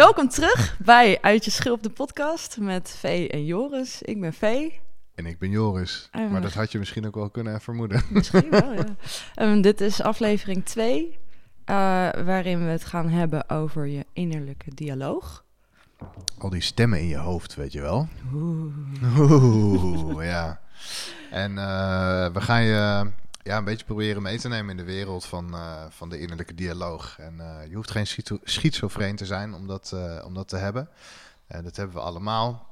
Welkom 0.00 0.28
terug 0.28 0.76
bij 0.78 1.18
Uit 1.20 1.44
je 1.44 1.50
Schulp, 1.50 1.82
de 1.82 1.90
podcast 1.90 2.58
met 2.58 2.94
Vee 2.98 3.28
en 3.28 3.44
Joris. 3.44 4.02
Ik 4.02 4.20
ben 4.20 4.32
Vee. 4.32 4.80
En 5.14 5.26
ik 5.26 5.38
ben 5.38 5.50
Joris. 5.50 6.08
En 6.10 6.30
Maar 6.30 6.40
dat 6.40 6.52
had 6.52 6.72
je 6.72 6.78
misschien 6.78 7.06
ook 7.06 7.14
wel 7.14 7.30
kunnen 7.30 7.60
vermoeden. 7.60 8.02
Misschien 8.10 8.50
wel, 8.50 8.72
ja. 8.72 8.84
Ehm, 9.34 9.60
dit 9.60 9.80
is 9.80 10.02
aflevering 10.02 10.64
2, 10.64 11.18
waarin 12.24 12.64
we 12.64 12.70
het 12.70 12.84
gaan 12.84 13.08
hebben 13.08 13.50
over 13.50 13.86
je 13.86 14.06
innerlijke 14.12 14.74
dialoog. 14.74 15.44
Al 16.38 16.50
die 16.50 16.60
stemmen 16.60 17.00
in 17.00 17.08
je 17.08 17.18
hoofd, 17.18 17.54
weet 17.54 17.72
je 17.72 17.80
wel. 17.80 18.08
Oeh. 18.34 18.74
Oeh, 19.18 20.24
ja. 20.24 20.60
En 21.30 21.58
eh, 21.58 22.32
we 22.32 22.40
gaan 22.40 22.62
je 22.62 23.10
ja, 23.50 23.56
een 23.56 23.64
beetje 23.64 23.84
proberen 23.84 24.22
mee 24.22 24.38
te 24.38 24.48
nemen 24.48 24.70
in 24.70 24.76
de 24.76 24.92
wereld 24.92 25.24
van, 25.24 25.54
eh, 25.54 25.84
van 25.88 26.08
de 26.08 26.20
innerlijke 26.20 26.54
dialoog. 26.54 27.16
En 27.18 27.40
eh, 27.40 27.68
je 27.68 27.74
hoeft 27.74 27.90
geen 27.90 28.06
schizo- 28.06 28.40
schizofreen 28.44 29.16
te 29.16 29.26
zijn 29.26 29.54
om 29.54 29.66
dat, 29.66 29.92
eh, 29.94 30.24
om 30.24 30.34
dat 30.34 30.48
te 30.48 30.56
hebben. 30.56 30.88
Dat 31.62 31.76
hebben 31.76 31.96
we 31.96 32.02
allemaal. 32.02 32.66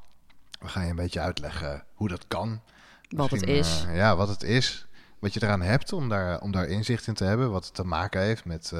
We 0.60 0.68
gaan 0.68 0.84
je 0.84 0.90
een 0.90 0.96
beetje 0.96 1.20
uitleggen 1.20 1.84
hoe 1.94 2.08
dat 2.08 2.24
kan. 2.28 2.60
Wat 3.08 3.30
het 3.30 3.46
is. 3.46 3.86
ja, 3.92 4.16
wat 4.16 4.28
het 4.28 4.42
is. 4.42 4.86
Wat 5.18 5.34
je 5.34 5.42
eraan 5.42 5.62
hebt 5.62 5.92
om 5.92 6.08
daar, 6.08 6.40
om 6.40 6.52
daar 6.52 6.66
inzicht 6.66 7.06
in 7.06 7.14
te 7.14 7.24
hebben. 7.24 7.50
Wat 7.50 7.64
het 7.64 7.74
te 7.74 7.84
maken 7.84 8.20
heeft 8.20 8.44
met, 8.44 8.72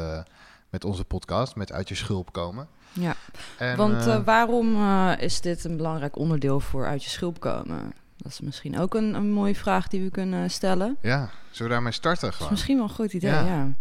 met 0.70 0.84
onze 0.84 1.04
podcast, 1.04 1.56
met 1.56 1.72
uit 1.72 1.88
je 1.88 1.94
schulp 1.94 2.32
komen. 2.32 2.68
Ja, 2.92 3.14
En, 3.58 3.76
want 3.76 4.04
waarom 4.24 4.82
is 5.18 5.40
dit 5.40 5.64
een 5.64 5.76
belangrijk 5.76 6.16
onderdeel 6.16 6.60
voor 6.60 6.86
uit 6.86 7.04
je 7.04 7.10
schulp 7.10 7.40
komen? 7.40 7.92
Dat 8.28 8.38
is 8.40 8.46
misschien 8.46 8.78
ook 8.78 8.94
een, 8.94 9.14
een 9.14 9.30
mooie 9.32 9.54
vraag 9.54 9.88
die 9.88 10.02
we 10.02 10.10
kunnen 10.10 10.50
stellen. 10.50 10.96
ja, 11.02 11.30
zullen 11.50 11.66
we 11.66 11.74
daarmee 11.74 11.92
starten 11.92 12.30
Dat 12.30 12.40
is 12.40 12.48
misschien 12.48 12.76
wel 12.76 12.84
een 12.84 12.94
goed 12.94 13.12
idee, 13.12 13.30
Ja. 13.30 13.44
ja. 13.46 13.72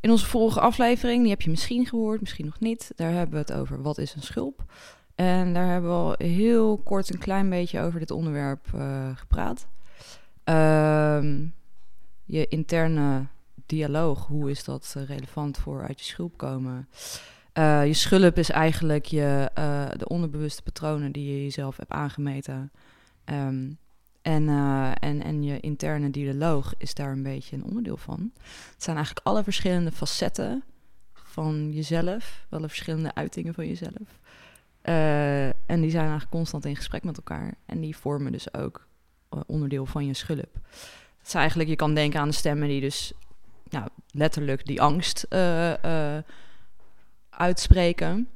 In 0.00 0.10
onze 0.10 0.26
vorige 0.26 0.60
aflevering, 0.60 1.20
die 1.20 1.30
heb 1.30 1.42
je 1.42 1.50
misschien 1.50 1.86
gehoord, 1.86 2.20
misschien 2.20 2.44
nog 2.44 2.60
niet. 2.60 2.92
Daar 2.96 3.12
hebben 3.12 3.32
we 3.34 3.52
het 3.52 3.52
over 3.52 3.82
wat 3.82 3.98
is 3.98 4.14
een 4.14 4.22
schulp. 4.22 4.64
En 5.14 5.54
daar 5.54 5.66
hebben 5.66 5.90
we 5.90 5.96
al 5.96 6.14
heel 6.18 6.78
kort 6.78 7.12
een 7.12 7.18
klein 7.18 7.50
beetje 7.50 7.80
over 7.80 7.98
dit 7.98 8.10
onderwerp 8.10 8.66
eh, 8.74 9.08
gepraat. 9.16 9.66
Ehm, 10.44 11.46
je 12.24 12.48
interne 12.48 13.26
dialoog, 13.66 14.26
hoe 14.26 14.50
is 14.50 14.64
dat 14.64 14.94
eh, 14.96 15.04
relevant 15.04 15.58
voor 15.58 15.86
uit 15.86 15.98
je 15.98 16.06
schulp 16.06 16.36
komen? 16.36 16.88
Eh, 17.52 17.86
je 17.86 17.94
schulp 17.94 18.38
is 18.38 18.50
eigenlijk 18.50 19.04
je, 19.06 19.50
de 19.96 20.08
onderbewuste 20.08 20.62
patronen 20.62 21.12
die 21.12 21.32
je 21.34 21.42
jezelf 21.42 21.76
hebt 21.76 21.90
aangemeten. 21.90 22.72
Ehm, 23.24 23.70
en, 24.22 24.48
eh, 24.48 24.90
en, 25.00 25.22
en 25.22 25.42
je 25.42 25.60
interne 25.60 26.10
dialoog 26.10 26.74
is 26.78 26.94
daar 26.94 27.12
een 27.12 27.22
beetje 27.22 27.56
een 27.56 27.64
onderdeel 27.64 27.96
van. 27.96 28.30
Het 28.72 28.82
zijn 28.82 28.96
eigenlijk 28.96 29.26
alle 29.26 29.42
verschillende 29.42 29.92
facetten 29.92 30.62
van 31.12 31.72
jezelf, 31.72 32.46
alle 32.50 32.68
verschillende 32.68 33.14
uitingen 33.14 33.54
van 33.54 33.66
jezelf. 33.66 34.20
Eh, 34.80 35.46
en 35.46 35.80
die 35.80 35.90
zijn 35.90 36.02
eigenlijk 36.02 36.30
constant 36.30 36.64
in 36.64 36.76
gesprek 36.76 37.04
met 37.04 37.16
elkaar. 37.16 37.54
En 37.66 37.80
die 37.80 37.96
vormen 37.96 38.32
dus 38.32 38.54
ook 38.54 38.86
eh, 39.28 39.40
onderdeel 39.46 39.86
van 39.86 40.06
je 40.06 40.14
schulp. 40.14 40.54
Het 41.18 41.26
is 41.26 41.34
eigenlijk, 41.34 41.68
je 41.68 41.76
kan 41.76 41.94
denken 41.94 42.20
aan 42.20 42.28
de 42.28 42.34
stemmen 42.34 42.68
die 42.68 42.80
dus 42.80 43.12
nou, 43.70 43.88
letterlijk 44.10 44.66
die 44.66 44.80
angst 44.82 45.26
uitspreken. 47.30 48.28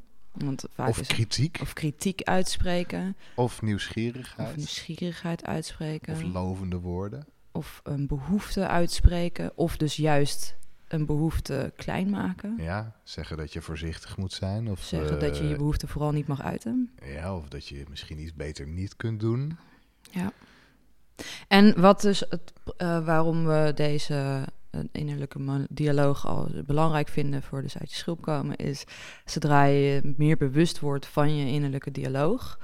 Want 0.45 0.65
vaak 0.75 0.89
Of 0.89 1.01
is 1.01 1.07
kritiek, 1.07 1.59
of 1.63 1.73
kritiek 1.73 2.23
uitspreken, 2.23 3.17
of 3.35 3.63
nieuwsgierigheid, 3.63 4.49
of 4.49 4.57
nieuwsgierigheid 4.57 5.45
uitspreken 5.45 6.15
of 6.15 6.23
lovende 6.23 6.79
woorden. 6.79 7.27
of 7.53 7.81
een 7.85 8.07
behoefte 8.07 8.69
uitspreken, 8.69 9.53
of 9.55 9.77
dus 9.77 9.97
juist 9.97 10.57
een 10.89 11.07
behoefte 11.07 11.73
klein 11.77 12.11
maken. 12.11 12.55
Ja, 12.59 12.97
zeggen 13.03 13.37
dat 13.37 13.53
je 13.53 13.61
voorzichtig 13.63 14.17
moet 14.17 14.33
zijn. 14.33 14.71
Of 14.71 14.83
Zeggen 14.83 15.21
dat 15.21 15.37
je 15.39 15.45
je 15.45 15.53
eh, 15.53 15.59
behoefte 15.59 15.87
vooral 15.87 16.13
niet 16.13 16.27
mag 16.27 16.43
uiten. 16.43 16.91
Ja, 17.05 17.37
of 17.37 17.49
dat 17.49 17.69
je 17.69 17.85
misschien 17.89 18.19
iets 18.21 18.35
beter 18.35 18.67
niet 18.67 18.97
kunt 18.97 19.21
doen. 19.21 19.57
Ja. 20.11 20.33
En 21.49 21.81
wat 21.81 22.01
dus 22.01 22.21
het, 22.21 22.53
eh, 22.77 23.05
waarom 23.05 23.47
we 23.47 23.73
deze 23.75 24.47
eh, 24.79 25.01
innerlijke 25.01 25.67
dialoog 25.71 26.27
al 26.27 26.51
belangrijk 26.67 27.09
vinden 27.09 27.43
voor 27.43 27.63
dus 27.63 27.79
uit 27.79 27.91
je 27.91 27.97
schulp 27.97 28.23
komen, 28.23 28.57
is 28.57 28.85
zodra 29.25 29.65
je 29.65 30.15
meer 30.17 30.37
bewust 30.37 30.81
wordt 30.81 31.07
van 31.07 31.37
je 31.37 31.53
innerlijke 31.53 31.91
dialoog, 31.91 32.59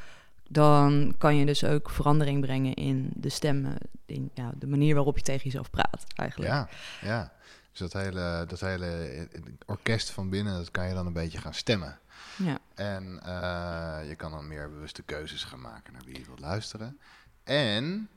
dan 0.48 1.14
kan 1.18 1.36
je 1.36 1.46
dus 1.46 1.64
ook 1.64 1.90
verandering 1.90 2.40
brengen 2.40 2.74
in 2.74 3.10
de 3.14 3.28
stemmen, 3.28 3.76
in 4.06 4.30
ja, 4.34 4.52
de 4.58 4.66
manier 4.66 4.94
waarop 4.94 5.16
je 5.16 5.24
tegen 5.24 5.44
jezelf 5.44 5.70
praat 5.70 6.04
eigenlijk. 6.14 6.50
Ja, 6.50 6.68
ja. 7.00 7.32
Dus 7.70 7.80
dat 7.80 8.02
hele, 8.02 8.44
dat 8.48 8.60
hele 8.60 8.86
eh, 8.86 9.42
orkest 9.66 10.10
van 10.10 10.28
binnen, 10.28 10.56
dat 10.56 10.70
kan 10.70 10.88
je 10.88 10.94
dan 10.94 11.06
een 11.06 11.12
beetje 11.12 11.38
gaan 11.38 11.54
stemmen. 11.54 11.98
Ja. 12.36 12.58
En 12.74 13.20
eh, 13.22 14.08
je 14.08 14.14
kan 14.14 14.30
dan 14.30 14.48
meer 14.48 14.70
bewuste 14.70 15.02
keuzes 15.02 15.44
gaan 15.44 15.60
maken 15.60 15.92
naar 15.92 16.02
wie 16.04 16.18
je 16.18 16.24
wilt 16.24 16.40
luisteren. 16.40 16.98
En 17.44 18.08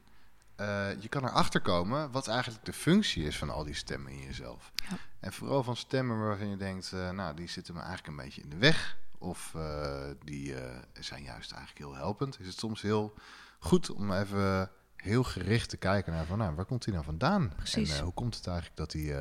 eh, 0.55 1.01
je 1.01 1.07
kan 1.09 1.23
erachter 1.25 1.61
komen 1.61 2.11
wat 2.11 2.27
eigenlijk 2.27 2.65
de 2.65 2.73
functie 2.73 3.23
is 3.25 3.37
van 3.37 3.49
al 3.49 3.63
die 3.63 3.73
stemmen 3.73 4.11
in 4.11 4.21
jezelf. 4.21 4.71
Ja. 4.89 4.97
En 5.19 5.33
vooral 5.33 5.63
van 5.63 5.75
stemmen 5.75 6.19
waarvan 6.19 6.49
je 6.49 6.57
denkt, 6.57 6.91
eh, 6.93 7.09
nou, 7.09 7.35
die 7.35 7.49
zitten 7.49 7.73
me 7.73 7.79
eigenlijk 7.79 8.09
een 8.09 8.23
beetje 8.25 8.41
in 8.41 8.49
de 8.49 8.57
weg. 8.57 8.97
Of 9.17 9.51
eh, 9.55 10.03
die 10.23 10.55
zijn 10.99 11.23
juist 11.23 11.51
eigenlijk 11.51 11.85
heel 11.85 11.95
helpend. 11.95 12.39
Is 12.39 12.47
het 12.47 12.59
soms 12.59 12.81
heel 12.81 13.13
goed 13.59 13.91
om 13.91 14.11
even 14.11 14.69
heel 14.95 15.23
gericht 15.23 15.69
te 15.69 15.77
kijken 15.77 16.13
naar 16.13 16.25
van, 16.25 16.37
nou, 16.37 16.55
waar 16.55 16.65
komt 16.65 16.83
die 16.83 16.93
nou 16.93 17.05
vandaan? 17.05 17.53
Precies. 17.55 17.97
En 17.97 18.03
hoe 18.03 18.13
komt 18.13 18.35
het 18.35 18.47
eigenlijk 18.47 18.77
dat 18.77 18.91
die, 18.91 19.13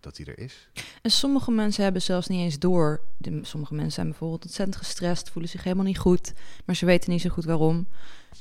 dat 0.00 0.16
die 0.16 0.26
er 0.26 0.38
is? 0.38 0.68
En 1.02 1.10
sommige 1.10 1.50
mensen 1.50 1.82
hebben 1.82 2.02
zelfs 2.02 2.26
niet 2.26 2.40
eens 2.40 2.58
door. 2.58 3.00
De- 3.18 3.40
Sommige 3.44 3.74
mensen 3.74 3.92
zijn 3.92 4.08
bijvoorbeeld 4.08 4.44
ontzettend 4.44 4.76
gestrest, 4.76 5.30
voelen 5.30 5.50
zich 5.50 5.62
helemaal 5.64 5.84
niet 5.84 5.98
goed, 5.98 6.32
maar 6.64 6.76
ze 6.76 6.86
weten 6.86 7.10
niet 7.10 7.20
zo 7.20 7.28
goed 7.30 7.44
waarom. 7.44 7.88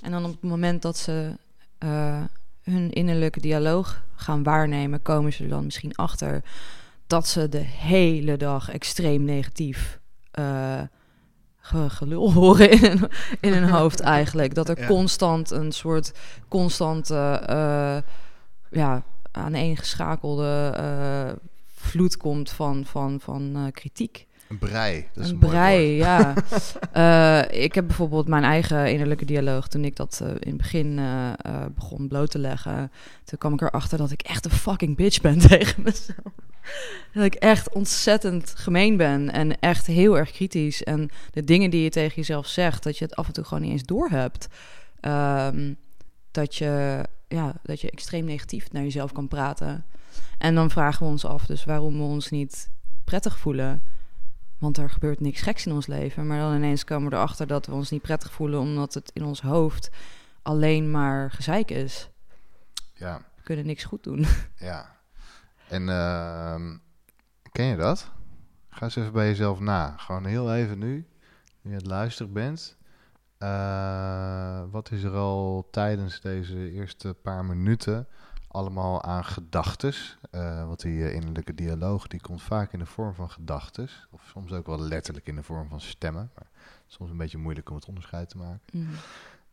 En 0.01 0.11
dan 0.11 0.25
op 0.25 0.31
het 0.31 0.41
moment 0.49 0.81
dat 0.81 0.97
ze 0.97 1.37
eh, 1.79 2.21
hun 2.63 2.89
innerlijke 2.91 3.39
dialoog 3.39 4.03
gaan 4.15 4.43
waarnemen, 4.43 5.01
komen 5.01 5.33
ze 5.33 5.43
er 5.43 5.49
dan 5.49 5.63
misschien 5.63 5.95
achter 5.95 6.43
dat 7.07 7.27
ze 7.27 7.49
de 7.49 7.57
hele 7.65 8.37
dag 8.37 8.69
extreem 8.69 9.23
negatief 9.23 9.99
eh, 10.31 10.81
ge- 11.57 11.89
gelul 11.89 12.33
horen 12.33 12.71
in 12.71 12.79
hun, 12.85 13.09
in 13.39 13.53
hun 13.53 13.69
hoofd 13.69 13.99
eigenlijk. 14.17 14.53
Dat 14.55 14.69
er 14.69 14.79
Ja. 14.79 14.87
constant 14.87 15.51
een 15.51 15.71
soort 15.71 16.11
constante, 16.47 17.15
eh 17.47 17.97
ja, 18.71 19.03
aaneengeschakelde 19.31 20.75
vloed 21.75 22.17
komt 22.17 22.49
van, 22.51 22.85
van, 22.85 23.19
van 23.19 23.69
kritiek. 23.73 24.27
Een 24.49 24.57
brei. 24.57 25.07
Dat 25.13 25.23
is 25.25 25.31
een, 25.31 25.37
brei, 25.37 25.95
ja. 25.95 26.33
Eh, 26.91 27.63
ik 27.63 27.75
heb 27.75 27.87
bijvoorbeeld 27.87 28.27
mijn 28.27 28.43
eigen 28.43 28.91
innerlijke 28.91 29.25
dialoog 29.25 29.67
toen 29.67 29.85
ik 29.85 29.95
dat 29.95 30.19
eh, 30.23 30.29
in 30.29 30.47
het 30.47 30.57
begin 30.57 30.99
eh, 30.99 31.65
begon 31.75 32.07
bloot 32.07 32.31
te 32.31 32.39
leggen. 32.39 32.91
Toen 33.23 33.37
kwam 33.37 33.53
ik 33.53 33.61
erachter 33.61 33.97
dat 33.97 34.11
ik 34.11 34.21
echt 34.21 34.45
een 34.45 34.51
fucking 34.51 34.95
bitch 34.95 35.21
ben 35.21 35.39
tegen 35.47 35.83
mezelf. 35.83 36.33
Dat 37.13 37.23
ik 37.23 37.35
echt 37.35 37.73
ontzettend 37.73 38.53
gemeen 38.55 38.97
ben 38.97 39.31
en 39.31 39.59
echt 39.59 39.85
heel 39.85 40.17
erg 40.17 40.31
kritisch. 40.31 40.83
En 40.83 41.09
de 41.31 41.43
dingen 41.43 41.69
die 41.69 41.83
je 41.83 41.89
tegen 41.89 42.15
jezelf 42.15 42.47
zegt, 42.47 42.83
dat 42.83 42.97
je 42.97 43.05
het 43.05 43.15
af 43.15 43.27
en 43.27 43.33
toe 43.33 43.43
gewoon 43.43 43.63
niet 43.63 43.71
eens 43.71 43.83
doorhebt. 43.83 44.47
Ehm 44.99 45.73
dat, 46.31 46.55
je, 46.55 47.03
ja, 47.27 47.53
dat 47.63 47.81
je 47.81 47.91
extreem 47.91 48.25
negatief 48.25 48.71
naar 48.71 48.83
jezelf 48.83 49.11
kan 49.11 49.27
praten. 49.27 49.85
En 50.37 50.55
dan 50.55 50.69
vragen 50.69 51.05
we 51.05 51.11
ons 51.11 51.25
af 51.25 51.45
dus 51.45 51.65
waarom 51.65 51.97
we 51.97 52.03
ons 52.03 52.29
niet 52.29 52.69
prettig 53.03 53.37
voelen. 53.37 53.83
Want 54.59 54.77
er 54.77 54.89
gebeurt 54.89 55.19
niks 55.19 55.41
geks 55.41 55.65
in 55.65 55.71
ons 55.71 55.87
leven. 55.87 56.27
Maar 56.27 56.39
dan 56.39 56.55
ineens 56.55 56.83
komen 56.83 57.09
we 57.09 57.15
erachter 57.15 57.47
dat 57.47 57.65
we 57.65 57.73
ons 57.73 57.89
niet 57.89 58.01
prettig 58.01 58.31
voelen... 58.31 58.59
omdat 58.59 58.93
het 58.93 59.11
in 59.13 59.23
ons 59.23 59.41
hoofd 59.41 59.89
alleen 60.41 60.91
maar 60.91 61.31
gezeik 61.31 61.71
is. 61.71 62.09
Ja, 62.93 63.21
We 63.35 63.41
kunnen 63.43 63.65
niks 63.65 63.83
goed 63.83 64.03
doen. 64.03 64.25
ja. 64.55 64.95
En 65.67 65.89
ehm, 65.89 66.77
ken 67.51 67.65
je 67.65 67.75
dat? 67.75 68.11
Ga 68.69 68.83
eens 68.83 68.95
even 68.95 69.11
bij 69.11 69.27
jezelf 69.27 69.59
na. 69.59 69.97
Gewoon 69.97 70.25
heel 70.25 70.53
even 70.53 70.79
nu, 70.79 71.07
nu 71.61 71.71
je 71.71 71.77
het 71.77 71.85
luisteren 71.85 72.33
bent. 72.33 72.77
Eh, 73.37 74.61
wat 74.71 74.91
is 74.91 75.03
er 75.03 75.15
al 75.15 75.67
tijdens 75.71 76.21
deze 76.21 76.71
eerste 76.71 77.13
paar 77.13 77.45
minuten 77.45 78.07
allemaal 78.51 79.03
aan 79.03 79.25
gedachtes? 79.25 80.17
Eh, 80.31 80.65
want 80.65 80.81
die 80.81 81.05
eh, 81.05 81.13
innerlijke 81.13 81.55
dialoog 81.55 82.07
die 82.07 82.21
komt 82.21 82.41
vaak 82.41 82.73
in 82.73 82.79
de 82.79 82.85
vorm 82.85 83.13
van 83.13 83.29
gedachtes. 83.29 84.07
Of 84.11 84.21
soms 84.31 84.51
ook 84.51 84.65
wel 84.65 84.79
letterlijk 84.79 85.27
in 85.27 85.35
de 85.35 85.43
vorm 85.43 85.69
van 85.69 85.81
stemmen. 85.81 86.31
Maar 86.35 86.47
soms 86.87 87.09
een 87.09 87.17
beetje 87.17 87.37
moeilijk 87.37 87.69
om 87.69 87.75
het 87.75 87.85
onderscheid 87.85 88.29
te 88.29 88.37
maken. 88.37 88.61
Mhm. 88.71 88.95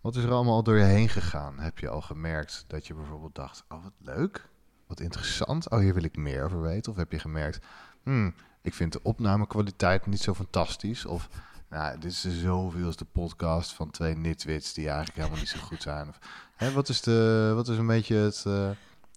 Wat 0.01 0.17
is 0.17 0.25
er 0.25 0.33
allemaal 0.33 0.55
al 0.55 0.63
door 0.63 0.77
je 0.77 0.85
heen 0.85 1.09
gegaan? 1.09 1.59
Heb 1.59 1.79
je 1.79 1.89
al 1.89 2.01
gemerkt 2.01 2.65
dat 2.67 2.87
je 2.87 2.95
bijvoorbeeld 2.95 3.35
dacht: 3.35 3.65
Oh, 3.69 3.83
wat 3.83 3.93
leuk, 3.99 4.49
wat 4.87 5.01
interessant. 5.01 5.71
Oh, 5.71 5.79
hier 5.79 5.95
wil 5.95 6.05
ik 6.05 6.17
meer 6.17 6.45
over 6.45 6.61
weten. 6.61 6.93
Of 6.93 6.99
heb 6.99 7.13
je 7.13 7.19
gemerkt: 7.19 7.67
hmm, 8.03 8.35
Ik 8.63 8.75
vind 8.75 8.93
de 8.93 9.03
opnamekwaliteit 9.03 10.07
niet 10.07 10.21
zo 10.21 10.35
fantastisch. 10.35 11.07
Of 11.07 11.29
nou, 11.71 11.99
dit 11.99 12.11
is 12.11 12.21
de 12.21 12.31
zoveelste 12.31 13.05
podcast 13.05 13.73
van 13.73 13.91
twee 13.91 14.17
nitwits 14.17 14.73
die 14.73 14.87
eigenlijk 14.87 15.17
helemaal 15.17 15.39
niet 15.39 15.49
zo 15.49 15.59
goed 15.59 15.83
zijn. 15.83 16.15
Hè, 16.57 16.73
wat, 16.73 16.89
is 16.89 17.01
de, 17.01 17.53
wat 17.55 17.69
is 17.69 17.79
een 17.79 17.87
beetje 17.87 18.17
het, 18.17 18.45
eh, 18.47 18.71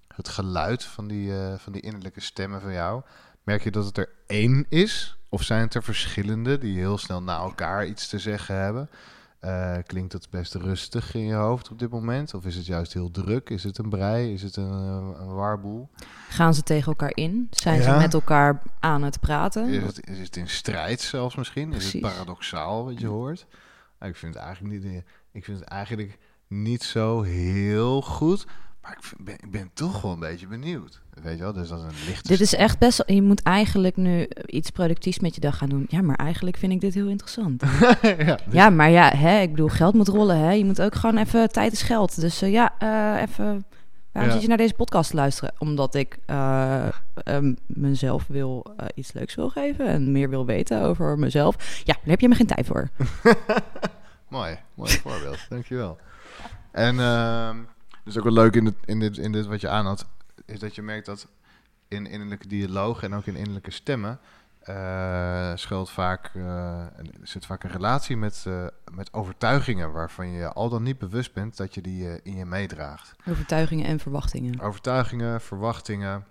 het 0.07 0.29
geluid 0.29 0.83
van 0.83 1.07
die, 1.07 1.37
eh, 1.37 1.53
van 1.57 1.73
die 1.73 1.81
innerlijke 1.81 2.19
stemmen 2.19 2.61
van 2.61 2.73
jou? 2.73 3.01
Merk 3.43 3.63
je 3.63 3.71
dat 3.71 3.85
het 3.85 3.97
er 3.97 4.09
één 4.27 4.65
is? 4.69 5.17
Of 5.29 5.43
zijn 5.43 5.61
het 5.61 5.73
er 5.73 5.83
verschillende 5.83 6.57
die 6.57 6.77
heel 6.77 6.97
snel 6.97 7.23
na 7.23 7.37
elkaar 7.37 7.85
iets 7.85 8.07
te 8.07 8.19
zeggen 8.19 8.55
hebben? 8.55 8.89
Eh, 9.39 9.77
klinkt 9.85 10.13
het 10.13 10.27
best 10.29 10.53
rustig 10.55 11.13
in 11.13 11.25
je 11.25 11.33
hoofd 11.33 11.71
op 11.71 11.79
dit 11.79 11.89
moment? 11.89 12.33
Of 12.33 12.45
is 12.45 12.55
het 12.55 12.65
juist 12.65 12.93
heel 12.93 13.11
druk? 13.11 13.49
Is 13.49 13.63
het 13.63 13.77
een 13.77 13.89
brei? 13.89 14.33
Is 14.33 14.41
het 14.41 14.55
een, 14.55 14.71
eh, 14.71 15.19
een 15.19 15.33
warboel? 15.33 15.89
Gaan 16.29 16.53
ze 16.53 16.63
tegen 16.63 16.87
elkaar 16.87 17.11
in? 17.15 17.47
Zijn 17.51 17.77
Ja. 17.81 17.83
ze 17.93 17.97
met 17.97 18.13
elkaar 18.13 18.61
aan 18.79 19.03
het 19.03 19.19
praten? 19.19 19.67
Is 19.69 19.83
het, 19.83 20.07
is 20.07 20.19
het 20.19 20.35
in 20.35 20.47
strijd 20.49 21.01
zelfs 21.01 21.35
misschien? 21.35 21.73
Is 21.73 21.93
het 21.93 22.01
paradoxaal 22.01 22.85
wat 22.85 22.99
je 22.99 23.07
hoort? 23.07 23.47
Nou, 23.99 24.11
ik, 24.11 24.17
vind 24.17 24.33
het 24.33 24.43
eigenlijk 24.43 24.83
niet, 24.83 25.03
ik 25.31 25.43
vind 25.45 25.59
het 25.59 25.67
eigenlijk 25.67 26.17
niet 26.47 26.83
zo 26.83 27.21
heel 27.21 28.01
goed. 28.01 28.47
Maar 28.81 28.91
ik, 28.91 29.03
vind- 29.03 29.23
ben, 29.25 29.35
ik 29.35 29.51
ben 29.51 29.69
toch 29.73 30.01
wel 30.01 30.11
een 30.11 30.19
beetje 30.19 30.47
benieuwd. 30.47 31.01
Weet 31.23 31.37
je 31.37 31.43
wel, 31.43 31.53
dus 31.53 31.69
dat 31.69 31.77
is 31.79 31.83
een 31.85 32.05
lichte... 32.07 32.27
Dit 32.27 32.39
is 32.41 32.55
echt 32.55 32.79
best... 32.79 32.97
wel- 32.97 33.15
Je 33.15 33.21
moet 33.21 33.43
eigenlijk 33.43 33.95
nu 33.97 34.27
iets 34.45 34.69
productiefs 34.69 35.19
met 35.19 35.35
je 35.35 35.41
dag 35.41 35.57
gaan 35.57 35.69
doen. 35.69 35.85
Ja, 35.89 36.01
maar 36.01 36.15
eigenlijk 36.15 36.57
vind 36.57 36.71
ik 36.71 36.81
dit 36.81 36.93
heel 36.93 37.07
interessant. 37.07 37.63
ja, 38.01 38.15
dus- 38.35 38.37
Ja, 38.51 38.69
maar 38.69 38.89
ja, 38.89 39.09
hè, 39.15 39.39
ik 39.41 39.49
bedoel, 39.51 39.67
geld 39.67 39.93
moet 39.93 40.07
rollen. 40.07 40.37
Hè? 40.37 40.51
Je 40.51 40.65
moet 40.65 40.81
ook 40.81 40.95
gewoon 40.95 41.17
even... 41.17 41.49
Tijd 41.51 41.71
is 41.71 41.81
geld. 41.81 42.21
Dus 42.21 42.41
eh, 42.41 42.51
ja, 42.51 42.73
eh, 42.77 43.21
even... 43.21 43.65
Waarom 44.11 44.29
Ja. 44.31 44.37
zit 44.37 44.41
je 44.41 44.47
naar 44.47 44.57
deze 44.65 44.73
podcast 44.73 45.09
te 45.09 45.15
luisteren? 45.15 45.53
Omdat 45.57 45.95
ik 45.95 46.17
eh, 46.25 46.87
ehm, 47.23 47.53
mezelf 47.67 48.25
wil 48.27 48.73
eh, 48.77 48.85
iets 48.95 49.13
leuks 49.13 49.35
wil 49.35 49.49
geven 49.49 49.87
en 49.87 50.11
meer 50.11 50.29
wil 50.29 50.45
weten 50.45 50.81
over 50.81 51.19
mezelf. 51.19 51.81
Ja, 51.83 51.93
daar 51.93 52.01
heb 52.09 52.19
je 52.21 52.27
me 52.29 52.35
geen 52.35 52.47
tijd 52.47 52.65
voor. 52.67 52.89
Mooi, 54.27 54.57
mooi 54.73 54.91
voorbeeld. 54.91 55.39
Dankjewel. 55.49 55.97
En 56.71 56.99
ehm 56.99 57.57
dus 58.09 58.17
ook 58.17 58.33
wel 58.33 58.43
leuk 58.43 58.55
in, 58.55 58.65
het, 58.65 58.75
in, 58.85 58.99
dit, 58.99 59.17
in 59.17 59.31
dit 59.31 59.45
wat 59.45 59.61
je 59.61 59.69
aanhad, 59.69 60.05
is 60.45 60.59
dat 60.59 60.75
je 60.75 60.81
merkt 60.81 61.05
dat 61.05 61.27
in 61.87 62.07
innerlijke 62.07 62.47
dialoog 62.47 63.03
en 63.03 63.13
ook 63.13 63.25
in 63.25 63.35
innerlijke 63.35 63.71
stemmen 63.71 64.19
eh 64.59 65.51
schuilt 65.55 65.89
vaak, 65.89 66.31
eh, 66.35 66.85
zit 67.23 67.45
vaak 67.45 67.63
een 67.63 67.71
relatie 67.71 68.17
met, 68.17 68.43
eh, 68.47 68.65
met 68.91 69.13
overtuigingen 69.13 69.91
waarvan 69.91 70.31
je 70.31 70.53
al 70.53 70.69
dan 70.69 70.83
niet 70.83 70.97
bewust 70.97 71.33
bent 71.33 71.57
dat 71.57 71.73
je 71.73 71.81
die 71.81 72.21
in 72.23 72.35
je 72.35 72.45
meedraagt. 72.45 73.15
Overtuigingen 73.29 73.85
en 73.85 73.99
verwachtingen. 73.99 74.59
Overtuigingen, 74.59 75.41
verwachtingen, 75.41 76.25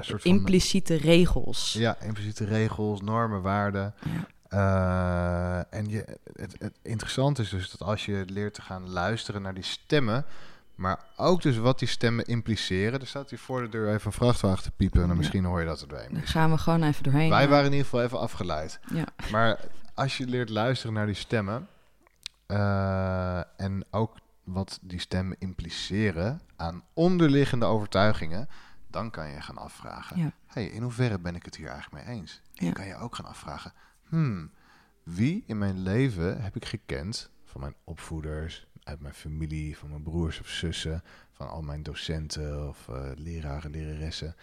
soort 0.00 0.22
van... 0.22 0.30
Impliciete 0.30 0.94
regels. 0.94 1.72
Ja, 1.72 1.96
impliciete 2.00 2.44
regels, 2.44 3.00
normen, 3.00 3.42
waarden. 3.42 3.94
Ja. 4.04 4.26
Eh, 4.54 5.74
en 5.74 5.88
je, 5.88 6.18
het, 6.32 6.54
het 6.58 6.78
interessante 6.82 7.42
is 7.42 7.48
dus 7.48 7.70
dat 7.70 7.88
als 7.88 8.04
je 8.04 8.24
leert 8.28 8.54
te 8.54 8.62
gaan 8.62 8.90
luisteren 8.90 9.42
naar 9.42 9.54
die 9.54 9.62
stemmen, 9.62 10.24
maar 10.74 11.04
ook 11.16 11.42
dus 11.42 11.56
wat 11.56 11.78
die 11.78 11.88
stemmen 11.88 12.24
impliceren. 12.24 13.00
Er 13.00 13.06
staat 13.06 13.30
hier 13.30 13.38
voor 13.38 13.60
de 13.60 13.68
deur 13.68 13.88
even 13.88 14.06
een 14.06 14.12
vrachtwagen 14.12 14.62
te 14.62 14.70
piepen 14.70 15.00
en 15.00 15.06
dan 15.06 15.16
Ja. 15.16 15.22
misschien 15.22 15.44
hoor 15.44 15.60
je 15.60 15.66
dat 15.66 15.80
er 15.80 15.88
doorheen. 15.88 16.14
Daar 16.14 16.26
gaan 16.26 16.50
we 16.50 16.58
gewoon 16.58 16.82
even 16.82 17.02
doorheen. 17.02 17.30
Wij 17.30 17.48
waren 17.48 17.64
in 17.64 17.70
ieder 17.70 17.84
geval 17.86 18.02
even 18.02 18.18
afgeleid. 18.18 18.80
Ja. 18.92 19.04
Maar 19.30 19.60
als 19.94 20.16
je 20.16 20.26
leert 20.26 20.48
luisteren 20.50 20.94
naar 20.94 21.06
die 21.06 21.14
stemmen 21.14 21.68
eh, 22.46 23.60
en 23.60 23.84
ook 23.90 24.16
wat 24.44 24.78
die 24.82 25.00
stemmen 25.00 25.36
impliceren 25.38 26.40
aan 26.56 26.82
onderliggende 26.92 27.64
overtuigingen, 27.64 28.48
dan 28.90 29.10
kan 29.10 29.28
je 29.28 29.40
gaan 29.40 29.58
afvragen: 29.58 30.32
hey, 30.46 30.66
in 30.66 30.82
hoeverre 30.82 31.18
ben 31.18 31.34
ik 31.34 31.44
het 31.44 31.56
hier 31.56 31.68
eigenlijk 31.68 32.06
mee 32.06 32.16
eens? 32.16 32.40
En 32.54 32.66
je 32.66 32.72
kan 32.72 32.86
je 32.86 32.96
ook 32.96 33.14
gaan 33.14 33.26
afvragen: 33.26 33.72
hmm, 34.14 34.50
wie 35.02 35.42
in 35.46 35.58
mijn 35.58 35.82
leven 35.82 36.42
heb 36.42 36.56
ik 36.56 36.64
gekend 36.64 37.30
van 37.44 37.60
mijn 37.60 37.74
opvoeders, 37.84 38.66
uit 38.82 39.00
mijn 39.00 39.14
familie, 39.14 39.76
van 39.76 39.88
mijn 39.88 40.02
broers 40.02 40.40
of 40.40 40.48
zussen, 40.48 41.02
van 41.32 41.48
al 41.48 41.62
mijn 41.62 41.82
docenten 41.82 42.68
of 42.68 42.88
eh, 42.88 43.10
leraren, 43.16 43.70
leraressen, 43.70 44.36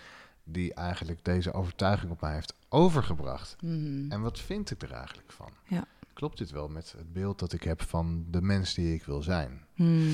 die 0.43 0.73
eigenlijk 0.73 1.25
deze 1.25 1.53
overtuiging 1.53 2.11
op 2.11 2.21
mij 2.21 2.33
heeft 2.33 2.55
overgebracht? 2.69 3.55
Mhm. 3.61 4.11
En 4.11 4.21
wat 4.21 4.39
vind 4.39 4.71
ik 4.71 4.81
er 4.81 4.91
eigenlijk 4.91 5.31
van? 5.31 5.49
Ja. 5.67 5.85
Klopt 6.13 6.37
dit 6.37 6.51
wel 6.51 6.67
met 6.67 6.93
het 6.97 7.13
beeld 7.13 7.39
dat 7.39 7.53
ik 7.53 7.63
heb 7.63 7.81
van 7.81 8.25
de 8.29 8.41
mens 8.41 8.73
die 8.73 8.93
ik 8.93 9.03
wil 9.03 9.21
zijn? 9.21 9.65
Hmm. 9.73 10.13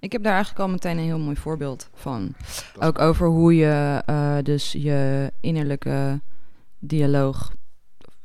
Ik 0.00 0.12
heb 0.12 0.22
daar 0.22 0.34
eigenlijk 0.34 0.64
al 0.64 0.70
meteen 0.70 0.98
een 0.98 1.04
heel 1.04 1.18
mooi 1.18 1.36
voorbeeld 1.36 1.88
van. 1.94 2.34
Ook 2.78 2.98
over 2.98 3.26
hoe 3.26 3.54
je 3.54 4.02
eh, 4.06 4.38
dus 4.42 4.72
je 4.72 5.32
innerlijke 5.40 6.20
dialoog 6.78 7.52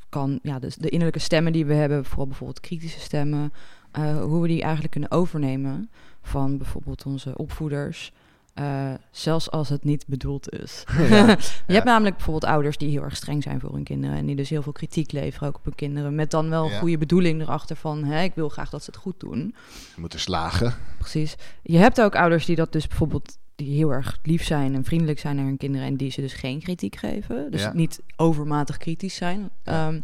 kan, 0.10 0.40
ja, 0.44 0.60
dus 0.60 0.76
de 0.76 0.90
innerlijke 0.90 1.20
stemmen 1.20 1.52
die 1.54 1.66
we 1.66 1.74
hebben, 1.74 2.06
vooral 2.06 2.28
bijvoorbeeld 2.28 2.60
kritische 2.60 3.00
stemmen, 3.00 3.54
eh, 3.92 4.22
hoe 4.22 4.42
we 4.42 4.48
die 4.48 4.62
eigenlijk 4.62 4.92
kunnen 4.92 5.12
overnemen 5.12 5.90
van 6.22 6.58
bijvoorbeeld 6.58 7.06
onze 7.06 7.38
opvoeders. 7.38 8.12
eh, 8.54 8.94
zelfs 9.12 9.52
als 9.52 9.70
het 9.70 9.84
niet 9.84 10.06
bedoeld 10.08 10.52
is. 10.52 10.84
Ja. 10.98 10.98
Je 11.08 11.38
Ja. 11.68 11.74
hebt 11.74 11.86
namelijk 11.86 12.16
bijvoorbeeld 12.16 12.52
ouders 12.52 12.78
die 12.78 12.90
heel 12.90 13.04
erg 13.04 13.16
streng 13.16 13.44
zijn 13.44 13.60
voor 13.60 13.74
hun 13.74 13.84
kinderen. 13.84 14.18
En 14.18 14.26
die 14.26 14.36
dus 14.36 14.50
heel 14.50 14.62
veel 14.62 14.72
kritiek 14.72 15.12
leveren 15.12 15.48
ook 15.48 15.56
op 15.56 15.64
hun 15.64 15.76
kinderen. 15.76 16.16
Met 16.16 16.32
dan 16.32 16.50
wel 16.50 16.66
een 16.66 16.72
Ja. 16.72 16.80
goede 16.80 16.98
bedoeling 16.98 17.42
erachter 17.42 17.76
van... 17.76 18.04
Hè, 18.04 18.24
ik 18.24 18.36
wil 18.36 18.50
graag 18.50 18.70
dat 18.70 18.84
ze 18.84 18.90
het 18.92 19.00
goed 19.00 19.20
doen. 19.20 19.56
Ze 19.94 20.00
moeten 20.00 20.20
slagen. 20.20 20.74
Precies. 20.98 21.36
Je 21.64 21.78
hebt 21.78 22.02
ook 22.02 22.16
ouders 22.16 22.46
die 22.46 22.56
dat 22.56 22.72
dus 22.72 22.88
bijvoorbeeld... 22.88 23.38
die 23.60 23.76
heel 23.76 23.92
erg 23.92 24.20
lief 24.24 24.44
zijn 24.44 24.76
en 24.76 24.84
vriendelijk 24.84 25.20
zijn 25.20 25.36
naar 25.36 25.46
hun 25.46 25.58
kinderen... 25.58 25.88
en 25.88 25.96
die 25.96 26.12
ze 26.12 26.22
dus 26.22 26.34
geen 26.34 26.60
kritiek 26.60 26.96
geven. 26.96 27.52
Dus 27.52 27.62
Ja. 27.62 27.74
niet 27.74 28.02
overmatig 28.16 28.78
kritisch 28.78 29.16
zijn. 29.16 29.50
Ehm, 29.64 30.00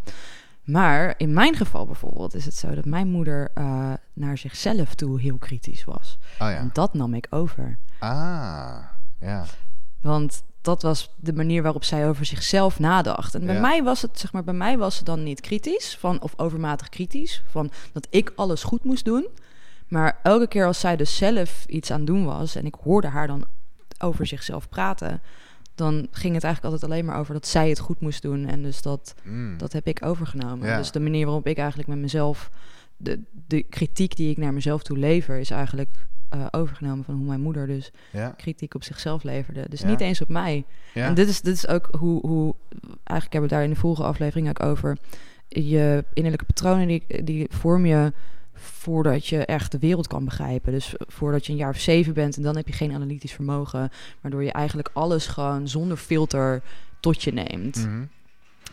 maar 0.64 1.14
in 1.18 1.34
mijn 1.34 1.56
geval 1.56 1.86
bijvoorbeeld 1.86 2.36
is 2.36 2.46
het 2.46 2.56
zo... 2.56 2.76
dat 2.76 2.86
mijn 2.86 3.08
moeder 3.08 3.52
eh, 3.54 3.94
naar 4.14 4.38
zichzelf 4.38 4.96
toe 4.96 5.22
heel 5.22 5.38
kritisch 5.38 5.84
was. 5.84 6.18
Oh 6.40 6.48
En 6.48 6.54
ja. 6.54 6.70
dat 6.74 6.94
nam 6.94 7.14
ik 7.14 7.28
over. 7.30 7.78
Ah, 8.00 8.78
ja. 9.20 9.46
Want 10.02 10.44
dat 10.62 10.82
was 10.82 11.10
de 11.16 11.34
manier 11.34 11.62
waarop 11.64 11.84
zij 11.84 12.08
over 12.08 12.26
zichzelf 12.26 12.80
nadacht. 12.80 13.36
En 13.36 13.46
bij 13.46 13.56
Ja. 13.56 13.62
mij 13.62 13.84
was 13.84 14.02
het, 14.02 14.20
zeg 14.20 14.34
maar, 14.34 14.44
bij 14.44 14.54
mij 14.54 14.78
was 14.78 14.98
het 14.98 15.06
dan 15.06 15.24
niet 15.24 15.42
kritisch, 15.42 15.98
van, 16.00 16.22
of 16.22 16.34
overmatig 16.38 16.90
kritisch, 16.90 17.44
van 17.50 17.72
dat 17.94 18.08
ik 18.10 18.34
alles 18.36 18.64
goed 18.64 18.84
moest 18.84 19.06
doen. 19.06 19.28
Maar 19.88 20.20
elke 20.24 20.48
keer 20.48 20.66
als 20.66 20.80
zij 20.80 20.96
dus 20.96 21.16
zelf 21.18 21.66
iets 21.68 21.92
aan 21.92 22.06
doen 22.06 22.26
was 22.26 22.56
en 22.56 22.66
ik 22.66 22.76
hoorde 22.84 23.08
haar 23.08 23.28
dan 23.28 23.46
over 24.00 24.26
zichzelf 24.26 24.70
praten, 24.70 25.22
dan 25.76 26.08
ging 26.12 26.34
het 26.34 26.44
eigenlijk 26.44 26.74
altijd 26.74 26.92
alleen 26.92 27.06
maar 27.06 27.20
over 27.20 27.34
dat 27.34 27.48
zij 27.48 27.70
het 27.70 27.80
goed 27.80 28.00
moest 28.00 28.22
doen. 28.22 28.48
En 28.48 28.62
dus 28.64 28.82
dat, 28.82 29.16
Mm. 29.24 29.58
dat 29.58 29.74
heb 29.74 29.88
ik 29.88 30.06
overgenomen. 30.06 30.68
Ja. 30.68 30.78
Dus 30.78 30.92
de 30.92 31.00
manier 31.00 31.26
waarop 31.26 31.48
ik 31.48 31.58
eigenlijk 31.58 31.90
met 31.90 31.98
mezelf, 31.98 32.50
de, 32.98 33.20
de 33.48 33.64
kritiek 33.64 34.16
die 34.16 34.30
ik 34.30 34.38
naar 34.38 34.54
mezelf 34.54 34.84
toe 34.84 34.98
lever, 34.98 35.38
is 35.40 35.50
eigenlijk 35.50 35.90
eh, 36.30 36.46
overgenomen 36.52 37.04
van 37.06 37.16
hoe 37.16 37.26
mijn 37.26 37.42
moeder 37.42 37.68
dus 37.68 37.92
ja. 38.12 38.30
kritiek 38.30 38.74
op 38.76 38.84
zichzelf 38.84 39.24
leverde. 39.24 39.66
Dus 39.70 39.82
Ja. 39.82 39.88
niet 39.88 40.02
eens 40.02 40.22
op 40.22 40.30
mij. 40.30 40.66
En 40.94 41.14
dit 41.14 41.28
is, 41.28 41.42
dit 41.42 41.54
is 41.56 41.68
ook 41.68 41.88
hoe, 42.00 42.28
hoe... 42.28 42.56
Eigenlijk 43.04 43.32
hebben 43.32 43.42
we 43.42 43.56
daar 43.56 43.64
in 43.64 43.70
de 43.70 43.76
vorige 43.76 44.04
aflevering 44.04 44.50
ook 44.50 44.64
over. 44.64 44.98
Je 45.48 46.06
innerlijke 46.14 46.46
patronen, 46.46 46.88
die, 46.88 47.24
die 47.24 47.48
vorm 47.50 47.86
je 47.86 48.14
voordat 48.66 49.28
je 49.28 49.46
echt 49.46 49.72
de 49.72 49.80
wereld 49.80 50.08
kan 50.08 50.26
begrijpen. 50.26 50.72
Dus 50.72 50.94
voordat 51.00 51.46
je 51.46 51.52
een 51.52 51.58
jaar 51.58 51.70
of 51.70 51.80
zeven 51.80 52.14
bent 52.14 52.38
en 52.38 52.44
dan 52.44 52.56
heb 52.56 52.68
je 52.68 52.74
geen 52.74 52.92
analytisch 52.94 53.32
vermogen. 53.34 53.90
Waardoor 54.22 54.44
je 54.44 54.52
eigenlijk 54.52 54.90
alles 54.94 55.28
gewoon 55.28 55.68
zonder 55.68 55.98
filter 55.98 56.62
tot 57.00 57.24
je 57.24 57.32
neemt. 57.34 57.76
Mhm. 57.86 58.04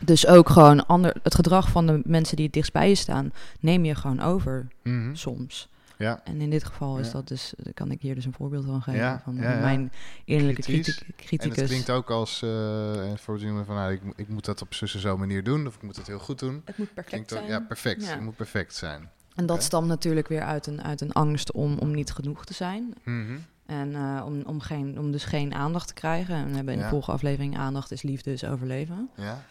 Dus 0.01 0.27
ook 0.27 0.49
gewoon 0.49 0.87
ander, 0.87 1.17
het 1.23 1.35
gedrag 1.35 1.69
van 1.71 1.87
de 1.87 2.01
mensen 2.05 2.37
die 2.37 2.45
het 2.45 2.55
dichtst 2.55 2.73
bij 2.73 2.89
je 2.89 2.95
staan, 2.95 3.33
neem 3.61 3.85
je 3.85 3.95
gewoon 3.95 4.21
over 4.21 4.69
Mhm. 4.83 5.15
soms. 5.15 5.71
Ja. 5.99 6.21
En 6.25 6.41
in 6.41 6.51
dit 6.51 6.65
geval 6.65 6.99
is 6.99 7.07
Ja. 7.07 7.13
dat 7.13 7.29
dus, 7.29 7.55
kan 7.75 7.91
ik 7.91 8.01
hier 8.01 8.15
dus 8.15 8.25
een 8.25 8.33
voorbeeld 8.33 8.65
van 8.65 8.83
geven 8.83 9.01
Ja, 9.01 9.21
van 9.25 9.35
ja, 9.35 9.53
ja. 9.53 9.61
mijn 9.61 9.93
innerlijke 10.25 10.63
criti- 10.63 10.93
En 11.39 11.49
het 11.51 11.65
klinkt 11.67 11.91
ook 11.91 12.11
als 12.11 12.43
uh, 12.45 12.91
voorziening 13.17 13.67
van, 13.67 13.75
nou, 13.75 13.93
ik, 13.93 14.01
ik 14.17 14.29
moet 14.29 14.45
dat 14.45 14.63
op 14.63 14.75
zus 14.75 14.95
en 14.95 15.01
zo 15.01 15.17
manier 15.19 15.45
doen, 15.45 15.67
of 15.67 15.75
ik 15.75 15.83
moet 15.83 15.97
het 15.97 16.07
heel 16.07 16.19
goed 16.19 16.39
doen. 16.39 16.63
het 16.65 16.79
moet 16.79 16.95
perfect 16.95 17.07
Klinkt 17.09 17.33
ook, 17.33 17.39
zijn. 17.39 17.51
ja, 17.51 17.61
perfect. 17.61 18.05
Ja. 18.05 18.11
Het 18.11 18.21
moet 18.21 18.37
perfect 18.37 18.75
zijn. 18.75 19.11
En 19.35 19.47
dat 19.47 19.63
stamt 19.63 19.87
natuurlijk 19.87 20.29
weer 20.29 20.43
uit 20.43 20.67
een, 20.67 20.83
uit 20.83 21.01
een 21.01 21.13
angst 21.13 21.53
om, 21.53 21.79
om 21.79 21.91
niet 21.95 22.11
genoeg 22.13 22.45
te 22.45 22.55
zijn. 22.55 22.95
Mhm. 23.05 23.37
En 23.67 23.95
eh, 23.95 24.23
om, 24.27 24.43
om, 24.47 24.61
geen, 24.61 24.99
om 24.99 25.13
dus 25.13 25.25
geen 25.25 25.55
aandacht 25.55 25.87
te 25.89 25.95
krijgen. 25.95 26.35
En 26.35 26.49
we 26.49 26.55
hebben 26.55 26.73
in 26.75 26.79
Ja. 26.79 26.85
de 26.85 26.91
vorige 26.91 27.13
aflevering 27.13 27.59
aandacht 27.59 27.91
is 27.91 28.03
liefde 28.03 28.33
is 28.33 28.45
overleven. 28.45 29.11
Ja. 29.17 29.43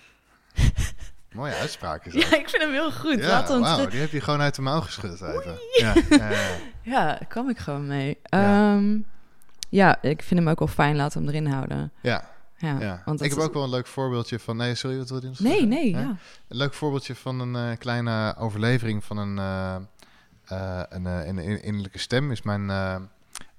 Mooie 1.31 1.55
uitspraak 1.55 2.05
is 2.05 2.13
dat. 2.13 2.21
Ja, 2.21 2.37
ik 2.37 2.49
vind 2.49 2.63
hem 2.63 2.71
heel 2.71 2.91
goed. 2.91 3.19
Ja, 3.19 3.59
wauw, 3.59 3.87
die 3.87 3.99
heb 3.99 4.11
je 4.11 4.21
gewoon 4.21 4.41
uit 4.41 4.55
de 4.55 4.61
mouw 4.61 4.81
geschud 4.81 5.21
even. 5.21 5.59
Ja, 5.79 5.93
ja, 6.93 7.05
daar 7.05 7.25
kwam 7.27 7.49
ik 7.49 7.57
gewoon 7.57 7.87
mee. 7.87 8.17
Ja. 8.23 8.79
Ja, 9.69 10.01
ik 10.01 10.21
vind 10.23 10.39
hem 10.39 10.49
ook 10.49 10.59
wel 10.59 10.67
fijn. 10.67 10.95
Laten 10.95 11.19
we 11.19 11.25
hem 11.25 11.35
erin 11.35 11.51
houden. 11.53 11.91
ja, 12.01 12.29
Ja, 12.61 12.79
ja. 12.79 13.01
want 13.05 13.21
Ik 13.21 13.29
heb 13.29 13.39
is- 13.39 13.43
ook 13.45 13.53
wel 13.53 13.63
een 13.63 13.69
leuk 13.69 13.87
voorbeeldje 13.87 14.39
van... 14.39 14.57
Nee, 14.57 14.75
sorry, 14.75 14.97
wat 14.97 15.09
wil 15.09 15.21
je 15.21 15.27
nog 15.27 15.39
Nee, 15.39 15.51
zeggen? 15.51 15.69
nee, 15.69 15.95
Hè? 15.95 16.01
ja. 16.01 16.07
Een 16.47 16.57
leuk 16.57 16.73
voorbeeldje 16.73 17.15
van 17.15 17.39
een 17.39 17.55
eh, 17.71 17.77
kleine 17.77 18.35
overlevering 18.37 19.03
van 19.03 19.17
een, 19.17 19.37
eh, 19.39 19.75
eh, 20.45 20.83
een, 20.89 21.05
een 21.05 21.37
in- 21.39 21.63
innerlijke 21.63 21.97
stem. 21.99 22.31
Is 22.31 22.41
mijn, 22.41 22.65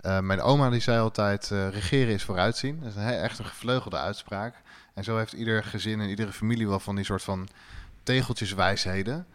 mijn 0.03 0.41
oma 0.41 0.71
die 0.71 0.81
zei 0.81 1.01
altijd: 1.01 1.47
regeren 1.71 2.15
is 2.15 2.25
vooruitzien. 2.25 2.79
Dat 2.81 2.89
is 2.89 2.97
een, 2.97 3.03
echt 3.09 3.39
een 3.39 3.45
gevleugelde 3.45 3.99
uitspraak. 3.99 4.55
En 4.95 5.05
zo 5.05 5.17
heeft 5.17 5.33
ieder 5.33 5.65
gezin 5.65 6.01
en 6.01 6.09
iedere 6.09 6.33
familie 6.33 6.69
wel 6.69 6.81
van 6.81 6.95
die 6.97 7.05
soort 7.05 7.23
van 7.23 7.49
tegeltjeswijsheden. 8.03 9.27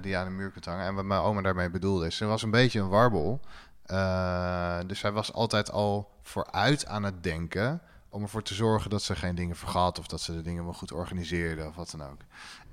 die 0.00 0.10
je 0.10 0.16
aan 0.16 0.24
de 0.26 0.30
muur 0.30 0.50
kunt 0.50 0.64
hangen. 0.64 0.86
En 0.86 0.94
wat 0.94 1.04
mijn 1.04 1.20
oma 1.20 1.40
daarmee 1.42 1.70
bedoelde 1.70 2.06
is: 2.06 2.16
ze 2.16 2.24
was 2.24 2.42
een 2.42 2.50
beetje 2.50 2.80
een 2.80 2.88
warbel. 2.88 3.40
Dus 4.86 4.98
zij 4.98 5.12
was 5.12 5.32
altijd 5.32 5.70
al 5.70 6.10
vooruit 6.22 6.86
aan 6.86 7.02
het 7.02 7.22
denken. 7.22 7.80
Om 8.12 8.22
ervoor 8.22 8.42
te 8.42 8.54
zorgen 8.54 8.90
dat 8.90 9.02
ze 9.02 9.16
geen 9.16 9.34
dingen 9.34 9.56
vergat. 9.56 9.98
Of 9.98 10.06
dat 10.06 10.20
ze 10.20 10.32
de 10.32 10.42
dingen 10.42 10.64
wel 10.64 10.72
goed 10.72 10.92
organiseerde. 10.92 11.66
Of 11.66 11.74
wat 11.74 11.94
dan 11.96 12.10
ook. 12.10 12.20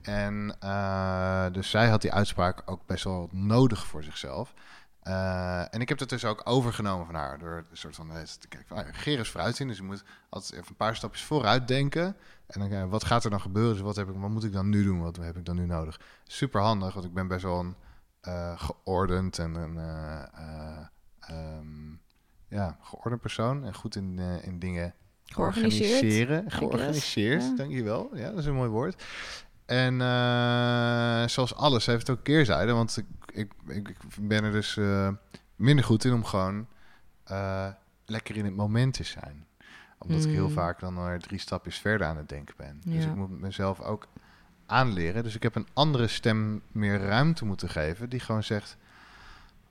En 0.01 0.55
eh, 0.59 1.45
dus 1.51 1.69
zij 1.69 1.89
had 1.89 2.01
die 2.01 2.13
uitspraak 2.13 2.61
ook 2.65 2.85
best 2.85 3.03
wel 3.03 3.29
nodig 3.31 3.85
voor 3.85 4.03
zichzelf. 4.03 4.53
Eh, 4.99 5.73
en 5.73 5.81
ik 5.81 5.89
heb 5.89 5.99
het 5.99 6.09
dus 6.09 6.25
ook 6.25 6.41
overgenomen 6.43 7.05
van 7.05 7.15
haar. 7.15 7.39
Door 7.39 7.65
een 7.69 7.77
soort 7.77 7.95
van 7.95 8.07
te 8.39 8.47
kijken 8.47 8.67
van, 8.67 8.77
ah, 8.77 8.85
regeren 8.85 9.19
is 9.19 9.29
vooruitzien. 9.29 9.67
Dus 9.67 9.77
je 9.77 9.83
moet 9.83 10.03
altijd 10.29 10.53
even 10.53 10.67
een 10.69 10.75
paar 10.75 10.95
stapjes 10.95 11.23
vooruit 11.23 11.67
denken. 11.67 12.15
En 12.47 12.69
dan, 12.69 12.89
wat 12.89 13.03
gaat 13.03 13.23
er 13.23 13.29
dan 13.29 13.41
gebeuren? 13.41 13.73
Dus 13.73 13.81
wat, 13.81 13.95
heb 13.95 14.09
ik, 14.09 14.15
wat 14.15 14.29
moet 14.29 14.43
ik 14.43 14.53
dan 14.53 14.69
nu 14.69 14.83
doen? 14.83 15.01
Wat 15.01 15.15
heb 15.15 15.37
ik 15.37 15.45
dan 15.45 15.55
nu 15.55 15.65
nodig? 15.65 15.99
Super 16.23 16.61
handig, 16.61 16.93
want 16.93 17.05
ik 17.05 17.13
ben 17.13 17.27
best 17.27 17.43
wel 17.43 17.59
een 17.59 17.75
eh, 18.21 18.59
geordend 18.59 19.39
en 19.39 19.55
een 19.55 19.77
eh, 19.77 20.23
eh, 20.33 20.85
ehm, 21.19 21.93
ja, 22.47 22.77
geordend 22.81 23.21
persoon. 23.21 23.65
En 23.65 23.73
goed 23.73 23.95
in, 23.95 24.19
in 24.19 24.59
dingen 24.59 24.93
Georganiseerd, 25.33 25.91
organiseren. 25.93 26.51
Georganiseerd, 26.51 27.41
Ja. 27.43 27.55
dankjewel. 27.55 28.09
Ja, 28.13 28.29
dat 28.29 28.39
is 28.39 28.45
een 28.45 28.53
mooi 28.53 28.69
woord. 28.69 29.03
En 29.65 30.01
eh, 30.01 31.27
zoals 31.27 31.55
alles 31.55 31.85
heeft 31.85 32.07
het 32.07 32.17
ook 32.17 32.23
keerzijde. 32.23 32.71
Want 32.71 32.97
ik, 32.97 33.05
ik, 33.33 33.51
ik, 33.67 33.97
ben 34.19 34.43
er 34.43 34.51
dus 34.51 34.77
eh, 34.77 35.09
minder 35.55 35.85
goed 35.85 36.03
in 36.05 36.13
om 36.13 36.23
gewoon 36.25 36.67
eh, 37.23 37.67
lekker 38.05 38.37
in 38.37 38.45
het 38.45 38.55
moment 38.55 38.93
te 38.93 39.03
zijn. 39.03 39.47
Omdat 39.99 40.23
ik 40.25 40.31
heel 40.31 40.47
Mm. 40.47 40.53
vaak 40.53 40.79
dan 40.79 41.03
weer 41.05 41.19
drie 41.19 41.39
stapjes 41.39 41.77
verder 41.77 42.07
aan 42.07 42.17
het 42.17 42.29
denken 42.29 42.55
ben. 42.57 42.81
Dus 42.85 43.05
ik 43.05 43.15
moet 43.15 43.39
mezelf 43.39 43.81
ook 43.81 44.07
aanleren. 44.65 45.23
Dus 45.23 45.35
ik 45.35 45.43
heb 45.43 45.55
een 45.55 45.67
andere 45.73 46.07
stem 46.07 46.61
meer 46.71 46.99
ruimte 46.99 47.45
moeten 47.45 47.69
geven. 47.69 48.09
Die 48.09 48.19
gewoon 48.19 48.43
zegt... 48.43 48.77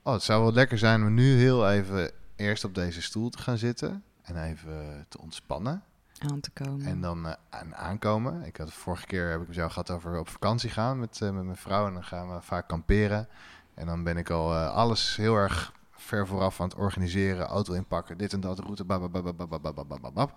Oh, 0.03 0.13
het 0.13 0.23
zou 0.23 0.43
wel 0.43 0.53
lekker 0.53 0.79
zijn 0.79 1.03
om 1.03 1.15
nu 1.15 1.33
heel 1.35 1.71
even 1.71 2.11
eerst 2.37 2.65
op 2.65 2.75
deze 2.75 3.03
stoel 3.03 3.31
te 3.31 3.39
gaan 3.39 3.59
zitten. 3.59 4.03
En 4.29 4.43
even 4.43 5.07
te 5.09 5.21
ontspannen. 5.21 5.83
Aan 6.19 6.41
te 6.41 6.51
komen. 6.51 6.87
En 6.87 7.01
dan 7.01 7.27
eh, 7.27 7.35
aan 7.51 7.75
aankomen. 7.75 8.43
Ik 8.43 8.57
had 8.57 8.73
vorige 8.73 9.07
keer 9.07 9.31
heb 9.31 9.41
ik 9.41 9.47
met 9.47 9.57
jou 9.57 9.71
gehad 9.71 9.91
over 9.91 10.19
op 10.19 10.29
vakantie 10.29 10.71
gaan 10.71 10.99
met, 10.99 11.21
eh, 11.23 11.31
met 11.31 11.45
mijn 11.45 11.57
vrouw. 11.57 11.87
En 11.87 11.93
dan 11.93 12.05
gaan 12.05 12.35
we 12.35 12.41
vaak 12.41 12.69
kamperen. 12.69 13.29
En 13.75 13.87
dan 13.87 14.03
ben 14.03 14.17
ik 14.17 14.31
al 14.31 14.55
eh, 14.55 14.75
alles 14.75 15.17
heel 15.17 15.37
erg 15.37 15.73
ver 15.93 16.27
vooraf 16.27 16.61
aan 16.61 16.69
het 16.69 16.77
organiseren. 16.77 17.47
Auto 17.47 17.73
inpakken, 17.73 18.19
dit 18.19 18.33
en 18.33 18.41
dat, 18.41 18.59
route, 18.59 18.85
babababababababababab. 18.85 20.35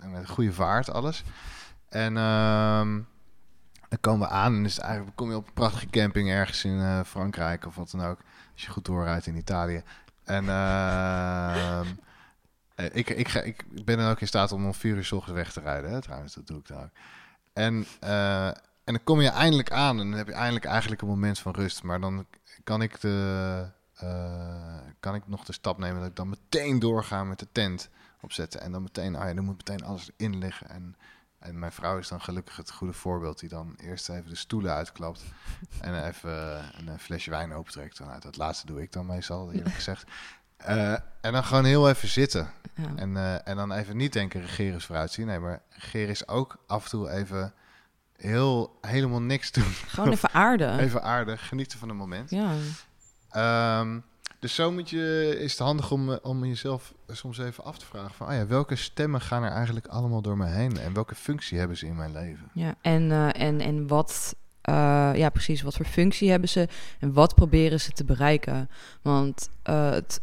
En 0.00 0.10
met 0.10 0.28
goede 0.28 0.52
vaart, 0.52 0.90
alles. 0.90 1.24
En 1.88 2.16
ehm, 2.16 3.00
dan 3.88 4.00
komen 4.00 4.28
we 4.28 4.34
aan 4.34 4.54
en 4.54 4.64
is 4.64 4.76
het 4.76 4.84
eigenlijk, 4.84 5.16
kom 5.16 5.30
je 5.30 5.36
op 5.36 5.46
een 5.46 5.52
prachtige 5.52 5.86
camping 5.86 6.30
ergens 6.30 6.64
in 6.64 6.80
eh, 6.80 7.00
Frankrijk 7.04 7.66
of 7.66 7.74
wat 7.74 7.90
dan 7.90 8.04
ook. 8.04 8.18
Als 8.52 8.62
je 8.62 8.70
goed 8.70 8.84
doorrijdt 8.84 9.26
in 9.26 9.36
Italië. 9.36 9.82
En 10.24 10.48
ehm, 10.48 11.86
eh, 11.86 11.86
ik, 12.84 13.10
ik, 13.10 13.28
ga, 13.28 13.40
ik 13.40 13.84
ben 13.84 13.98
dan 13.98 14.10
ook 14.10 14.20
in 14.20 14.26
staat 14.26 14.52
om 14.52 14.66
om 14.66 14.74
vier 14.74 14.96
uur 14.96 15.04
's 15.04 15.12
ochtends 15.12 15.38
weg 15.40 15.52
te 15.52 15.60
rijden. 15.60 15.90
Hè? 15.90 16.00
Trouwens, 16.00 16.34
dat 16.34 16.46
doe 16.46 16.58
ik 16.58 16.70
ook. 16.70 16.90
En, 17.52 17.86
eh, 18.00 18.46
en 18.46 18.96
dan 18.96 19.04
kom 19.04 19.20
je 19.20 19.28
eindelijk 19.28 19.70
aan 19.70 20.00
en 20.00 20.10
dan 20.10 20.18
heb 20.18 20.26
je 20.26 20.32
eindelijk 20.32 20.64
eigenlijk 20.64 21.02
een 21.02 21.08
moment 21.08 21.38
van 21.38 21.54
rust. 21.54 21.82
Maar 21.82 22.00
dan 22.00 22.26
kan 22.64 22.82
ik, 22.82 23.00
de, 23.00 23.66
eh, 23.94 24.78
kan 25.00 25.14
ik 25.14 25.28
nog 25.28 25.44
de 25.44 25.52
stap 25.52 25.78
nemen 25.78 26.00
dat 26.00 26.08
ik 26.08 26.16
dan 26.16 26.28
meteen 26.28 26.78
doorga 26.78 27.24
met 27.24 27.38
de 27.38 27.48
tent 27.52 27.88
opzetten. 28.20 28.60
En 28.60 28.72
dan 28.72 28.82
meteen, 28.82 29.16
ah 29.16 29.28
ja, 29.28 29.34
dan 29.34 29.44
moet 29.44 29.56
meteen 29.56 29.84
alles 29.84 30.10
in 30.16 30.38
liggen. 30.38 30.68
En, 30.68 30.96
mijn 31.52 31.72
vrouw 31.72 31.98
is 31.98 32.08
dan 32.08 32.20
gelukkig 32.20 32.56
het 32.56 32.70
goede 32.70 32.92
voorbeeld 32.92 33.40
die 33.40 33.48
dan 33.48 33.74
eerst 33.76 34.08
even 34.08 34.28
de 34.28 34.36
stoelen 34.36 34.74
uitklapt. 34.74 35.24
En 35.80 36.06
even 36.06 36.30
een, 36.78 36.88
een 36.88 36.98
flesje 36.98 37.30
wijn 37.30 37.52
opentrekt. 37.52 37.98
Nou, 37.98 38.20
dat 38.20 38.36
laatste 38.36 38.66
doe 38.66 38.82
ik 38.82 38.92
dan 38.92 39.06
meestal, 39.06 39.52
eerlijk 39.52 39.74
gezegd. 39.74 40.10
Eh, 40.64 40.92
en 41.20 41.32
dan 41.32 41.44
gewoon 41.44 41.64
heel 41.64 41.88
even 41.88 42.08
zitten. 42.08 42.50
Ja. 42.74 42.88
En, 42.96 43.16
eh, 43.16 43.48
en 43.48 43.56
dan 43.56 43.72
even 43.72 43.96
niet 43.96 44.12
denken, 44.12 44.40
regeren 44.40 44.76
is 44.76 44.84
vooruitzien. 44.84 45.26
Nee, 45.26 45.38
maar 45.38 45.62
regeren 45.68 46.08
is 46.08 46.28
ook 46.28 46.56
af 46.66 46.84
en 46.84 46.90
toe 46.90 47.10
even 47.10 47.52
heel, 48.16 48.78
helemaal 48.80 49.20
niks 49.20 49.52
doen. 49.52 49.72
Gewoon 49.86 50.10
even 50.10 50.32
aarde. 50.46 50.78
Even 50.78 51.02
aardig, 51.02 51.48
genieten 51.48 51.78
van 51.78 51.88
het 51.88 51.96
moment. 51.96 52.30
Ja. 52.30 52.52
Ehm, 53.30 53.98
dus 54.38 54.54
zo 54.54 54.72
moet 54.72 54.90
je, 54.90 55.36
is 55.38 55.50
het 55.50 55.60
handig 55.60 55.90
om, 55.90 56.12
eh, 56.12 56.18
om 56.22 56.44
jezelf 56.44 56.94
soms 57.08 57.38
even 57.38 57.64
af 57.64 57.78
te 57.78 57.86
vragen 57.86 58.14
van... 58.14 58.28
Oh 58.28 58.34
ja, 58.34 58.46
welke 58.46 58.76
stemmen 58.76 59.20
gaan 59.20 59.42
er 59.42 59.52
eigenlijk 59.52 59.86
allemaal 59.86 60.22
door 60.22 60.36
me 60.36 60.46
heen? 60.46 60.78
En 60.78 60.94
welke 60.94 61.14
functie 61.14 61.58
hebben 61.58 61.76
ze 61.76 61.86
in 61.86 61.96
mijn 61.96 62.12
leven? 62.12 62.50
Ja, 62.52 62.74
en, 62.80 63.32
en, 63.32 63.60
en 63.60 63.86
wat, 63.86 64.34
ja, 65.14 65.28
precies, 65.28 65.62
wat 65.62 65.76
voor 65.76 65.86
functie 65.86 66.30
hebben 66.30 66.48
ze 66.48 66.68
en 66.98 67.12
wat 67.12 67.34
proberen 67.34 67.80
ze 67.80 67.92
te 67.92 68.04
bereiken? 68.04 68.70
Want 69.02 69.48
het, 69.62 70.20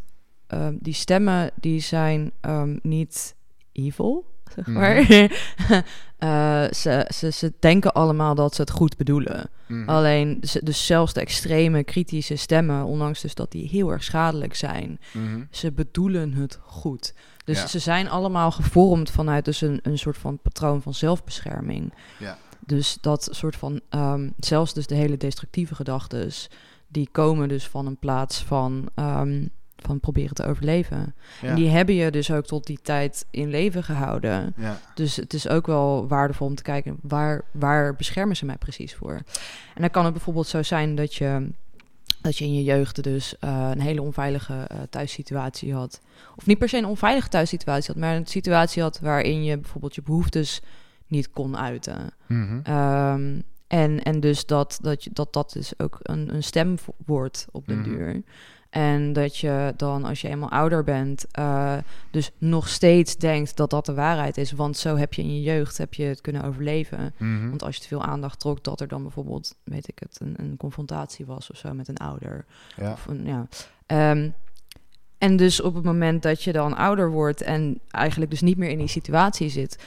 ehm, 0.47 0.75
die 0.79 0.93
stemmen 0.93 1.51
die 1.55 1.79
zijn 1.79 2.31
ehm, 2.41 2.77
niet 2.81 3.35
evil, 3.71 4.25
zeg 4.55 4.65
Mhm. 4.67 4.77
maar. 4.79 5.05
Eh, 6.17 6.63
ze, 6.71 7.11
ze, 7.13 7.31
ze 7.31 7.53
denken 7.59 7.93
allemaal 7.93 8.35
dat 8.35 8.55
ze 8.55 8.61
het 8.61 8.71
goed 8.71 8.97
bedoelen. 8.97 9.49
Mhm. 9.67 9.89
Alleen, 9.89 10.37
ze- 10.41 10.63
dus 10.63 10.85
zelfs 10.85 11.13
de 11.13 11.19
extreme 11.21 11.83
kritische 11.83 12.35
stemmen, 12.35 12.85
ondanks 12.85 13.21
dus 13.21 13.35
dat 13.35 13.51
die 13.51 13.67
heel 13.67 13.91
erg 13.91 14.03
schadelijk 14.03 14.55
zijn, 14.55 14.99
Mhm. 15.13 15.41
ze 15.51 15.71
bedoelen 15.71 16.33
het 16.33 16.59
goed. 16.63 17.13
Dus 17.45 17.59
Ja. 17.59 17.67
ze 17.67 17.79
zijn 17.79 18.09
allemaal 18.09 18.51
gevormd 18.51 19.11
vanuit 19.11 19.45
dus 19.45 19.61
een, 19.61 19.79
een 19.83 19.97
soort 19.97 20.17
van 20.17 20.39
patroon 20.39 20.81
van 20.81 20.93
zelfbescherming. 20.93 21.93
Ja. 22.19 22.37
Dus 22.65 22.97
dat 23.01 23.27
soort 23.31 23.55
van, 23.55 23.81
ehm, 23.89 24.29
zelfs 24.39 24.73
dus 24.73 24.87
de 24.87 24.95
hele 24.95 25.17
destructieve 25.17 25.75
gedachten, 25.75 26.31
die 26.87 27.09
komen 27.11 27.47
dus 27.49 27.67
van 27.67 27.85
een 27.85 27.97
plaats 27.97 28.43
van, 28.43 28.85
van 29.87 29.99
proberen 29.99 30.35
te 30.35 30.45
overleven. 30.45 31.15
Ja. 31.41 31.47
En 31.47 31.55
die 31.55 31.69
hebben 31.69 31.95
je 31.95 32.11
dus 32.11 32.31
ook 32.31 32.45
tot 32.45 32.65
die 32.65 32.79
tijd 32.81 33.25
in 33.31 33.49
leven 33.49 33.83
gehouden. 33.83 34.53
ja. 34.57 34.79
Dus 34.95 35.15
het 35.15 35.33
is 35.33 35.47
ook 35.47 35.65
wel 35.67 36.07
waardevol 36.07 36.47
om 36.47 36.55
te 36.55 36.63
kijken 36.63 36.97
waar, 37.01 37.41
waar 37.51 37.95
beschermen 37.95 38.35
ze 38.35 38.45
mij 38.45 38.57
precies 38.57 38.95
voor. 38.95 39.13
En 39.75 39.81
dan 39.81 39.89
kan 39.89 40.03
het 40.03 40.13
bijvoorbeeld 40.13 40.47
zo 40.47 40.63
zijn 40.63 40.95
dat 40.95 41.15
je, 41.15 41.49
dat 42.21 42.37
je 42.37 42.45
in 42.45 42.53
je 42.53 42.63
jeugd 42.63 43.03
dus 43.03 43.39
eh, 43.39 43.69
een 43.73 43.81
hele 43.81 44.01
onveilige 44.01 44.53
eh, 44.53 44.77
thuissituatie 44.89 45.73
had. 45.73 46.01
Of 46.35 46.45
niet 46.45 46.57
per 46.57 46.69
se 46.69 46.77
een 46.77 46.85
onveilige 46.85 47.29
thuissituatie 47.29 47.93
had, 47.93 48.01
maar 48.01 48.15
een 48.15 48.25
situatie 48.27 48.81
had 48.81 48.99
waarin 48.99 49.43
je 49.43 49.57
bijvoorbeeld 49.57 49.95
je 49.95 50.01
behoeftes 50.01 50.61
niet 51.07 51.29
kon 51.31 51.57
uiten. 51.57 52.09
Mhm. 52.25 52.59
Ehm, 52.63 53.39
en, 53.67 54.03
en 54.03 54.19
dus 54.19 54.45
dat 54.45 54.79
dat, 54.81 55.03
je, 55.03 55.09
dat, 55.13 55.33
dat 55.33 55.51
dus 55.53 55.79
ook 55.79 55.99
een, 56.01 56.33
een 56.35 56.43
stem 56.43 56.75
wordt 57.05 57.47
op 57.51 57.67
den 57.67 57.79
Mhm. 57.79 57.89
duur. 57.89 58.21
En 58.77 59.13
dat 59.13 59.37
je 59.37 59.73
dan, 59.77 60.05
als 60.05 60.21
je 60.21 60.27
eenmaal 60.27 60.51
ouder 60.51 60.83
bent, 60.83 61.25
eh, 61.31 61.77
dus 62.11 62.31
nog 62.37 62.67
steeds 62.67 63.15
denkt 63.15 63.55
dat 63.55 63.69
dat 63.69 63.85
de 63.85 63.93
waarheid 63.93 64.37
is. 64.37 64.51
Want 64.51 64.77
zo 64.77 64.95
heb 64.95 65.13
je 65.13 65.21
in 65.21 65.35
je 65.35 65.41
jeugd 65.41 65.77
heb 65.77 65.93
je 65.93 66.03
het 66.03 66.21
kunnen 66.21 66.43
overleven. 66.43 67.13
Mhm. 67.17 67.49
Want 67.49 67.63
als 67.63 67.75
je 67.75 67.81
te 67.81 67.87
veel 67.87 68.03
aandacht 68.03 68.39
trok, 68.39 68.63
dat 68.63 68.81
er 68.81 68.87
dan 68.87 69.01
bijvoorbeeld, 69.01 69.55
weet 69.63 69.87
ik 69.87 69.99
het, 69.99 70.17
een, 70.21 70.33
een 70.37 70.57
confrontatie 70.57 71.25
was 71.25 71.51
of 71.51 71.57
zo 71.57 71.73
met 71.73 71.87
een 71.87 71.97
ouder. 71.97 72.45
Ja. 72.75 72.91
Of 72.91 73.05
een, 73.07 73.25
ja. 73.25 73.47
Ehm, 73.85 74.29
en 75.17 75.35
dus 75.35 75.61
op 75.61 75.75
het 75.75 75.83
moment 75.83 76.23
dat 76.23 76.43
je 76.43 76.51
dan 76.51 76.75
ouder 76.75 77.11
wordt 77.11 77.41
en 77.41 77.79
eigenlijk 77.87 78.31
dus 78.31 78.41
niet 78.41 78.57
meer 78.57 78.69
in 78.69 78.77
die 78.77 78.87
situatie 78.87 79.49
zit, 79.49 79.83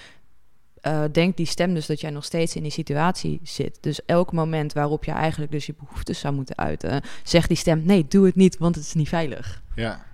eh, 0.80 1.02
denkt 1.12 1.36
die 1.36 1.46
stem 1.46 1.74
dus 1.74 1.86
dat 1.86 2.00
jij 2.00 2.10
nog 2.10 2.24
steeds 2.24 2.56
in 2.56 2.62
die 2.62 2.72
situatie 2.72 3.40
zit. 3.42 3.78
Dus 3.80 4.04
elk 4.04 4.32
moment 4.32 4.72
waarop 4.72 5.04
je 5.04 5.12
eigenlijk 5.12 5.52
dus 5.52 5.66
je 5.66 5.74
behoeftes 5.78 6.18
zou 6.18 6.34
moeten 6.34 6.58
uiten, 6.58 7.02
zegt 7.22 7.48
die 7.48 7.56
stem: 7.56 7.82
nee, 7.84 8.06
doe 8.08 8.26
het 8.26 8.34
niet, 8.34 8.58
want 8.58 8.74
het 8.74 8.84
is 8.84 8.94
niet 8.94 9.08
veilig. 9.08 9.62
Ja. 9.74 10.08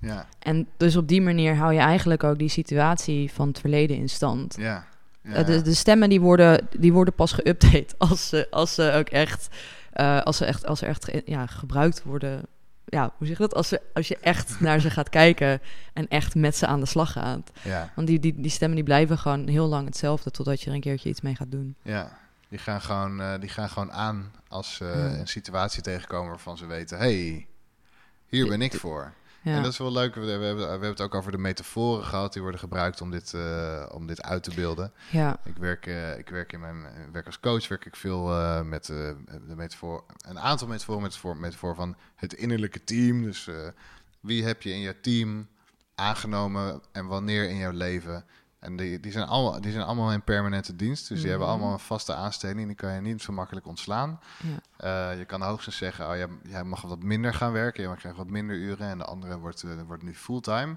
Ja. 0.00 0.26
En 0.38 0.68
dus 0.76 0.96
op 0.96 1.08
die 1.08 1.22
manier 1.22 1.56
hou 1.56 1.72
je 1.72 1.80
eigenlijk 1.80 2.24
ook 2.24 2.38
die 2.38 2.48
situatie 2.48 3.32
van 3.32 3.48
het 3.48 3.58
verleden 3.58 3.96
in 3.96 4.08
stand. 4.08 4.56
Ja. 4.58 4.86
ja. 5.22 5.32
Eh, 5.32 5.46
de, 5.46 5.62
de 5.62 5.74
stemmen 5.74 6.08
die 6.08 6.20
worden, 6.20 6.68
die 6.78 6.92
worden 6.92 7.14
pas 7.14 7.32
geüpdate 7.32 7.96
als 8.08 8.28
ze, 8.28 8.46
als 8.50 8.74
ze 8.74 8.92
ook 8.92 9.08
echt, 9.08 9.48
eh, 9.92 10.20
als 10.22 10.36
ze 10.36 10.44
echt, 10.44 10.66
als 10.66 10.78
ze 10.78 10.86
echt 10.86 11.10
ja, 11.24 11.46
gebruikt 11.46 12.02
worden. 12.02 12.46
Ja, 12.90 13.12
hoe 13.16 13.26
zeg 13.26 13.36
je 13.36 13.42
dat? 13.42 13.54
Als, 13.54 13.68
ze, 13.68 13.80
als 13.94 14.08
je 14.08 14.18
echt 14.18 14.60
naar 14.60 14.80
ze 14.80 14.90
gaat 14.90 15.08
kijken 15.08 15.60
en 15.92 16.08
echt 16.08 16.34
met 16.34 16.56
ze 16.56 16.66
aan 16.66 16.80
de 16.80 16.86
slag 16.86 17.12
gaat. 17.12 17.50
ja. 17.62 17.92
Want 17.94 18.06
die, 18.06 18.18
die, 18.20 18.34
die 18.40 18.50
stemmen 18.50 18.76
die 18.76 18.84
blijven 18.84 19.18
gewoon 19.18 19.48
heel 19.48 19.66
lang 19.66 19.86
hetzelfde 19.86 20.30
totdat 20.30 20.60
je 20.60 20.68
er 20.68 20.74
een 20.74 20.80
keertje 20.80 21.08
iets 21.08 21.20
mee 21.20 21.34
gaat 21.34 21.50
doen. 21.50 21.74
Ja, 21.82 22.18
die 22.48 22.58
gaan 22.58 22.80
gewoon, 22.80 23.20
eh, 23.20 23.40
die 23.40 23.48
gaan 23.48 23.68
gewoon 23.68 23.92
aan 23.92 24.32
als 24.48 24.74
ze 24.74 24.84
Ja. 24.84 25.18
een 25.18 25.28
situatie 25.28 25.82
tegenkomen 25.82 26.28
waarvan 26.28 26.56
ze 26.56 26.66
weten: 26.66 26.98
hey, 26.98 27.46
hier 28.26 28.46
ben 28.48 28.62
ik 28.62 28.74
voor. 28.74 29.12
Ja, 29.42 29.54
En 29.54 29.62
dat 29.62 29.72
is 29.72 29.78
wel 29.78 29.92
leuk. 29.92 30.14
We, 30.14 30.20
hebben, 30.26 30.56
we 30.56 30.62
hebben 30.64 30.88
het 30.88 31.00
ook 31.00 31.14
over 31.14 31.32
de 31.32 31.38
metaforen 31.38 32.04
gehad 32.04 32.32
die 32.32 32.42
worden 32.42 32.60
gebruikt 32.60 33.00
om 33.00 33.10
dit, 33.10 33.34
eh, 33.34 33.86
om 33.92 34.06
dit 34.06 34.22
uit 34.22 34.42
te 34.42 34.54
beelden. 34.54 34.92
ja, 35.10 35.38
Ik 35.44 35.56
werk, 35.56 35.86
eh, 35.86 36.18
ik 36.18 36.28
werk 36.28 36.52
in 36.52 36.60
mijn 36.60 36.86
werk 37.12 37.26
als 37.26 37.40
coach, 37.40 37.68
werk 37.68 37.84
ik 37.86 37.96
veel 37.96 38.32
eh, 38.32 38.62
met 38.62 38.86
de 38.86 39.54
metafoor, 39.56 40.04
een 40.28 40.38
aantal 40.38 40.68
metaforen 40.68 41.02
met 41.02 41.16
voor, 41.16 41.36
metafoor 41.36 41.74
van 41.74 41.96
het 42.16 42.32
innerlijke 42.32 42.84
team. 42.84 43.22
Dus 43.22 43.48
wie 44.20 44.44
heb 44.44 44.62
je 44.62 44.70
in 44.70 44.80
je 44.80 45.00
team 45.00 45.48
aangenomen 45.94 46.82
en 46.92 47.06
wanneer 47.06 47.48
in 47.48 47.56
jouw 47.56 47.72
leven? 47.72 48.24
En 48.58 48.76
die, 48.76 49.00
die, 49.00 49.12
zijn 49.12 49.26
allemaal, 49.26 49.60
die 49.60 49.72
zijn 49.72 49.84
allemaal 49.84 50.12
in 50.12 50.22
permanente 50.22 50.76
dienst. 50.76 51.08
Dus 51.08 51.20
die 51.20 51.28
hebben 51.30 51.46
Mhm. 51.48 51.56
allemaal 51.56 51.74
een 51.74 51.84
vaste 51.84 52.14
aanstelling. 52.14 52.66
Die 52.66 52.76
kan 52.76 52.92
je 52.94 53.00
niet 53.00 53.22
zo 53.22 53.32
makkelijk 53.32 53.66
ontslaan. 53.66 54.20
ja. 54.76 55.10
Eh, 55.10 55.18
je 55.18 55.24
kan 55.24 55.42
hoogstens 55.42 55.76
zeggen, 55.76 56.08
oh, 56.10 56.16
jij, 56.16 56.28
jij 56.42 56.64
mag 56.64 56.82
wat 56.82 57.02
minder 57.02 57.34
gaan 57.34 57.52
werken. 57.52 57.90
Je 57.90 57.96
krijgt 57.96 58.18
wat 58.18 58.30
minder 58.30 58.56
uren 58.56 58.88
en 58.88 58.98
de 58.98 59.04
andere 59.04 59.38
wordt, 59.38 59.62
eh, 59.62 59.70
wordt 59.86 60.02
nu 60.02 60.14
fulltime. 60.14 60.76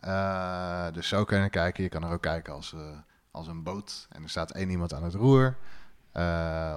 Eh, 0.00 0.86
dus 0.92 1.08
zo 1.08 1.24
kan 1.24 1.40
je 1.42 1.48
kijken. 1.50 1.82
Je 1.82 1.88
kan 1.88 2.04
er 2.04 2.12
ook 2.12 2.22
kijken 2.22 2.52
als, 2.54 2.74
als 3.30 3.46
een 3.46 3.62
boot. 3.62 4.06
En 4.10 4.22
er 4.22 4.28
staat 4.28 4.50
één 4.50 4.70
iemand 4.70 4.94
aan 4.94 5.04
het 5.04 5.14
roer. 5.14 5.56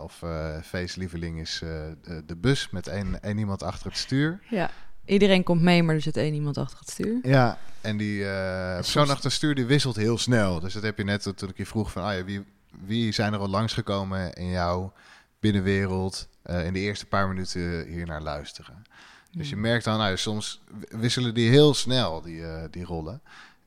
Of 0.01 0.23
feestlieveling 0.63 1.39
is 1.39 1.57
de, 1.59 2.23
de 2.25 2.35
bus 2.35 2.69
met 2.69 2.87
één, 2.87 3.21
één 3.21 3.37
iemand 3.37 3.63
achter 3.63 3.87
het 3.87 3.97
stuur. 3.97 4.39
ja. 4.49 4.69
Iedereen 5.07 5.43
komt 5.43 5.61
mee, 5.61 5.83
maar 5.83 5.95
er 5.95 6.01
zit 6.01 6.17
één 6.17 6.33
iemand 6.33 6.57
achter 6.57 6.79
het 6.79 6.89
stuur. 6.89 7.19
Ja, 7.23 7.57
en 7.81 7.97
die 7.97 8.25
eh 8.25 8.75
persoon 8.75 9.09
achter 9.09 9.23
het 9.23 9.33
stuur 9.33 9.55
die 9.55 9.65
wisselt 9.65 9.95
heel 9.95 10.17
snel. 10.17 10.59
Dus 10.59 10.73
dat 10.73 10.83
heb 10.83 10.97
je 10.97 11.03
net 11.03 11.31
toen 11.35 11.49
ik 11.49 11.57
je 11.57 11.65
vroeg 11.65 11.91
van, 11.91 12.03
ah 12.03 12.17
ja, 12.17 12.23
wie, 12.23 12.43
wie 12.85 13.11
zijn 13.11 13.33
er 13.33 13.39
al 13.39 13.49
langsgekomen 13.49 14.33
in 14.33 14.49
jouw 14.49 14.93
binnenwereld 15.39 16.27
eh, 16.41 16.65
in 16.65 16.73
de 16.73 16.79
eerste 16.79 17.05
paar 17.05 17.27
minuten 17.27 17.85
hier 17.87 18.05
naar 18.05 18.21
luisteren. 18.21 18.83
Dus 19.31 19.49
je 19.49 19.55
merkt 19.55 19.83
dan, 19.83 19.97
nou, 19.97 20.17
soms 20.17 20.61
wisselen 20.89 21.33
die 21.33 21.49
heel 21.49 21.73
snel, 21.73 22.21
die, 22.21 22.43
eh, 22.43 22.63
die 22.71 22.83
rollen. 22.83 23.21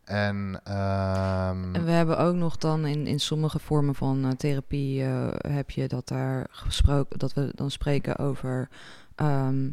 En, 0.04 0.61
ehm, 0.64 1.75
En 1.75 1.85
we 1.85 1.90
hebben 1.90 2.18
ook 2.18 2.35
nog 2.35 2.56
dan 2.56 2.87
in, 2.87 3.06
in 3.06 3.20
sommige 3.20 3.59
vormen 3.59 3.94
van 3.94 4.37
therapie 4.37 5.04
eh, 5.04 5.28
heb 5.37 5.70
je 5.70 5.88
dat 5.88 6.09
daar 6.09 6.47
gesproken, 6.50 7.18
dat 7.18 7.32
we 7.32 7.52
dan 7.54 7.70
spreken 7.70 8.18
over 8.18 8.68
ehm, 9.14 9.68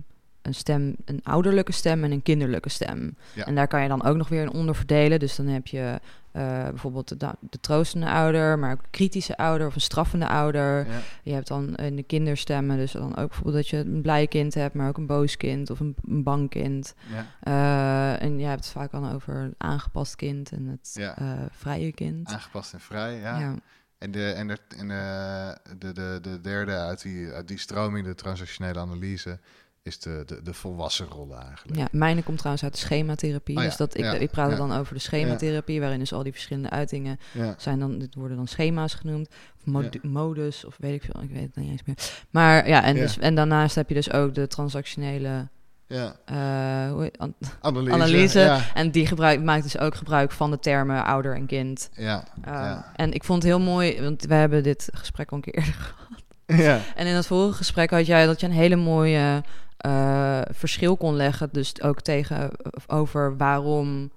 een 0.48 0.54
stem, 0.56 0.96
een 1.06 1.20
ouderlijke 1.24 1.72
stem 1.72 2.04
en 2.04 2.12
een 2.12 2.24
kinderlijke 2.24 2.70
stem. 2.70 3.16
Ja. 3.34 3.46
En 3.46 3.56
daar 3.56 3.68
kan 3.68 3.82
je 3.82 3.88
dan 3.88 4.04
ook 4.04 4.16
nog 4.18 4.30
weer 4.30 4.42
in 4.42 4.52
onderdelen. 4.54 5.20
Dus 5.20 5.36
dan 5.36 5.48
heb 5.48 5.68
je 5.68 6.00
eh, 6.32 6.64
bijvoorbeeld 6.64 7.20
de, 7.20 7.30
de 7.40 7.60
troostende 7.60 8.10
ouder, 8.10 8.60
maar 8.60 8.72
ook 8.72 8.80
een 8.80 8.90
kritische 8.90 9.38
ouder 9.38 9.68
of 9.68 9.76
een 9.76 9.82
straffende 9.82 10.28
ouder. 10.28 10.88
ja, 10.88 11.00
Je 11.24 11.34
hebt 11.34 11.48
dan 11.48 11.76
in 11.76 11.96
de 11.96 12.04
kinderstemmen, 12.04 12.78
dus 12.78 12.92
dan 12.92 13.16
ook 13.18 13.28
bijvoorbeeld 13.28 13.56
dat 13.56 13.68
je 13.68 13.78
een 13.78 14.02
blij 14.02 14.28
kind 14.28 14.54
hebt, 14.54 14.74
maar 14.74 14.88
ook 14.88 14.98
een 14.98 15.06
boos 15.08 15.38
kind 15.38 15.70
of 15.70 15.80
een, 15.80 15.96
een 16.08 16.24
bang 16.24 16.50
kind. 16.50 16.94
ja, 17.14 17.26
Eh, 17.42 18.22
en 18.24 18.40
je 18.40 18.46
hebt 18.46 18.64
het 18.64 18.74
vaak 18.74 18.92
dan 18.92 19.14
over 19.14 19.36
een 19.36 19.56
aangepast 19.58 20.16
kind 20.16 20.52
en 20.52 20.66
het 20.66 20.96
eh, 21.00 21.32
vrije 21.52 21.92
kind. 21.92 22.28
aangepast 22.30 22.74
en 22.74 22.80
vrij, 22.80 23.20
ja. 23.20 23.40
ja. 23.40 23.56
En, 23.98 24.12
de, 24.12 24.32
en, 24.32 24.48
de, 24.48 24.58
en 24.78 24.88
de, 24.88 25.58
de, 25.78 25.92
de, 25.94 26.20
de 26.22 26.42
derde 26.42 26.76
uit 26.76 27.02
die, 27.02 27.32
uit 27.32 27.48
die 27.48 27.60
stroming, 27.60 28.06
de 28.06 28.16
transactionele 28.16 28.80
analyse, 28.80 29.40
is 29.88 30.00
de, 30.00 30.24
de, 30.26 30.42
de 30.44 30.54
volwassen 30.54 31.06
rollen 31.08 31.42
eigenlijk. 31.42 31.78
Ja, 31.78 31.88
mijne 31.92 32.24
komt 32.24 32.38
trouwens 32.38 32.64
uit 32.64 32.74
de 32.74 32.80
schematherapie. 32.80 33.56
Oh 33.56 33.62
ja, 33.62 33.68
Dus 33.68 33.78
dat 33.78 33.98
ik, 33.98 34.04
ja, 34.04 34.14
ik 34.14 34.30
praat 34.32 34.50
ja. 34.52 34.56
dan 34.58 34.74
over 34.78 34.94
de 34.94 35.00
schematherapie, 35.00 35.80
waarin 35.80 36.00
dus 36.00 36.14
al 36.14 36.24
die 36.24 36.32
verschillende 36.32 36.70
uitingen 36.70 37.20
zijn 37.58 37.80
dan, 37.80 38.00
dit 38.00 38.16
worden 38.16 38.38
dan 38.38 38.48
schema's 38.48 38.94
genoemd, 38.94 39.28
of 39.60 39.66
mod- 39.66 40.04
modus, 40.04 40.66
of 40.66 40.76
weet 40.80 40.94
ik 40.94 41.04
veel, 41.12 41.22
ik 41.24 41.30
weet 41.30 41.42
het 41.42 41.56
niet 41.56 41.72
eens 41.72 41.84
meer. 41.86 41.96
Maar 42.30 42.68
ja, 42.68 42.84
en. 42.84 42.96
Dus, 42.96 43.18
en 43.18 43.36
daarnaast 43.36 43.76
heb 43.76 43.90
je 43.90 43.96
dus 43.96 44.12
ook 44.12 44.34
de 44.36 44.48
transactionele 44.48 45.48
ja. 45.88 46.16
eh, 46.26 46.92
hoe 46.92 47.02
heet- 47.02 47.18
an- 47.18 47.34
Analyse. 47.62 47.94
analyse. 47.94 48.40
Ja, 48.40 48.62
En 48.74 48.92
die 48.92 49.08
gebruik, 49.08 49.42
maakt 49.44 49.64
dus 49.64 49.78
ook 49.78 49.96
gebruik 49.96 50.32
van 50.32 50.52
de 50.52 50.60
termen 50.60 51.06
ouder 51.06 51.36
en 51.36 51.46
kind. 51.46 51.90
ja, 51.94 52.24
Uh, 52.38 52.44
ja. 52.54 52.92
En 52.96 53.14
ik 53.14 53.24
vond 53.24 53.44
het 53.44 53.52
heel 53.52 53.62
mooi, 53.62 54.02
want 54.02 54.24
we 54.26 54.34
hebben 54.34 54.64
dit 54.64 54.90
gesprek 54.94 55.32
al 55.32 55.38
een 55.38 55.44
keer 55.44 55.56
eerder 55.58 55.74
gehad. 55.84 56.62
ja. 56.66 56.80
En 56.96 57.08
in 57.08 57.16
het 57.16 57.28
vorige 57.28 57.58
gesprek 57.58 57.90
had 57.90 58.06
jij 58.06 58.26
dat 58.26 58.40
je 58.40 58.46
een 58.48 58.52
hele 58.54 58.76
mooie 58.76 59.44
eh, 59.78 60.42
verschil 60.52 60.98
kon 60.98 61.16
leggen. 61.16 61.50
Dus 61.52 61.82
ook 61.82 62.02
tegen 62.02 62.50
over 62.88 63.38
waarom, 63.38 64.12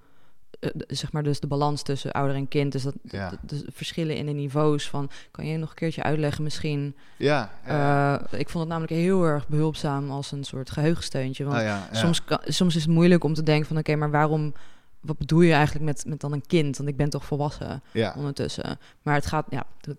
eh, 0.59 0.69
zeg 0.87 1.11
maar, 1.11 1.23
dus 1.23 1.39
de 1.39 1.47
balans 1.47 1.81
tussen 1.83 2.11
ouder 2.11 2.35
en 2.35 2.47
kind. 2.47 2.71
Dus 2.71 2.83
dat 2.83 2.93
Ja. 3.03 3.29
de, 3.29 3.37
de 3.41 3.65
verschillen 3.71 4.15
in 4.15 4.25
de 4.25 4.31
niveaus 4.31 4.89
van. 4.89 5.09
Kan 5.31 5.45
je 5.45 5.57
nog 5.57 5.69
een 5.69 5.75
keertje 5.75 6.03
uitleggen 6.03 6.43
misschien? 6.43 6.95
Ja, 7.17 7.51
ja. 7.65 8.19
Eh, 8.31 8.39
ik 8.39 8.49
vond 8.49 8.63
het 8.63 8.73
namelijk 8.73 8.93
heel 9.01 9.23
erg 9.23 9.47
behulpzaam 9.47 10.11
als 10.11 10.31
een 10.31 10.43
soort 10.43 10.71
geheugensteuntje. 10.71 11.43
Want 11.43 11.61
ja. 11.61 11.87
soms, 11.91 12.23
kan, 12.23 12.39
soms 12.45 12.75
is 12.75 12.81
het 12.81 12.91
moeilijk 12.91 13.23
om 13.23 13.33
te 13.33 13.43
denken 13.43 13.67
van 13.67 13.77
oké, 13.77 13.95
maar 13.95 14.11
waarom. 14.11 14.53
Wat 15.01 15.17
bedoel 15.17 15.41
je 15.41 15.53
eigenlijk 15.53 15.85
met, 15.85 16.05
met 16.05 16.19
dan 16.19 16.33
een 16.33 16.45
kind? 16.47 16.77
Want 16.77 16.89
ik 16.89 16.97
ben 16.97 17.09
toch 17.09 17.25
volwassen 17.25 17.81
ja. 17.91 18.13
ondertussen. 18.17 18.79
Maar 19.01 19.15
het 19.15 19.25
gaat, 19.25 19.45
ja. 19.49 19.65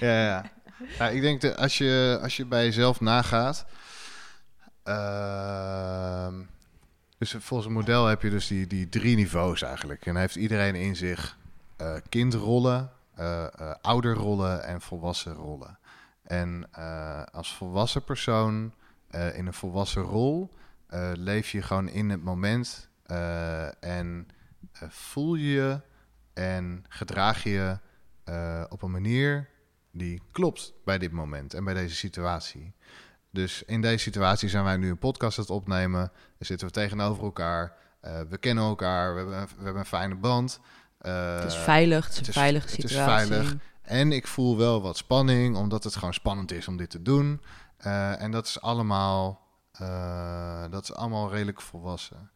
Ja, 0.00 0.24
ja. 0.24 0.50
ja 0.98 1.08
ik 1.08 1.20
denk 1.20 1.40
dat 1.40 1.56
als 1.56 1.78
je, 1.78 2.18
als 2.22 2.36
je 2.36 2.46
bij 2.46 2.64
jezelf 2.64 3.00
nagaat. 3.00 3.66
Ehm, 4.86 6.42
dus 7.18 7.30
volgens 7.30 7.68
het 7.68 7.78
model 7.78 8.06
heb 8.06 8.22
je 8.22 8.30
dus 8.30 8.46
die, 8.46 8.66
die 8.66 8.88
drie 8.88 9.16
niveaus 9.16 9.62
eigenlijk. 9.62 10.06
En 10.06 10.16
heeft 10.16 10.36
iedereen 10.36 10.74
in 10.74 10.96
zich 10.96 11.36
eh, 11.76 11.94
kindrollen, 12.08 12.90
eh, 13.14 13.44
eh, 13.44 13.74
ouderrollen 13.80 14.64
en 14.64 14.80
volwassen 14.80 15.32
rollen. 15.32 15.78
En 16.22 16.70
als 17.32 17.54
volwassen 17.54 18.04
persoon 18.04 18.74
in 19.10 19.46
een 19.46 19.54
volwassen 19.54 20.02
rol 20.02 20.50
leef 21.14 21.50
je 21.50 21.62
gewoon 21.62 21.88
in 21.88 22.10
het 22.10 22.22
moment 22.22 22.88
en 23.80 24.28
voel 24.88 25.34
je 25.34 25.80
en 26.32 26.84
gedraag 26.88 27.42
je 27.42 27.78
op 28.68 28.82
een 28.82 28.90
manier 28.90 29.48
die 29.90 30.22
klopt 30.32 30.72
bij 30.84 30.98
dit 30.98 31.12
moment 31.12 31.54
en 31.54 31.64
bij 31.64 31.74
deze 31.74 31.94
situatie. 31.94 32.74
Dus 33.36 33.62
in 33.62 33.80
deze 33.80 33.98
situatie 33.98 34.48
zijn 34.48 34.64
wij 34.64 34.76
nu 34.76 34.90
een 34.90 34.98
podcast 34.98 35.38
aan 35.38 35.44
het 35.44 35.52
opnemen. 35.52 36.00
Dan 36.38 36.46
zitten 36.46 36.66
we 36.66 36.72
tegenover 36.72 37.24
elkaar. 37.24 37.76
Eh, 38.00 38.20
we 38.28 38.38
kennen 38.38 38.64
elkaar. 38.64 39.12
We 39.12 39.18
hebben, 39.18 39.38
een- 39.38 39.46
we 39.46 39.62
hebben 39.64 39.80
een 39.82 39.86
fijne 39.86 40.14
band. 40.14 40.60
Eh, 40.98 41.34
het 41.34 41.44
is 41.44 41.54
veilig, 41.56 42.04
het 42.04 42.12
is 42.12 42.18
een 42.18 42.24
het 42.24 42.28
is- 42.34 42.34
veilige 42.40 42.66
het 42.66 42.84
is 42.84 42.90
situatie. 42.90 43.26
veilig. 43.26 43.54
En 43.82 44.12
ik 44.12 44.26
voel 44.26 44.56
wel 44.56 44.82
wat 44.82 44.96
spanning, 44.96 45.56
omdat 45.56 45.84
het 45.84 45.94
gewoon 45.96 46.14
spannend 46.14 46.52
is 46.52 46.68
om 46.68 46.76
dit 46.76 46.90
te 46.90 47.02
doen. 47.02 47.42
Eh, 47.76 48.20
en 48.22 48.30
dat 48.30 48.46
is 48.46 48.60
allemaal, 48.60 49.46
dat 50.70 50.82
is 50.82 50.92
allemaal 50.94 51.30
redelijk 51.30 51.60
volwassen. 51.60 52.30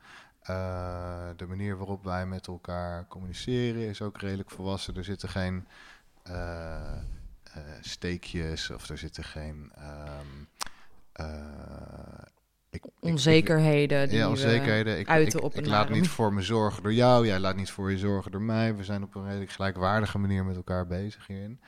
De 1.37 1.45
manier 1.49 1.77
waarop 1.77 2.05
wij 2.05 2.27
met 2.27 2.47
elkaar 2.47 3.07
communiceren 3.09 3.89
is 3.89 4.03
ook 4.03 4.19
redelijk 4.19 4.51
volwassen. 4.51 4.97
Er 4.97 5.05
zitten 5.05 5.29
geen 5.29 5.67
steekjes 7.81 8.71
of 8.71 8.89
er 8.89 8.99
zitten 8.99 9.25
geen. 9.25 9.73
ehm, 9.75 9.89
eh, 9.89 10.69
ik- 12.71 12.85
ik- 12.85 12.85
ik- 12.85 13.11
Onzekerheden 13.11 14.09
die 14.09 14.19
ja, 14.19 14.29
onzekerheden. 14.29 14.99
Ik, 14.99 15.09
uiten 15.09 15.39
ik, 15.39 15.45
op 15.45 15.55
een 15.57 15.63
ik 15.63 15.67
laat 15.67 15.91
niet 15.91 16.09
voor 16.09 16.33
me 16.33 16.43
zorgen 16.43 16.83
door 16.83 16.93
jou. 16.93 17.27
Jij 17.27 17.39
laat 17.39 17.57
niet 17.57 17.71
voor 17.71 17.91
je 17.91 17.99
zorgen 17.99 18.33
door 18.33 18.43
mij. 18.43 18.77
We 18.77 18.85
zijn 18.85 19.03
op 19.03 19.15
een 19.15 19.25
redelijk 19.27 19.51
gelijkwaardige 19.51 20.19
manier 20.19 20.45
met 20.45 20.57
elkaar 20.57 20.87
bezig 20.87 21.27
hierin. 21.27 21.61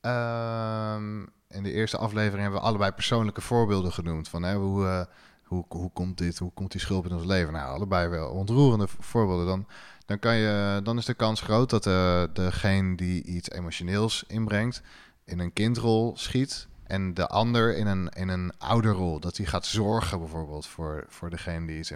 Ehm, 0.00 1.20
in 1.48 1.62
de 1.62 1.72
eerste 1.72 1.96
aflevering 1.98 2.40
hebben 2.42 2.60
we 2.60 2.66
allebei 2.66 2.92
persoonlijke 2.92 3.40
voorbeelden 3.40 3.92
genoemd. 3.92 4.28
Van 4.28 4.42
hè, 4.42 4.54
hoe, 4.54 4.86
eh, 4.86 5.04
hoe, 5.44 5.64
hoe 5.68 5.90
komt 5.92 6.18
dit? 6.18 6.38
Hoe 6.38 6.52
komt 6.54 6.72
die 6.72 6.80
schulp 6.80 7.06
in 7.06 7.12
ons 7.12 7.24
leven? 7.24 7.52
Nou, 7.52 7.74
allebei 7.74 8.08
wel 8.08 8.30
ontroerende 8.30 8.86
voorbeelden. 8.98 9.46
Dan, 9.46 9.66
dan, 10.06 10.18
kan 10.18 10.36
je, 10.36 10.80
dan 10.82 10.98
is 10.98 11.04
de 11.04 11.14
kans 11.14 11.40
groot 11.40 11.70
dat 11.70 11.86
eh, 11.86 12.22
degene 12.32 12.96
die 12.96 13.22
iets 13.24 13.50
emotioneels 13.50 14.24
inbrengt... 14.26 14.82
in 15.24 15.38
een 15.38 15.52
kindrol 15.52 16.16
schiet... 16.16 16.68
En 16.88 17.14
de 17.14 17.26
ander 17.26 17.76
in 17.76 17.86
een, 17.86 18.08
in 18.08 18.28
een 18.28 18.52
ouderrol. 18.58 19.20
Dat 19.20 19.36
hij 19.36 19.46
gaat 19.46 19.66
zorgen 19.66 20.18
bijvoorbeeld 20.18 20.66
voor, 20.66 21.04
voor 21.08 21.30
degene 21.30 21.66
die 21.66 21.78
iets. 21.78 21.92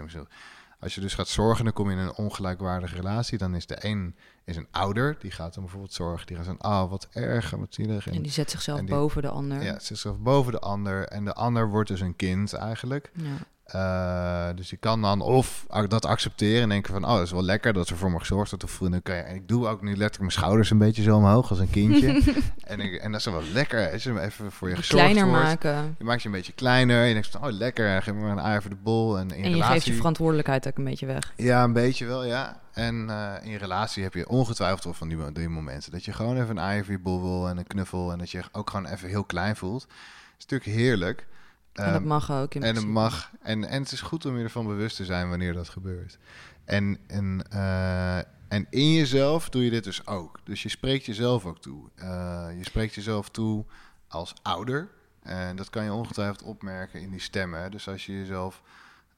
Als 0.79 0.95
je 0.95 1.01
dus 1.01 1.13
gaat 1.13 1.27
zorgen, 1.27 1.63
dan 1.63 1.73
kom 1.73 1.89
je 1.89 1.95
in 1.95 2.01
een 2.01 2.13
ongelijkwaardige 2.15 2.95
relatie. 2.95 3.37
Dan 3.37 3.55
is 3.55 3.65
de 3.65 3.85
een 3.85 4.15
is 4.45 4.55
een 4.55 4.67
ouder, 4.71 5.15
die 5.19 5.31
gaat 5.31 5.53
dan 5.53 5.63
bijvoorbeeld 5.63 5.93
zorgen. 5.93 6.27
Die 6.27 6.35
gaat 6.35 6.45
zeggen, 6.45 6.63
ah, 6.63 6.89
wat 6.89 7.07
erg 7.11 7.53
en 7.53 7.59
wat 7.59 7.73
zielig. 7.73 8.07
En 8.07 8.21
die 8.21 8.31
zet 8.31 8.51
zichzelf 8.51 8.79
en 8.79 8.85
die- 8.85 8.95
boven 8.95 9.21
de 9.21 9.27
ander. 9.27 9.63
Ja, 9.63 9.71
zet 9.71 9.83
zichzelf 9.83 10.19
boven 10.19 10.51
de 10.51 10.59
ander. 10.59 11.07
En 11.07 11.25
de 11.25 11.33
ander 11.33 11.69
wordt 11.69 11.89
dus 11.89 11.99
een 11.99 12.15
kind 12.15 12.53
eigenlijk. 12.53 13.11
Ja. 13.15 13.25
Eh, 13.63 14.47
dus 14.55 14.69
je 14.69 14.77
kan 14.77 15.01
dan 15.01 15.21
of 15.21 15.65
dat 15.87 16.05
accepteren 16.05 16.61
en 16.61 16.69
denken 16.69 16.93
van... 16.93 17.03
oh, 17.05 17.13
dat 17.13 17.21
is 17.21 17.31
wel 17.31 17.43
lekker 17.43 17.73
dat 17.73 17.89
er 17.89 17.97
voor 17.97 18.11
me 18.11 18.19
gezorgd 18.19 18.49
wordt. 18.49 18.63
Of 18.63 18.77
dan 18.89 19.01
kan 19.01 19.15
je, 19.15 19.21
en 19.21 19.35
ik 19.35 19.47
doe 19.47 19.67
ook 19.67 19.81
nu 19.81 19.87
letterlijk 19.89 20.19
mijn 20.19 20.31
schouders 20.31 20.69
een 20.69 20.77
beetje 20.77 21.01
zo 21.01 21.15
omhoog 21.15 21.49
als 21.49 21.59
een 21.59 21.69
kindje. 21.69 22.07
en, 22.63 22.79
ik, 22.79 22.93
en 22.93 23.11
dat 23.11 23.19
is 23.19 23.25
wel 23.25 23.43
lekker. 23.53 23.91
Als 23.91 24.03
je 24.03 24.19
even 24.21 24.51
voor 24.51 24.69
je 24.69 24.75
gezorgd 24.75 25.03
Kleiner 25.05 25.27
wordt. 25.27 25.43
maken. 25.43 25.95
Je 25.97 26.03
maakt 26.03 26.21
je 26.21 26.27
een 26.27 26.33
beetje 26.35 26.53
kleiner. 26.53 27.01
En 27.01 27.07
je 27.07 27.13
denkt 27.13 27.27
van, 27.27 27.43
oh, 27.45 27.51
lekker. 27.51 28.01
Geef 28.01 28.13
me 28.13 28.19
maar 28.21 28.31
een 28.31 28.41
aai 28.41 28.61
voor 28.61 28.69
de 28.69 28.75
bol. 28.83 29.17
En 29.17 29.29
in 29.29 29.43
En 29.43 29.49
je 29.49 29.53
relatie... 29.53 29.73
geeft 29.73 29.85
je 29.85 29.93
verantwoordelijkheid 29.93 30.67
ook 30.67 30.77
een 30.77 30.83
beetje 30.83 31.05
weg. 31.05 31.33
Ja, 31.35 31.63
een 31.63 31.73
beetje 31.73 32.05
wel, 32.05 32.25
ja. 32.25 32.59
En 32.71 33.09
eh, 33.09 33.33
in 33.45 33.51
je 33.51 33.57
relatie 33.57 34.03
heb 34.03 34.13
je 34.13 34.29
ongetwijfeld 34.29 34.83
wel 34.83 34.93
van 34.93 35.07
die, 35.07 35.17
mo- 35.17 35.31
die 35.31 35.49
momenten. 35.49 35.91
Dat 35.91 36.05
je 36.05 36.13
gewoon 36.13 36.35
even 36.37 36.49
een 36.49 36.59
aai 36.63 36.83
voor 36.83 36.91
je 36.91 36.99
bol 36.99 37.21
wil 37.21 37.47
en 37.49 37.57
een 37.57 37.67
knuffel. 37.67 38.11
En 38.11 38.17
dat 38.17 38.29
je 38.31 38.37
je 38.37 38.43
ook 38.51 38.69
gewoon 38.69 38.85
even 38.85 39.09
heel 39.09 39.23
klein 39.23 39.55
voelt. 39.55 39.81
Dat 39.81 39.89
is 40.37 40.45
natuurlijk 40.47 40.79
heerlijk. 40.79 41.27
En 41.73 41.85
dat 41.85 42.01
Ehm, 42.01 42.07
mag 42.07 42.31
ook. 42.31 42.53
In 42.53 42.63
en 42.63 42.75
het 42.75 42.85
mag. 42.85 43.31
En, 43.41 43.63
en 43.63 43.81
het 43.81 43.91
is 43.91 44.01
goed 44.01 44.25
om 44.25 44.37
je 44.37 44.43
ervan 44.43 44.67
bewust 44.67 44.95
te 44.95 45.05
zijn 45.05 45.29
wanneer 45.29 45.53
dat 45.53 45.69
gebeurt. 45.69 46.17
En, 46.65 46.97
en, 47.07 47.45
eh, 47.49 48.17
en 48.47 48.67
in 48.69 48.93
jezelf 48.93 49.49
doe 49.49 49.63
je 49.63 49.69
dit 49.69 49.83
dus 49.83 50.07
ook. 50.07 50.39
Dus 50.43 50.63
je 50.63 50.69
spreekt 50.69 51.05
jezelf 51.05 51.45
ook 51.45 51.61
toe. 51.61 51.89
Eh, 51.95 52.47
je 52.57 52.63
spreekt 52.63 52.93
jezelf 52.93 53.29
toe 53.29 53.65
als 54.07 54.33
ouder. 54.41 54.89
En 55.21 55.55
dat 55.55 55.69
kan 55.69 55.83
je 55.83 55.93
ongetwijfeld 55.93 56.43
opmerken 56.43 57.01
in 57.01 57.09
die 57.09 57.19
stemmen. 57.19 57.71
Dus 57.71 57.87
als 57.87 58.05
je 58.05 58.13
jezelf 58.13 58.61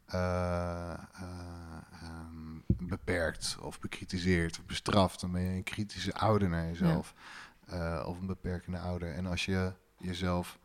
eh, 0.05 0.91
eh, 0.91 0.97
ehm, 2.01 2.87
beperkt 2.87 3.57
of 3.61 3.79
bekritiseert 3.79 4.59
of 4.59 4.65
bestraft, 4.65 5.21
dan 5.21 5.31
ben 5.31 5.41
je 5.41 5.55
een 5.55 5.63
kritische 5.63 6.13
ouder 6.13 6.49
naar 6.49 6.65
jezelf. 6.65 7.13
Of 8.05 8.19
een 8.19 8.27
beperkende 8.27 8.77
ouder. 8.77 9.13
En 9.13 9.25
als 9.25 9.45
je 9.45 9.73
jezelf 9.97 10.59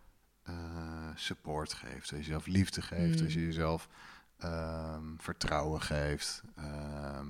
eh, 0.50 1.08
support 1.14 1.72
geeft, 1.72 1.94
als 2.00 2.08
je 2.10 2.16
jezelf 2.16 2.46
liefde 2.46 2.82
geeft, 2.82 3.18
Mm. 3.18 3.24
als 3.24 3.34
je 3.34 3.40
jezelf 3.46 3.88
ehm, 4.38 5.02
vertrouwen 5.18 5.80
geeft, 5.80 6.42
ehm, 6.56 7.26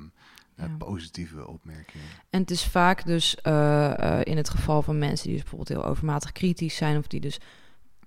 eh, 0.54 0.66
Ja. 0.66 0.74
positieve 0.78 1.46
opmerkingen. 1.46 2.06
En 2.30 2.40
het 2.40 2.50
is 2.50 2.64
vaak 2.64 3.04
dus 3.06 3.34
eh, 3.40 4.20
in 4.22 4.36
het 4.36 4.50
geval 4.50 4.82
van 4.82 4.98
mensen 4.98 5.26
die 5.26 5.34
dus 5.34 5.42
bijvoorbeeld 5.50 5.78
heel 5.80 5.90
overmatig 5.90 6.32
kritisch 6.32 6.76
zijn 6.76 6.96
of 6.98 7.06
die 7.06 7.20
dus 7.20 7.38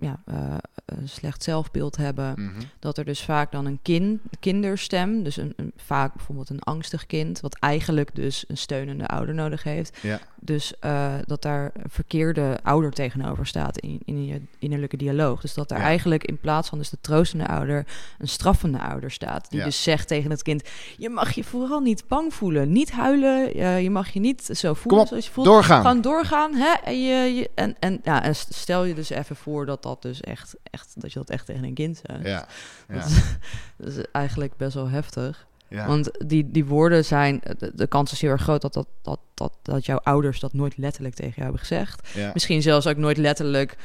ja, 0.04 0.20
eh, 0.26 0.56
een 0.86 1.10
slecht 1.10 1.44
zelfbeeld 1.44 1.98
hebben, 1.98 2.34
Mhm. 2.38 2.62
dat 2.80 2.98
er 2.98 3.06
dus 3.06 3.24
vaak 3.24 3.52
dan 3.52 3.66
een 3.66 3.80
kin, 3.82 4.22
kinderstem, 4.40 5.24
dus 5.24 5.38
een, 5.38 5.54
een, 5.56 5.72
vaak 5.78 6.14
bijvoorbeeld 6.14 6.50
een 6.50 6.62
angstig 6.62 7.06
kind, 7.06 7.40
wat 7.40 7.58
eigenlijk 7.60 8.16
dus 8.16 8.44
een 8.48 8.58
steunende 8.58 9.08
ouder 9.08 9.36
nodig 9.36 9.64
heeft, 9.64 9.98
Ja, 10.02 10.20
dus 10.40 10.74
eh, 10.80 11.14
dat 11.26 11.42
daar 11.42 11.72
een 11.74 11.90
verkeerde 11.90 12.60
ouder 12.64 12.92
tegenover 12.92 13.46
staat 13.48 13.78
in, 13.78 14.00
in 14.06 14.26
je 14.26 14.42
innerlijke 14.60 14.98
dialoog. 14.98 15.42
Dus 15.42 15.54
dat 15.54 15.70
daar 15.70 15.80
Ja. 15.80 15.84
eigenlijk 15.86 16.24
in 16.24 16.38
plaats 16.40 16.70
van 16.70 16.78
dus 16.78 16.90
de 16.90 16.98
troostende 17.02 17.48
ouder 17.48 17.86
een 18.18 18.28
straffende 18.28 18.80
ouder 18.80 19.12
staat. 19.12 19.50
Die 19.50 19.60
Ja. 19.60 19.66
dus 19.66 19.84
zegt 19.84 20.08
tegen 20.08 20.30
het 20.32 20.42
kind: 20.42 20.70
Je 20.98 21.10
mag 21.10 21.32
je 21.32 21.44
vooral 21.44 21.80
niet 21.80 22.04
bang 22.08 22.34
voelen, 22.34 22.72
niet 22.72 22.92
huilen. 22.92 23.82
je 23.84 23.90
mag 23.90 24.10
je 24.10 24.20
niet 24.20 24.44
zo 24.44 24.74
voelen 24.74 25.02
op, 25.02 25.08
zoals 25.08 25.26
je 25.26 25.32
voelt. 25.32 25.48
doorgaan. 25.48 25.82
Gewoon 25.82 26.02
doorgaan. 26.02 26.54
Hè? 26.56 26.74
En, 26.84 27.04
je, 27.04 27.34
je- 27.36 27.50
en, 27.56 27.76
en, 27.80 28.00
ja, 28.04 28.24
en 28.24 28.36
stel 28.36 28.84
je 28.84 28.94
dus 28.94 29.10
even 29.10 29.36
voor 29.36 29.66
dat 29.66 29.84
dat 29.84 29.93
dus 30.02 30.22
echt, 30.22 30.56
echt 30.64 31.02
dat 31.02 31.14
je 31.14 31.20
dat 31.20 31.30
echt 31.30 31.46
tegen 31.46 31.64
een 31.64 31.74
kind 31.74 32.02
zegt. 32.06 32.24
Ja, 32.24 32.48
ja, 32.88 32.96
Dat, 32.96 33.06
is, 33.06 33.22
dat 33.78 33.88
is 33.88 34.06
eigenlijk 34.12 34.58
best 34.58 34.74
wel 34.74 34.90
heftig. 34.90 35.48
ja. 35.68 35.88
Want 35.88 36.12
die, 36.26 36.52
die 36.52 36.66
woorden 36.66 37.06
zijn, 37.06 37.42
de, 37.58 37.72
de 37.76 37.88
kans 37.88 38.12
is 38.12 38.22
heel 38.22 38.30
erg 38.30 38.42
groot 38.42 38.62
dat, 38.62 38.74
dat, 38.74 38.88
dat, 39.02 39.20
dat, 39.34 39.54
dat 39.62 39.86
jouw 39.86 39.98
ouders 39.98 40.40
dat 40.40 40.54
nooit 40.54 40.78
letterlijk 40.78 41.16
tegen 41.16 41.32
jou 41.32 41.42
hebben 41.42 41.60
gezegd. 41.60 42.10
ja, 42.14 42.32
Misschien 42.34 42.62
zelfs 42.62 42.88
ook 42.88 42.98
nooit 42.98 43.18
letterlijk 43.18 43.78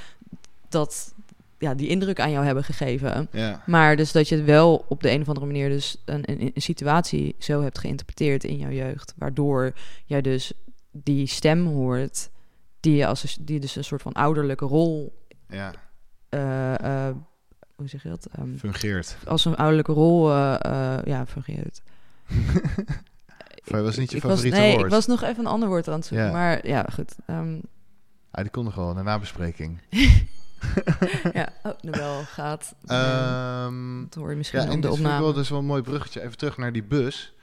dat, 0.69 1.15
ja, 1.59 1.75
die 1.75 1.89
indruk 1.89 2.21
aan 2.21 2.31
jou 2.31 2.45
hebben 2.45 2.65
gegeven. 2.65 3.29
ja. 3.33 3.63
Maar 3.67 3.97
dus 3.97 4.13
dat 4.13 4.29
je 4.29 4.37
het 4.37 4.45
wel 4.45 4.85
op 4.89 5.03
de 5.03 5.11
een 5.11 5.21
of 5.21 5.29
andere 5.29 5.47
manier 5.47 5.69
dus 5.69 6.03
een, 6.05 6.31
een, 6.31 6.51
een 6.55 6.63
situatie 6.63 7.35
zo 7.39 7.63
hebt 7.63 7.79
geïnterpreteerd 7.79 8.45
in 8.45 8.59
jouw 8.59 8.71
jeugd. 8.71 9.15
Waardoor 9.17 9.73
jij 10.05 10.21
dus 10.21 10.53
die 10.91 11.27
stem 11.27 11.67
hoort 11.67 12.31
die, 12.81 12.97
je 12.97 13.07
als, 13.07 13.39
die 13.41 13.61
dus 13.61 13.77
een 13.77 13.85
soort 13.85 14.03
van 14.03 14.13
ouderlijke 14.13 14.65
rol... 14.65 15.23
ja. 15.49 15.73
Eh, 16.29 17.07
eh, 17.09 17.15
hoe 17.77 17.89
zeg 17.89 18.03
je 18.03 18.09
dat? 18.09 18.29
Ehm, 18.33 18.57
fungeert. 18.57 19.17
als 19.27 19.45
een 19.45 19.57
ouderlijke 19.57 19.93
rol 19.93 20.33
eh, 20.33 20.99
ja, 21.05 21.27
fungeert. 21.27 21.83
Dat 23.65 23.83
was 23.83 23.97
niet 23.97 24.11
je 24.11 24.17
ik 24.17 24.23
was, 24.23 24.33
favoriete 24.33 24.61
nee, 24.61 24.73
woord. 24.73 24.85
ik 24.85 24.91
was 24.91 25.07
nog 25.07 25.23
even 25.23 25.39
een 25.39 25.51
ander 25.51 25.69
woord 25.69 25.89
aan 25.89 25.95
het 25.95 26.07
zoeken. 26.07 26.27
Ja. 26.27 26.33
Maar 26.33 26.67
ja, 26.67 26.87
goed. 26.93 27.15
Ah, 28.31 28.43
die 28.43 28.51
kon 28.51 28.65
nog 28.65 28.75
wel, 28.75 28.97
een 28.97 29.05
nabespreking. 29.05 29.81
ja, 31.33 31.49
oh, 31.63 31.73
Nobel 31.81 32.23
gaat. 32.23 32.75
Ehm 32.87 34.03
dat 34.03 34.15
hoor 34.15 34.31
je 34.31 34.37
misschien 34.37 34.61
Ja, 34.61 34.67
de 34.67 34.77
ik 34.77 34.91
opname. 34.93 35.23
wel 35.23 35.33
dus 35.33 35.49
wel 35.49 35.59
een 35.59 35.65
mooi 35.65 35.83
bruggetje. 35.83 36.23
Even 36.23 36.37
terug 36.37 36.57
naar 36.57 36.73
die 36.73 36.83
bus. 36.83 37.35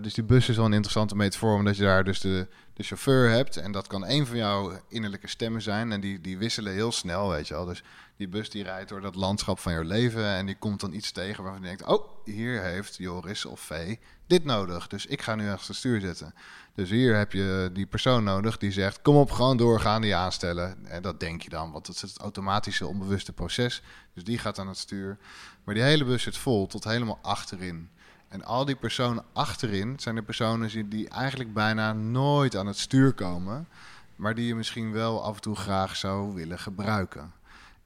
Dus 0.00 0.14
die 0.14 0.24
bus 0.24 0.48
is 0.48 0.56
wel 0.56 0.64
een 0.64 0.72
interessante 0.72 1.16
metafoor, 1.16 1.54
omdat 1.54 1.76
je 1.76 1.82
daar 1.82 2.04
dus 2.04 2.20
de, 2.20 2.48
de 2.80 2.86
chauffeur 2.86 3.30
hebt. 3.30 3.56
En 3.56 3.72
dat 3.72 3.86
kan 3.86 4.06
een 4.06 4.26
van 4.26 4.36
jouw 4.36 4.80
innerlijke 4.88 5.28
stemmen 5.28 5.62
zijn. 5.62 5.92
En 5.92 6.00
die, 6.00 6.20
die 6.20 6.38
wisselen 6.38 6.72
heel 6.72 6.92
snel, 6.92 7.30
weet 7.30 7.48
je 7.48 7.54
wel. 7.54 7.64
Dus 7.64 7.82
die 8.16 8.28
bus 8.28 8.50
die 8.50 8.62
rijdt 8.62 8.88
door 8.88 9.00
dat 9.00 9.14
landschap 9.14 9.58
van 9.58 9.72
jouw 9.72 9.82
leven. 9.82 10.26
En 10.26 10.46
die 10.46 10.58
komt 10.58 10.80
dan 10.80 10.92
iets 10.92 11.12
tegen 11.12 11.42
waarvan 11.42 11.62
je 11.62 11.66
denkt... 11.66 11.84
Oh, 11.84 12.08
hier 12.24 12.62
heeft 12.62 12.96
Joris 12.96 13.44
of 13.44 13.60
Vee 13.60 13.98
dit 14.26 14.44
nodig. 14.44 14.86
Dus 14.86 15.06
ik 15.06 15.22
ga 15.22 15.34
nu 15.34 15.50
achter 15.50 15.68
het 15.68 15.76
stuur 15.76 16.00
zitten. 16.00 16.34
Dus 16.74 16.90
hier 16.90 17.16
heb 17.16 17.32
je 17.32 17.70
die 17.72 17.86
persoon 17.86 18.24
nodig 18.24 18.58
die 18.58 18.72
zegt... 18.72 19.02
Kom 19.02 19.16
op, 19.16 19.30
gewoon 19.30 19.56
doorgaan, 19.56 20.02
die 20.02 20.14
aanstellen. 20.14 20.86
En 20.86 21.02
dat 21.02 21.20
denk 21.20 21.42
je 21.42 21.50
dan, 21.50 21.70
want 21.70 21.86
dat 21.86 21.94
is 21.94 22.02
het 22.02 22.18
automatische, 22.18 22.86
onbewuste 22.86 23.32
proces. 23.32 23.82
Dus 24.14 24.24
die 24.24 24.38
gaat 24.38 24.58
aan 24.58 24.68
het 24.68 24.78
stuur. 24.78 25.18
Maar 25.64 25.74
die 25.74 25.84
hele 25.84 26.04
bus 26.04 26.22
zit 26.22 26.36
vol 26.36 26.66
tot 26.66 26.84
helemaal 26.84 27.18
achterin. 27.22 27.90
En 28.30 28.44
al 28.44 28.64
die 28.64 28.76
personen 28.76 29.24
achterin 29.32 29.94
zijn 29.98 30.14
de 30.14 30.22
personen 30.22 30.88
die- 30.88 31.08
eigenlijk 31.08 31.52
bijna 31.54 31.92
nooit 31.92 32.56
aan 32.56 32.66
het 32.66 32.78
stuur 32.78 33.12
komen, 33.12 33.68
maar 34.16 34.34
die 34.34 34.46
je 34.46 34.54
misschien 34.54 34.92
wel 34.92 35.24
af 35.24 35.34
en 35.34 35.40
toe 35.40 35.56
graag 35.56 35.96
zou 35.96 36.34
willen 36.34 36.58
gebruiken. 36.58 37.32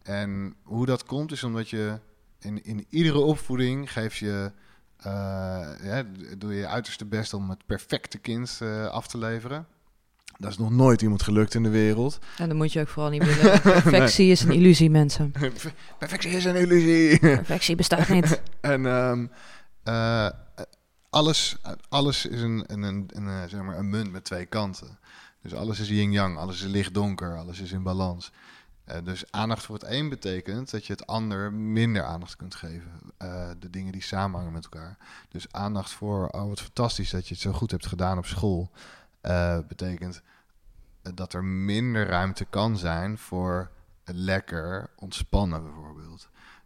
En 0.03 0.55
hoe 0.63 0.87
dat 0.87 1.05
komt 1.05 1.33
is 1.33 1.45
omdat 1.45 1.71
je 1.71 1.99
in, 2.39 2.65
in 2.65 2.87
iedere 2.89 3.19
opvoeding 3.19 3.93
geef 3.93 4.17
je, 4.17 4.53
eh, 4.97 5.13
ja, 5.83 6.05
doe 6.39 6.53
je 6.53 6.59
je 6.59 6.69
uiterste 6.69 7.05
best 7.05 7.35
om 7.35 7.51
het 7.51 7.67
perfecte 7.67 8.19
kind 8.19 8.59
eh, 8.63 8.87
af 8.87 9.07
te 9.07 9.19
leveren. 9.19 9.67
Dat 10.39 10.51
is 10.51 10.59
nog 10.59 10.71
nooit 10.71 11.03
iemand 11.03 11.23
gelukt 11.23 11.55
in 11.55 11.63
de 11.63 11.69
wereld. 11.69 12.19
En 12.39 12.49
dan 12.49 12.57
moet 12.57 12.73
je 12.73 12.81
ook 12.81 12.89
vooral 12.89 13.11
niet 13.11 13.25
willen. 13.25 13.61
Perfectie 13.83 14.31
is 14.31 14.43
een 14.43 14.53
illusie, 14.53 14.91
mensen. 14.91 15.33
Perfectie 15.99 16.31
is 16.31 16.45
een 16.45 16.57
illusie. 16.57 17.19
Perfectie 17.19 17.77
bestaat 17.77 18.09
niet. 18.09 18.41
En 18.61 18.87
ehm, 18.87 19.27
eh, 19.85 20.29
alles, 21.11 21.57
alles 21.88 22.27
is 22.27 22.42
een, 22.42 22.64
een, 22.66 22.83
een, 22.83 23.09
een, 23.12 23.29
eh, 23.29 23.49
zeg 23.49 23.62
maar 23.62 23.79
een 23.79 23.90
munt 23.90 24.12
met 24.12 24.25
twee 24.25 24.47
kanten. 24.47 24.99
Dus 25.42 25.55
alles 25.55 25.81
is 25.81 25.88
yin-yang, 25.88 26.38
alles 26.38 26.62
is 26.62 26.70
licht-donker, 26.70 27.37
alles 27.37 27.61
is 27.61 27.73
in 27.73 27.83
balans. 27.83 28.33
Eh, 28.85 29.05
dus 29.05 29.33
aandacht 29.33 29.64
voor 29.64 29.75
het 29.75 29.85
een 29.88 30.09
betekent 30.09 30.70
dat 30.70 30.87
je 30.87 30.92
het 30.92 31.07
ander 31.07 31.53
minder 31.53 32.05
aandacht 32.05 32.37
kunt 32.37 32.55
geven. 32.55 33.01
De 33.59 33.70
dingen 33.70 33.92
die 33.92 34.03
samenhangen 34.03 34.53
met 34.53 34.64
elkaar. 34.64 34.97
Dus 35.29 35.53
aandacht 35.53 35.90
voor, 35.90 36.29
oh 36.29 36.49
wat 36.49 36.61
fantastisch 36.61 37.11
dat 37.11 37.29
je 37.29 37.35
het 37.35 37.42
zo 37.42 37.53
goed 37.53 37.70
hebt 37.70 37.87
gedaan 37.87 38.18
op 38.18 38.27
school. 38.27 38.70
betekent 39.68 40.23
dat 41.14 41.33
er 41.33 41.44
minder 41.44 42.07
ruimte 42.07 42.44
kan 42.44 42.77
zijn 42.77 43.18
voor 43.18 43.70
lekker 44.05 44.90
ontspannen 44.97 45.62
bijvoorbeeld. 45.62 45.94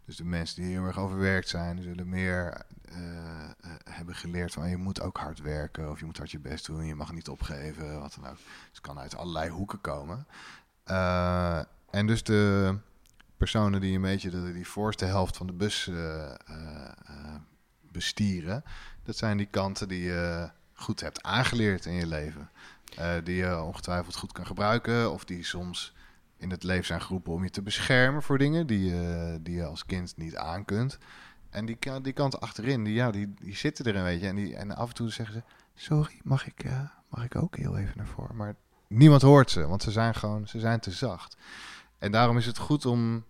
Dus 0.09 0.17
de 0.17 0.25
mensen 0.25 0.61
die 0.61 0.71
heel 0.71 0.85
erg 0.85 0.99
overwerkt 0.99 1.49
zijn, 1.49 1.75
die 1.75 1.85
zullen 1.85 2.09
meer 2.09 2.61
eh, 2.81 3.43
eh, 3.43 3.71
hebben 3.83 4.15
geleerd 4.15 4.53
van 4.53 4.69
je 4.69 4.77
moet 4.77 5.01
ook 5.01 5.17
hard 5.17 5.39
werken 5.39 5.89
of 5.89 5.99
je 5.99 6.05
moet 6.05 6.17
hard 6.17 6.31
je 6.31 6.39
best 6.39 6.65
doen, 6.65 6.85
je 6.85 6.95
mag 6.95 7.13
niet 7.13 7.29
opgeven, 7.29 7.99
wat 7.99 8.17
dan 8.19 8.29
ook. 8.29 8.35
Dus 8.35 8.45
het 8.71 8.81
kan 8.81 8.99
uit 8.99 9.15
allerlei 9.15 9.49
hoeken 9.49 9.81
komen. 9.81 10.27
Eh, 10.83 11.61
en 11.89 12.07
dus 12.07 12.23
de 12.23 12.75
personen 13.37 13.81
die 13.81 13.95
een 13.95 14.01
beetje 14.01 14.29
de, 14.29 14.53
die 14.53 14.67
voorste 14.67 15.05
helft 15.05 15.37
van 15.37 15.47
de 15.47 15.53
bus 15.53 15.91
bestieren, 17.91 18.63
dat 19.03 19.17
zijn 19.17 19.37
die 19.37 19.47
kanten 19.51 19.87
die 19.87 20.01
je 20.01 20.49
goed 20.73 20.99
hebt 20.99 21.23
aangeleerd 21.23 21.85
in 21.85 21.93
je 21.93 22.07
leven. 22.07 22.49
Die 23.23 23.35
je 23.35 23.61
ongetwijfeld 23.61 24.15
goed 24.15 24.31
kan 24.31 24.45
gebruiken 24.45 25.11
of 25.11 25.25
die 25.25 25.43
soms 25.43 25.93
in 26.39 26.49
het 26.49 26.63
leven 26.63 26.85
zijn 26.85 27.01
geroepen 27.01 27.33
om 27.33 27.43
je 27.43 27.49
te 27.49 27.61
beschermen 27.61 28.23
voor 28.23 28.37
dingen 28.37 28.67
die 28.67 28.85
je, 28.85 29.39
die 29.41 29.55
je 29.55 29.65
als 29.65 29.85
kind 29.85 30.17
niet 30.17 30.35
aan 30.35 30.65
kunt. 30.65 30.97
En 31.49 31.65
die, 31.65 31.77
die 32.01 32.13
kant 32.13 32.39
achterin, 32.41 32.83
die, 32.83 32.93
ja, 32.93 33.11
die, 33.11 33.33
die 33.41 33.55
zitten 33.55 33.85
erin, 33.85 34.03
weet 34.03 34.21
je. 34.21 34.27
En, 34.27 34.35
die, 34.35 34.55
en 34.55 34.75
af 34.75 34.89
en 34.89 34.95
toe 34.95 35.09
zeggen 35.09 35.35
ze, 35.35 35.43
sorry, 35.75 36.19
mag 36.23 36.47
ik, 36.47 36.63
eh, 36.63 36.81
mag 37.09 37.23
ik 37.23 37.35
ook 37.35 37.57
heel 37.57 37.77
even 37.77 37.97
naar 37.97 38.07
voren? 38.07 38.35
Maar 38.35 38.55
niemand 38.87 39.21
hoort 39.21 39.51
ze, 39.51 39.67
want 39.67 39.83
ze 39.83 39.91
zijn 39.91 40.15
gewoon, 40.15 40.47
ze 40.47 40.59
zijn 40.59 40.79
te 40.79 40.91
zacht. 40.91 41.37
En 41.97 42.11
daarom 42.11 42.37
is 42.37 42.45
het 42.45 42.57
goed 42.57 42.85
om, 42.85 43.25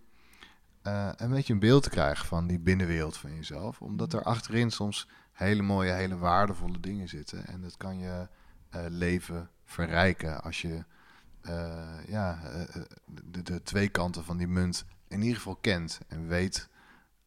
eh, 0.82 1.08
een 1.16 1.30
beetje 1.30 1.52
een 1.52 1.58
beeld 1.58 1.82
te 1.82 1.90
krijgen 1.90 2.26
van 2.26 2.46
die 2.46 2.58
binnenwereld 2.58 3.16
van 3.16 3.34
jezelf. 3.34 3.80
Omdat 3.80 4.12
er 4.12 4.22
achterin 4.22 4.70
soms 4.70 5.08
hele 5.32 5.62
mooie, 5.62 5.92
hele 5.92 6.18
waardevolle 6.18 6.80
dingen 6.80 7.08
zitten. 7.08 7.46
En 7.46 7.60
dat 7.60 7.76
kan 7.76 7.98
je 7.98 8.28
eh, 8.70 8.80
leven 8.88 9.50
verrijken 9.64 10.42
als 10.42 10.62
je 10.62 10.84
ja, 12.06 12.40
eh, 12.44 12.82
de, 13.24 13.42
de 13.42 13.62
twee 13.62 13.88
kanten 13.88 14.24
van 14.24 14.36
die 14.36 14.48
munt 14.48 14.84
in 15.08 15.20
ieder 15.20 15.36
geval 15.36 15.56
kent. 15.56 15.98
En 16.08 16.28
weet 16.28 16.68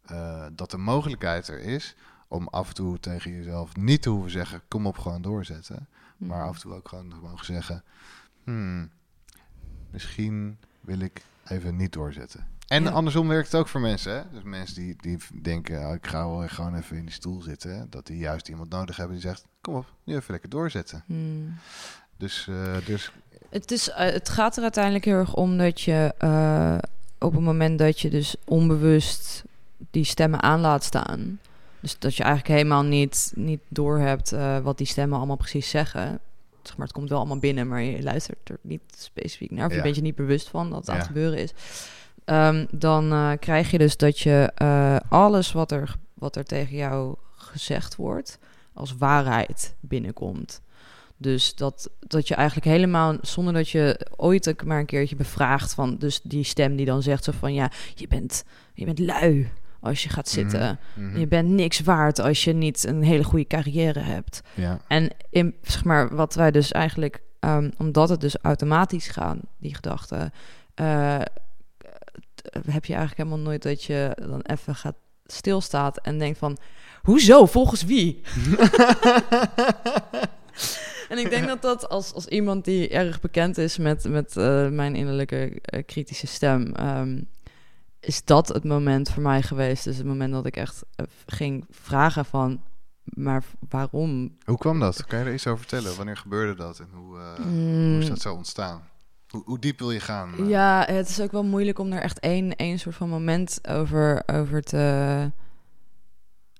eh, 0.05 0.45
dat 0.53 0.71
de 0.71 0.77
mogelijkheid 0.77 1.47
er 1.47 1.59
is 1.59 1.95
om 2.27 2.47
af 2.47 2.67
en 2.67 2.73
toe 2.73 2.99
tegen 2.99 3.31
jezelf 3.31 3.75
niet 3.75 4.01
te 4.01 4.09
hoeven 4.09 4.31
zeggen: 4.31 4.61
kom 4.67 4.87
op, 4.87 4.97
gewoon 4.97 5.21
doorzetten. 5.21 5.87
Maar 6.17 6.43
af 6.43 6.55
en 6.55 6.61
toe 6.61 6.73
ook 6.73 6.87
gewoon 6.87 7.09
te 7.09 7.15
mogen 7.15 7.45
zeggen: 7.45 7.83
hmm, 8.43 8.89
misschien 9.89 10.57
wil 10.81 10.99
ik 10.99 11.21
even 11.47 11.75
niet 11.75 11.93
doorzetten. 11.93 12.47
En 12.67 12.83
Ja. 12.83 12.89
andersom 12.89 13.27
werkt 13.27 13.51
het 13.51 13.61
ook 13.61 13.67
voor 13.67 13.81
mensen. 13.81 14.13
Hè? 14.13 14.23
Dus 14.31 14.43
mensen 14.43 14.75
die, 14.75 14.95
die 14.97 15.17
denken: 15.41 15.87
oh, 15.87 15.93
ik 15.93 16.07
ga 16.07 16.29
wel 16.29 16.47
gewoon 16.47 16.75
even 16.75 16.97
in 16.97 17.05
die 17.05 17.13
stoel 17.13 17.41
zitten. 17.41 17.77
Hè? 17.77 17.89
Dat 17.89 18.07
die 18.07 18.17
juist 18.17 18.47
iemand 18.47 18.69
nodig 18.69 18.95
hebben 18.95 19.15
die 19.15 19.25
zegt: 19.25 19.45
kom 19.61 19.75
op, 19.75 19.93
nu 20.03 20.15
even 20.15 20.31
lekker 20.31 20.49
doorzetten. 20.49 21.03
Hmm. 21.05 21.55
Dus, 22.17 22.47
eh, 22.47 22.85
dus 22.85 23.11
Het, 23.53 23.71
is, 23.71 23.89
eh, 23.89 24.11
het 24.11 24.29
gaat 24.29 24.57
er 24.57 24.63
uiteindelijk 24.63 25.05
heel 25.05 25.15
erg 25.15 25.33
om 25.33 25.57
dat 25.57 25.81
je 25.81 26.13
eh, 26.17 26.77
op 27.19 27.33
het 27.33 27.41
moment 27.41 27.79
dat 27.79 27.99
je 27.99 28.09
dus 28.09 28.35
onbewust 28.45 29.43
die 29.91 30.03
stemmen 30.03 30.41
aan 30.41 30.59
laat 30.59 30.83
staan. 30.83 31.39
Dus 31.79 31.99
dat 31.99 32.15
je 32.15 32.23
eigenlijk 32.23 32.53
helemaal 32.53 32.83
niet, 32.83 33.31
niet 33.35 33.59
doorhebt 33.67 34.31
eh 34.31 34.59
wat 34.59 34.77
die 34.77 34.87
stemmen 34.87 35.17
allemaal 35.17 35.35
precies 35.35 35.69
zeggen. 35.69 36.19
Zeg 36.63 36.77
maar, 36.77 36.85
het 36.85 36.95
komt 36.95 37.09
wel 37.09 37.17
allemaal 37.17 37.37
binnen, 37.37 37.67
maar 37.67 37.81
je 37.81 38.03
luistert 38.03 38.49
er 38.49 38.57
niet 38.61 38.81
specifiek 38.97 39.51
naar. 39.51 39.67
Of 39.67 39.75
je 39.75 39.81
bent 39.81 39.95
je 39.95 40.01
niet 40.01 40.15
bewust 40.15 40.49
van 40.49 40.69
dat 40.69 40.79
het 40.79 40.89
aan 40.89 40.97
het 40.97 41.05
gebeuren 41.05 41.39
is. 41.39 41.53
Ehm, 42.25 42.65
dan 42.71 43.37
krijg 43.39 43.71
je 43.71 43.77
dus 43.77 43.97
dat 43.97 44.19
je 44.19 44.51
alles 45.09 45.51
wat 45.51 45.71
er, 45.71 45.95
wat 46.13 46.35
er 46.35 46.45
tegen 46.45 46.75
jou 46.75 47.15
gezegd 47.35 47.95
wordt, 47.95 48.39
als 48.73 48.95
waarheid 48.97 49.75
binnenkomt. 49.79 50.61
Dus 51.17 51.55
dat, 51.55 51.89
dat 51.99 52.27
je 52.27 52.35
eigenlijk 52.35 52.67
helemaal, 52.67 53.15
zonder 53.21 53.53
dat 53.53 53.69
je 53.69 54.07
ooit 54.15 54.63
maar 54.65 54.79
een 54.79 54.85
keertje 54.85 55.15
bevraagt 55.15 55.73
van, 55.73 55.97
dus 55.97 56.19
die 56.23 56.43
stem 56.43 56.75
die 56.75 56.85
dan 56.85 57.01
zegt 57.01 57.23
zo 57.23 57.31
van, 57.39 57.53
ja, 57.53 57.71
je 57.95 58.07
bent, 58.07 58.43
je 58.73 58.85
bent 58.85 58.99
lui 58.99 59.49
als 59.79 60.03
je 60.03 60.09
gaat 60.09 60.29
zitten. 60.29 60.79
mhm, 60.93 61.19
Je 61.19 61.27
bent 61.27 61.49
niks 61.49 61.79
waard 61.79 62.19
als 62.19 62.43
je 62.43 62.53
niet 62.53 62.83
een 62.83 63.03
hele 63.03 63.23
goede 63.23 63.47
carrière 63.47 63.99
hebt. 63.99 64.41
ja. 64.53 64.79
En 64.87 65.09
in, 65.29 65.55
zeg 65.61 65.83
maar, 65.83 66.15
wat 66.15 66.35
wij 66.35 66.51
dus 66.51 66.71
eigenlijk, 66.71 67.21
ehm, 67.39 67.69
omdat 67.77 68.09
het 68.09 68.21
dus 68.21 68.37
automatisch 68.41 69.07
gaan, 69.07 69.39
die 69.57 69.75
gedachten, 69.75 70.33
eh, 70.73 71.19
heb 72.69 72.85
je 72.85 72.93
eigenlijk 72.93 73.17
helemaal 73.17 73.37
nooit 73.45 73.63
dat 73.63 73.83
je 73.83 74.17
dan 74.27 74.41
even 74.41 74.75
gaat 74.75 74.95
stilstaat 75.25 75.97
en 75.97 76.19
denkt 76.19 76.37
van, 76.37 76.57
hoezo, 77.01 77.45
volgens 77.45 77.83
wie? 77.83 78.21
en 81.13 81.19
ik 81.19 81.29
denk 81.29 81.47
dat 81.47 81.61
dat 81.61 81.89
als, 81.89 82.13
als 82.13 82.27
iemand 82.27 82.65
die 82.65 82.89
erg 82.89 83.21
bekend 83.21 83.57
is 83.57 83.77
met, 83.77 84.03
met 84.09 84.37
eh, 84.37 84.67
mijn 84.69 84.95
innerlijke 84.95 85.61
eh, 85.61 85.83
kritische 85.85 86.27
stem, 86.27 86.73
ehm, 86.75 87.21
is 87.99 88.25
dat 88.25 88.47
het 88.47 88.63
moment 88.63 89.09
voor 89.09 89.23
mij 89.23 89.41
geweest. 89.41 89.83
Dus 89.83 89.97
het 89.97 90.05
moment 90.05 90.33
dat 90.33 90.45
ik 90.45 90.57
echt 90.57 90.83
eh, 90.95 91.05
ging 91.25 91.65
vragen 91.69 92.25
van, 92.25 92.61
maar 93.03 93.43
waarom? 93.69 94.37
Hoe 94.45 94.57
kwam 94.57 94.79
dat? 94.79 95.05
Kan 95.05 95.19
je 95.19 95.25
er 95.25 95.33
iets 95.33 95.47
over 95.47 95.59
vertellen? 95.59 95.97
Wanneer 95.97 96.17
gebeurde 96.17 96.55
dat 96.55 96.79
en 96.79 96.87
hoe, 96.93 97.17
hoe 97.37 97.45
Mm, 97.45 97.99
is 97.99 98.07
dat 98.07 98.21
zo 98.21 98.33
ontstaan? 98.33 98.81
Hoe, 99.29 99.41
hoe 99.45 99.59
diep 99.59 99.79
wil 99.79 99.91
je 99.91 99.99
gaan? 99.99 100.47
Ja, 100.47 100.85
het 100.87 101.09
is 101.09 101.21
ook 101.21 101.31
wel 101.31 101.43
moeilijk 101.43 101.79
om 101.79 101.91
er 101.91 102.01
echt 102.01 102.19
één, 102.19 102.55
één 102.55 102.79
soort 102.79 102.95
van 102.95 103.09
moment 103.09 103.59
over, 103.67 104.23
over 104.25 104.61
te... 104.61 105.31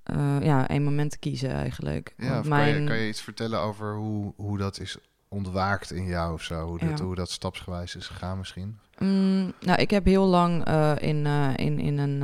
eh, 0.04 0.38
ja, 0.42 0.68
één 0.68 0.84
moment 0.84 1.12
te 1.12 1.18
kiezen 1.18 1.52
eigenlijk. 1.52 2.14
Ja, 2.18 2.40
of 2.40 2.48
kan, 2.48 2.68
je, 2.68 2.84
kan 2.84 2.98
je 2.98 3.08
iets 3.08 3.22
vertellen 3.22 3.60
over 3.60 3.96
hoe, 3.96 4.34
hoe 4.36 4.58
dat 4.58 4.80
is 4.80 4.98
ontwaakt 5.28 5.92
in 5.92 6.06
jou 6.06 6.34
of 6.34 6.42
zo? 6.42 6.66
Hoe 6.68 6.80
dat, 6.80 6.98
Ja. 6.98 7.04
hoe 7.06 7.16
dat 7.16 7.30
stapsgewijs 7.32 7.96
is 7.96 8.08
gegaan 8.08 8.38
misschien? 8.38 8.80
Mm, 9.00 9.54
nou, 9.60 9.82
ik 9.82 9.90
heb 9.90 10.06
heel 10.06 10.26
lang 10.26 10.66
eh, 10.66 10.92
in, 11.00 11.26
eh, 11.26 11.50
in, 11.56 11.80
in 11.80 11.98
een 11.98 12.24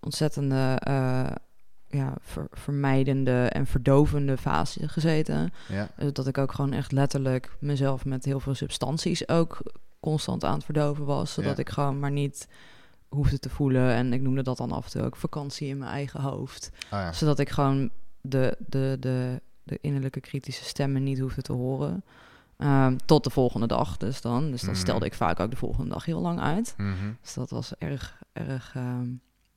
ontzettende 0.00 0.78
ja, 1.92 2.14
ver- 2.20 2.48
vermijdende 2.50 3.46
en 3.46 3.66
verdovende 3.66 4.36
fase 4.36 4.88
gezeten. 4.88 5.52
Ja, 5.68 5.88
dat 6.12 6.26
ik 6.26 6.38
ook 6.38 6.52
gewoon 6.52 6.72
echt 6.72 6.92
letterlijk 6.92 7.56
mezelf 7.60 8.04
met 8.04 8.24
heel 8.24 8.40
veel 8.40 8.54
substanties 8.54 9.28
ook 9.28 9.60
constant 10.00 10.44
aan 10.44 10.54
het 10.54 10.64
verdoven 10.64 11.04
was. 11.04 11.32
Zodat 11.32 11.56
Ja. 11.56 11.62
ik 11.62 11.68
gewoon 11.68 11.98
maar 11.98 12.10
niet 12.10 12.48
hoefde 13.10 13.38
te 13.38 13.48
voelen. 13.50 13.90
En 13.94 14.12
ik 14.12 14.20
noemde 14.20 14.42
dat 14.42 14.56
dan 14.56 14.72
af 14.72 14.84
en 14.84 14.90
toe 14.90 15.02
ook 15.02 15.16
vakantie 15.16 15.68
in 15.68 15.78
mijn 15.78 15.90
eigen 15.90 16.20
hoofd. 16.20 16.70
ah, 16.84 16.90
ja. 16.90 17.12
Zodat 17.12 17.38
ik 17.38 17.48
gewoon 17.50 17.90
de, 18.20 18.56
de, 18.66 18.96
de, 19.00 19.40
de 19.62 19.78
innerlijke 19.80 20.20
kritische 20.20 20.64
stemmen 20.64 21.02
niet 21.02 21.18
hoefde 21.18 21.42
te 21.42 21.52
horen. 21.52 22.04
Ehm, 22.56 22.96
tot 23.04 23.24
de 23.24 23.30
volgende 23.30 23.66
dag 23.66 23.96
dus 23.96 24.20
dan. 24.20 24.50
Dus 24.50 24.60
dan 24.60 24.70
Mhm. 24.70 24.80
stelde 24.80 25.04
ik 25.06 25.14
vaak 25.14 25.40
ook 25.40 25.50
de 25.50 25.56
volgende 25.56 25.90
dag 25.90 26.04
heel 26.04 26.20
lang 26.20 26.40
uit. 26.40 26.74
Mhm. 26.76 26.94
Dus 27.22 27.34
dat 27.34 27.50
was 27.50 27.72
erg, 27.78 28.22
erg 28.32 28.72
ehm, 28.74 29.08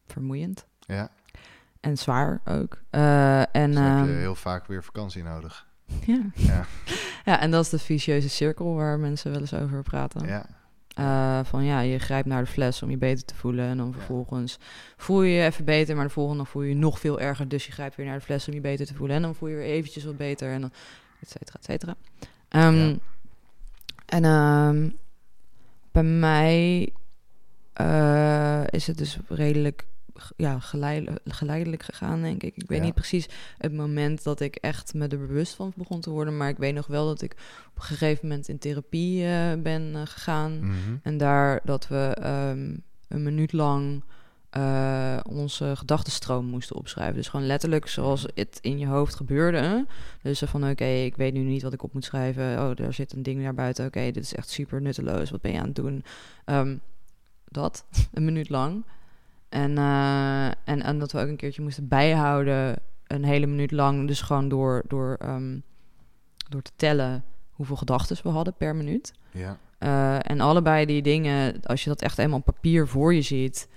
vermoeiend. 0.08 0.66
ja. 0.80 1.10
En 1.80 1.98
zwaar 1.98 2.42
ook. 2.46 2.82
Eh, 2.90 3.40
en, 3.56 3.72
Dus 3.72 3.80
heb 3.80 4.06
je 4.06 4.12
ehm, 4.12 4.18
heel 4.18 4.36
vaak 4.36 4.66
weer 4.68 4.84
vakantie 4.84 5.24
nodig. 5.24 5.68
ja. 6.06 6.22
Ja. 6.34 6.66
ja, 7.26 7.40
en 7.40 7.52
dat 7.52 7.64
is 7.64 7.70
de 7.70 7.80
vicieuze 7.80 8.30
cirkel 8.30 8.74
waar 8.74 9.00
mensen 9.00 9.32
wel 9.32 9.40
eens 9.40 9.54
over 9.54 9.82
praten. 9.84 10.28
Ja, 10.28 10.46
Eh, 10.94 11.40
van 11.44 11.64
ja, 11.64 11.80
je 11.80 12.00
grijpt 12.00 12.28
naar 12.28 12.44
de 12.44 12.50
fles 12.52 12.84
om 12.84 12.90
je 12.90 12.98
beter 12.98 13.26
te 13.26 13.36
voelen. 13.36 13.66
En 13.66 13.78
dan 13.78 13.94
vervolgens 13.94 14.58
voel 14.98 15.22
je 15.22 15.34
je 15.34 15.46
even 15.46 15.66
beter, 15.66 15.96
maar 15.96 16.06
de 16.06 16.12
volgende 16.12 16.46
voel 16.46 16.62
je 16.62 16.70
je 16.70 16.76
nog 16.76 17.00
veel 17.00 17.20
erger. 17.20 17.48
Dus 17.48 17.66
je 17.66 17.72
grijpt 17.72 17.96
weer 17.96 18.06
naar 18.06 18.18
de 18.18 18.24
fles 18.26 18.48
om 18.48 18.54
je 18.54 18.62
beter 18.62 18.86
te 18.86 18.94
voelen. 18.94 19.16
En 19.16 19.22
dan 19.22 19.36
voel 19.36 19.50
je 19.50 19.56
weer 19.56 19.66
eventjes 19.66 20.04
wat 20.04 20.18
beter. 20.18 20.52
En 20.52 20.62
dan 20.62 20.72
et 21.22 21.30
cetera, 21.30 21.58
et 21.60 21.66
cetera. 21.66 21.96
Ehm, 22.50 22.76
Ja. 22.76 22.96
En 24.06 24.24
ehm, 24.26 24.90
bij 25.92 26.04
mij 26.04 26.90
eh, 27.74 28.64
is 28.70 28.88
het 28.88 28.98
dus 28.98 29.18
redelijk 29.28 29.86
ja, 30.38 30.60
geleidelijk, 30.60 31.20
geleidelijk 31.26 31.84
gegaan, 31.84 32.22
denk 32.22 32.44
ik. 32.44 32.56
Ik 32.56 32.68
weet 32.68 32.78
Ja. 32.78 32.84
niet 32.84 32.94
precies 32.94 33.28
het 33.58 33.74
moment 33.74 34.24
dat 34.24 34.40
ik 34.40 34.56
echt 34.56 34.94
me 34.94 35.08
er 35.08 35.20
bewust 35.20 35.54
van 35.54 35.74
begon 35.76 36.02
te 36.02 36.10
worden. 36.10 36.38
Maar 36.38 36.50
ik 36.50 36.58
weet 36.58 36.74
nog 36.74 36.88
wel 36.88 37.06
dat 37.06 37.22
ik 37.22 37.32
op 37.70 37.76
een 37.76 37.82
gegeven 37.82 38.28
moment 38.28 38.48
in 38.48 38.58
therapie 38.58 39.26
eh, 39.26 39.54
ben 39.62 39.96
eh, 39.96 40.02
gegaan. 40.06 40.60
Mhm. 40.60 40.96
En 41.02 41.18
daar 41.18 41.60
dat 41.64 41.88
we 41.88 42.16
ehm, 42.20 42.76
een 43.08 43.24
minuut 43.24 43.52
lang 43.54 44.04
eh, 44.50 45.20
onze 45.30 45.76
gedachtenstroom 45.76 46.46
moesten 46.46 46.76
opschrijven. 46.76 47.16
Dus 47.16 47.28
gewoon 47.28 47.46
letterlijk 47.46 47.88
zoals 47.88 48.26
het 48.34 48.58
in 48.62 48.80
je 48.80 48.88
hoofd 48.88 49.16
gebeurde. 49.16 49.86
Dus 50.22 50.40
van, 50.46 50.70
oké, 50.70 50.86
ik 50.86 51.16
weet 51.16 51.34
nu 51.34 51.40
niet 51.40 51.62
wat 51.62 51.74
ik 51.74 51.84
op 51.84 51.94
moet 51.94 52.06
schrijven. 52.06 52.60
Oh, 52.60 52.76
daar 52.76 52.94
zit 52.94 53.14
een 53.14 53.24
ding 53.24 53.42
naar 53.42 53.54
buiten. 53.54 53.86
Oké, 53.86 54.12
dit 54.12 54.24
is 54.24 54.36
echt 54.36 54.50
super 54.50 54.82
nutteloos. 54.82 55.30
Wat 55.30 55.42
ben 55.42 55.52
je 55.52 55.60
aan 55.60 55.66
het 55.66 55.76
doen? 55.76 56.04
Ehm, 56.46 56.78
dat, 57.48 57.86
een 58.14 58.26
minuut 58.26 58.50
lang. 58.50 58.84
En, 59.54 59.78
eh, 59.78 60.46
en, 60.46 60.82
en 60.84 61.00
dat 61.00 61.12
we 61.12 61.20
ook 61.20 61.28
een 61.28 61.36
keertje 61.36 61.62
moesten 61.62 61.88
bijhouden, 61.88 62.76
een 63.08 63.24
hele 63.24 63.46
minuut 63.46 63.72
lang. 63.72 64.08
Dus 64.08 64.22
gewoon 64.22 64.50
door, 64.50 64.84
door, 64.88 65.16
ehm, 65.20 65.58
door 66.50 66.62
te 66.62 66.72
tellen 66.76 67.24
hoeveel 67.52 67.76
gedachten 67.76 68.18
we 68.24 68.30
hadden 68.30 68.54
per 68.58 68.76
minuut. 68.76 69.14
ja. 69.32 69.58
Eh, 69.78 70.30
en 70.30 70.42
allebei 70.42 70.86
die 70.86 71.02
dingen, 71.02 71.62
als 71.64 71.84
je 71.84 71.90
dat 71.90 72.02
echt 72.02 72.18
eenmaal 72.18 72.38
op 72.40 72.46
papier 72.46 72.88
voor 72.88 73.14
je 73.14 73.22
ziet, 73.22 73.68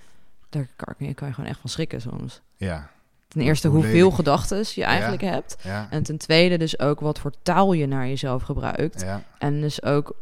daar 0.49 0.67
kan 0.75 1.07
je, 1.07 1.13
kan 1.13 1.27
je 1.27 1.33
gewoon 1.33 1.49
echt 1.49 1.59
van 1.59 1.69
schrikken 1.69 2.01
soms. 2.01 2.41
ja, 2.55 2.89
Ten 3.27 3.41
eerste 3.41 3.67
Hoe 3.67 3.81
hoeveel 3.81 4.11
gedachten 4.11 4.63
je 4.73 4.83
eigenlijk 4.83 5.21
hebt. 5.21 5.57
ja, 5.63 5.87
En 5.89 6.03
ten 6.03 6.17
tweede 6.17 6.57
dus 6.57 6.79
ook 6.79 6.99
wat 6.99 7.19
voor 7.19 7.31
taal 7.43 7.73
je 7.73 7.85
naar 7.85 8.07
jezelf 8.07 8.43
gebruikt. 8.43 9.01
ja. 9.01 9.23
En 9.37 9.61
dus 9.61 9.83
ook, 9.83 10.15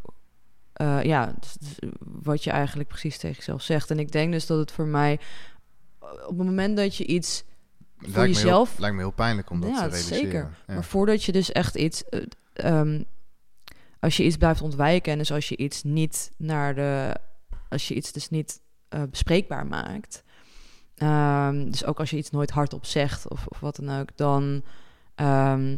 eh, 0.75 1.03
ja, 1.03 1.33
dus- 1.39 1.53
dus 1.59 1.89
wat 1.99 2.43
je 2.43 2.51
eigenlijk 2.51 2.89
precies 2.89 3.17
tegen 3.17 3.35
jezelf 3.38 3.61
zegt. 3.61 3.91
En 3.91 3.99
ik 3.99 4.11
denk 4.11 4.31
dus 4.31 4.45
dat 4.45 4.59
het 4.59 4.71
voor 4.71 4.85
mij, 4.88 5.19
op 5.99 6.38
het 6.38 6.47
moment 6.47 6.77
dat 6.77 6.95
je 6.95 7.05
iets 7.05 7.43
Lijkt 7.97 8.15
me 8.15 8.21
heel- 8.23 8.27
jezelf- 8.33 8.77
lijkt 8.77 8.95
me 8.95 9.01
heel 9.01 9.11
pijnlijk 9.11 9.49
om 9.49 9.61
dat 9.61 9.69
Ja, 9.69 9.75
te 9.75 9.81
realiseren. 9.89 10.21
zeker. 10.21 10.57
Ja. 10.67 10.73
Maar 10.73 10.83
voordat 10.83 11.23
je 11.23 11.31
dus 11.31 11.51
echt 11.51 11.75
iets. 11.75 12.03
eh, 12.09 12.21
ehm, 12.53 13.03
als 13.99 14.17
je 14.17 14.23
iets 14.23 14.38
blijft 14.38 14.61
ontwijken 14.61 15.11
en 15.11 15.17
dus 15.17 15.31
als 15.31 15.49
je 15.49 15.57
iets 15.57 15.83
niet 15.83 16.31
naar 16.38 16.75
de. 16.75 17.15
Als 17.69 17.88
je 17.88 17.93
iets 17.95 18.11
dus 18.11 18.29
niet 18.29 18.59
eh, 18.89 19.03
bespreekbaar 19.09 19.65
maakt. 19.65 20.23
ehm, 20.95 21.69
dus 21.71 21.85
ook 21.85 21.99
als 21.99 22.09
je 22.09 22.17
iets 22.17 22.29
nooit 22.29 22.49
hardop 22.51 22.85
zegt 22.85 23.29
of, 23.29 23.45
of 23.47 23.59
wat 23.59 23.75
dan 23.75 23.99
ook, 23.99 24.09
dan. 24.17 24.63
ehm, 25.15 25.77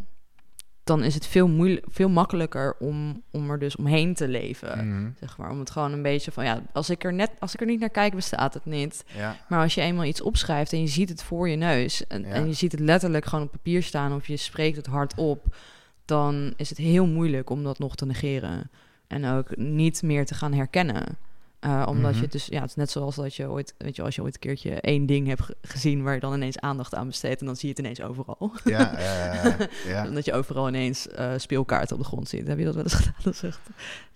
dan 0.87 1.03
is 1.03 1.13
het 1.13 1.27
veel, 1.27 1.47
moeilijk, 1.47 1.85
veel 1.89 2.09
makkelijker 2.09 2.75
om, 2.79 3.23
om 3.31 3.51
er 3.51 3.59
dus 3.59 3.75
omheen 3.75 4.13
te 4.13 4.27
leven. 4.27 4.87
Mhm. 4.87 5.09
Zeg 5.19 5.37
maar, 5.37 5.49
om 5.49 5.59
het 5.59 5.69
gewoon 5.69 5.91
een 5.91 6.01
beetje 6.01 6.31
van 6.31 6.45
ja, 6.45 6.61
als 6.73 6.89
ik 6.89 7.03
er 7.03 7.13
net 7.13 7.31
als 7.39 7.53
ik 7.53 7.61
er 7.61 7.67
niet 7.67 7.79
naar 7.79 7.89
kijk, 7.89 8.15
bestaat 8.15 8.53
het 8.53 8.65
niet. 8.65 9.03
Ja, 9.15 9.35
Maar 9.47 9.61
als 9.61 9.75
je 9.75 9.81
eenmaal 9.81 10.05
iets 10.05 10.21
opschrijft 10.21 10.73
en 10.73 10.81
je 10.81 10.87
ziet 10.87 11.09
het 11.09 11.23
voor 11.23 11.49
je 11.49 11.55
neus... 11.55 12.07
en, 12.07 12.21
Ja. 12.21 12.27
en 12.27 12.47
je 12.47 12.53
ziet 12.53 12.71
het 12.71 12.81
letterlijk 12.81 13.25
gewoon 13.25 13.45
op 13.45 13.51
papier 13.51 13.83
staan... 13.83 14.13
of 14.13 14.27
je 14.27 14.37
spreekt 14.37 14.77
het 14.77 14.85
hardop... 14.85 15.55
dan 16.05 16.53
is 16.55 16.69
het 16.69 16.77
heel 16.77 17.05
moeilijk 17.05 17.49
om 17.49 17.63
dat 17.63 17.79
nog 17.79 17.95
te 17.95 18.05
negeren. 18.05 18.69
En 19.07 19.25
ook 19.25 19.57
niet 19.57 20.01
meer 20.01 20.25
te 20.25 20.33
gaan 20.33 20.53
herkennen. 20.53 21.17
Uh, 21.65 21.83
omdat 21.87 22.11
Mhm. 22.11 22.21
je 22.21 22.27
dus, 22.27 22.45
ja, 22.45 22.59
het 22.61 22.69
is 22.69 22.75
net 22.75 22.91
zoals 22.91 23.15
dat 23.15 23.35
je 23.35 23.49
ooit, 23.49 23.73
weet 23.77 23.95
je, 23.95 24.01
als 24.01 24.15
je 24.15 24.21
ooit 24.21 24.33
een 24.33 24.39
keertje 24.39 24.71
één 24.81 25.05
ding 25.05 25.27
hebt 25.27 25.41
ge- 25.41 25.55
gezien 25.61 26.03
waar 26.03 26.13
je 26.13 26.19
dan 26.19 26.33
ineens 26.33 26.59
aandacht 26.59 26.95
aan 26.95 27.07
besteedt 27.07 27.39
en 27.39 27.45
dan 27.45 27.55
zie 27.55 27.67
je 27.69 27.73
het 27.75 27.83
ineens 27.83 28.01
overal. 28.01 28.51
Ja, 28.63 28.95
eh, 28.97 29.59
ja. 29.87 30.05
En 30.05 30.13
dat 30.13 30.25
je 30.25 30.33
overal 30.33 30.67
ineens 30.67 31.07
eh, 31.07 31.31
speelkaarten 31.37 31.95
op 31.95 32.01
de 32.01 32.07
grond 32.07 32.29
ziet. 32.29 32.47
Heb 32.47 32.57
je 32.57 32.65
dat 32.65 32.75
wel 32.75 32.83
eens 32.83 32.93
gedaan? 33.03 33.13
Dat 33.23 33.33
is 33.33 33.43
echt... 33.43 33.59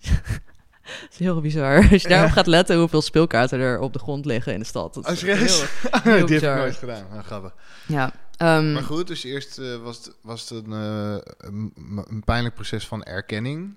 dat 0.82 1.10
is 1.10 1.18
heel 1.18 1.40
bizar. 1.40 1.88
Als 1.90 2.02
je 2.02 2.08
daarop 2.08 2.28
Ja. 2.28 2.34
gaat 2.34 2.46
letten 2.46 2.78
hoeveel 2.78 3.02
speelkaarten 3.02 3.58
er 3.60 3.78
op 3.80 3.92
de 3.92 3.98
grond 3.98 4.24
liggen 4.24 4.52
in 4.52 4.58
de 4.58 4.64
stad. 4.66 4.94
Dat 4.94 5.06
Oh, 5.06 5.12
is 5.12 5.18
serieus? 5.18 5.64
heel- 6.02 6.26
Die 6.26 6.38
heb 6.38 6.50
ik 6.50 6.56
nooit 6.58 6.76
gedaan. 6.76 7.06
Nou, 7.10 7.22
grappig. 7.22 7.54
ja. 7.86 8.12
ehm, 8.36 8.72
Maar 8.72 8.82
goed, 8.82 9.06
dus 9.06 9.24
eerst 9.24 9.58
eh, 9.58 9.76
was 9.76 9.96
het, 10.04 10.14
was 10.22 10.48
het 10.48 10.66
een, 10.66 10.72
eh, 10.72 11.16
een, 11.38 11.72
een 12.08 12.22
pijnlijk 12.24 12.54
proces 12.54 12.86
van 12.86 13.02
erkenning. 13.02 13.74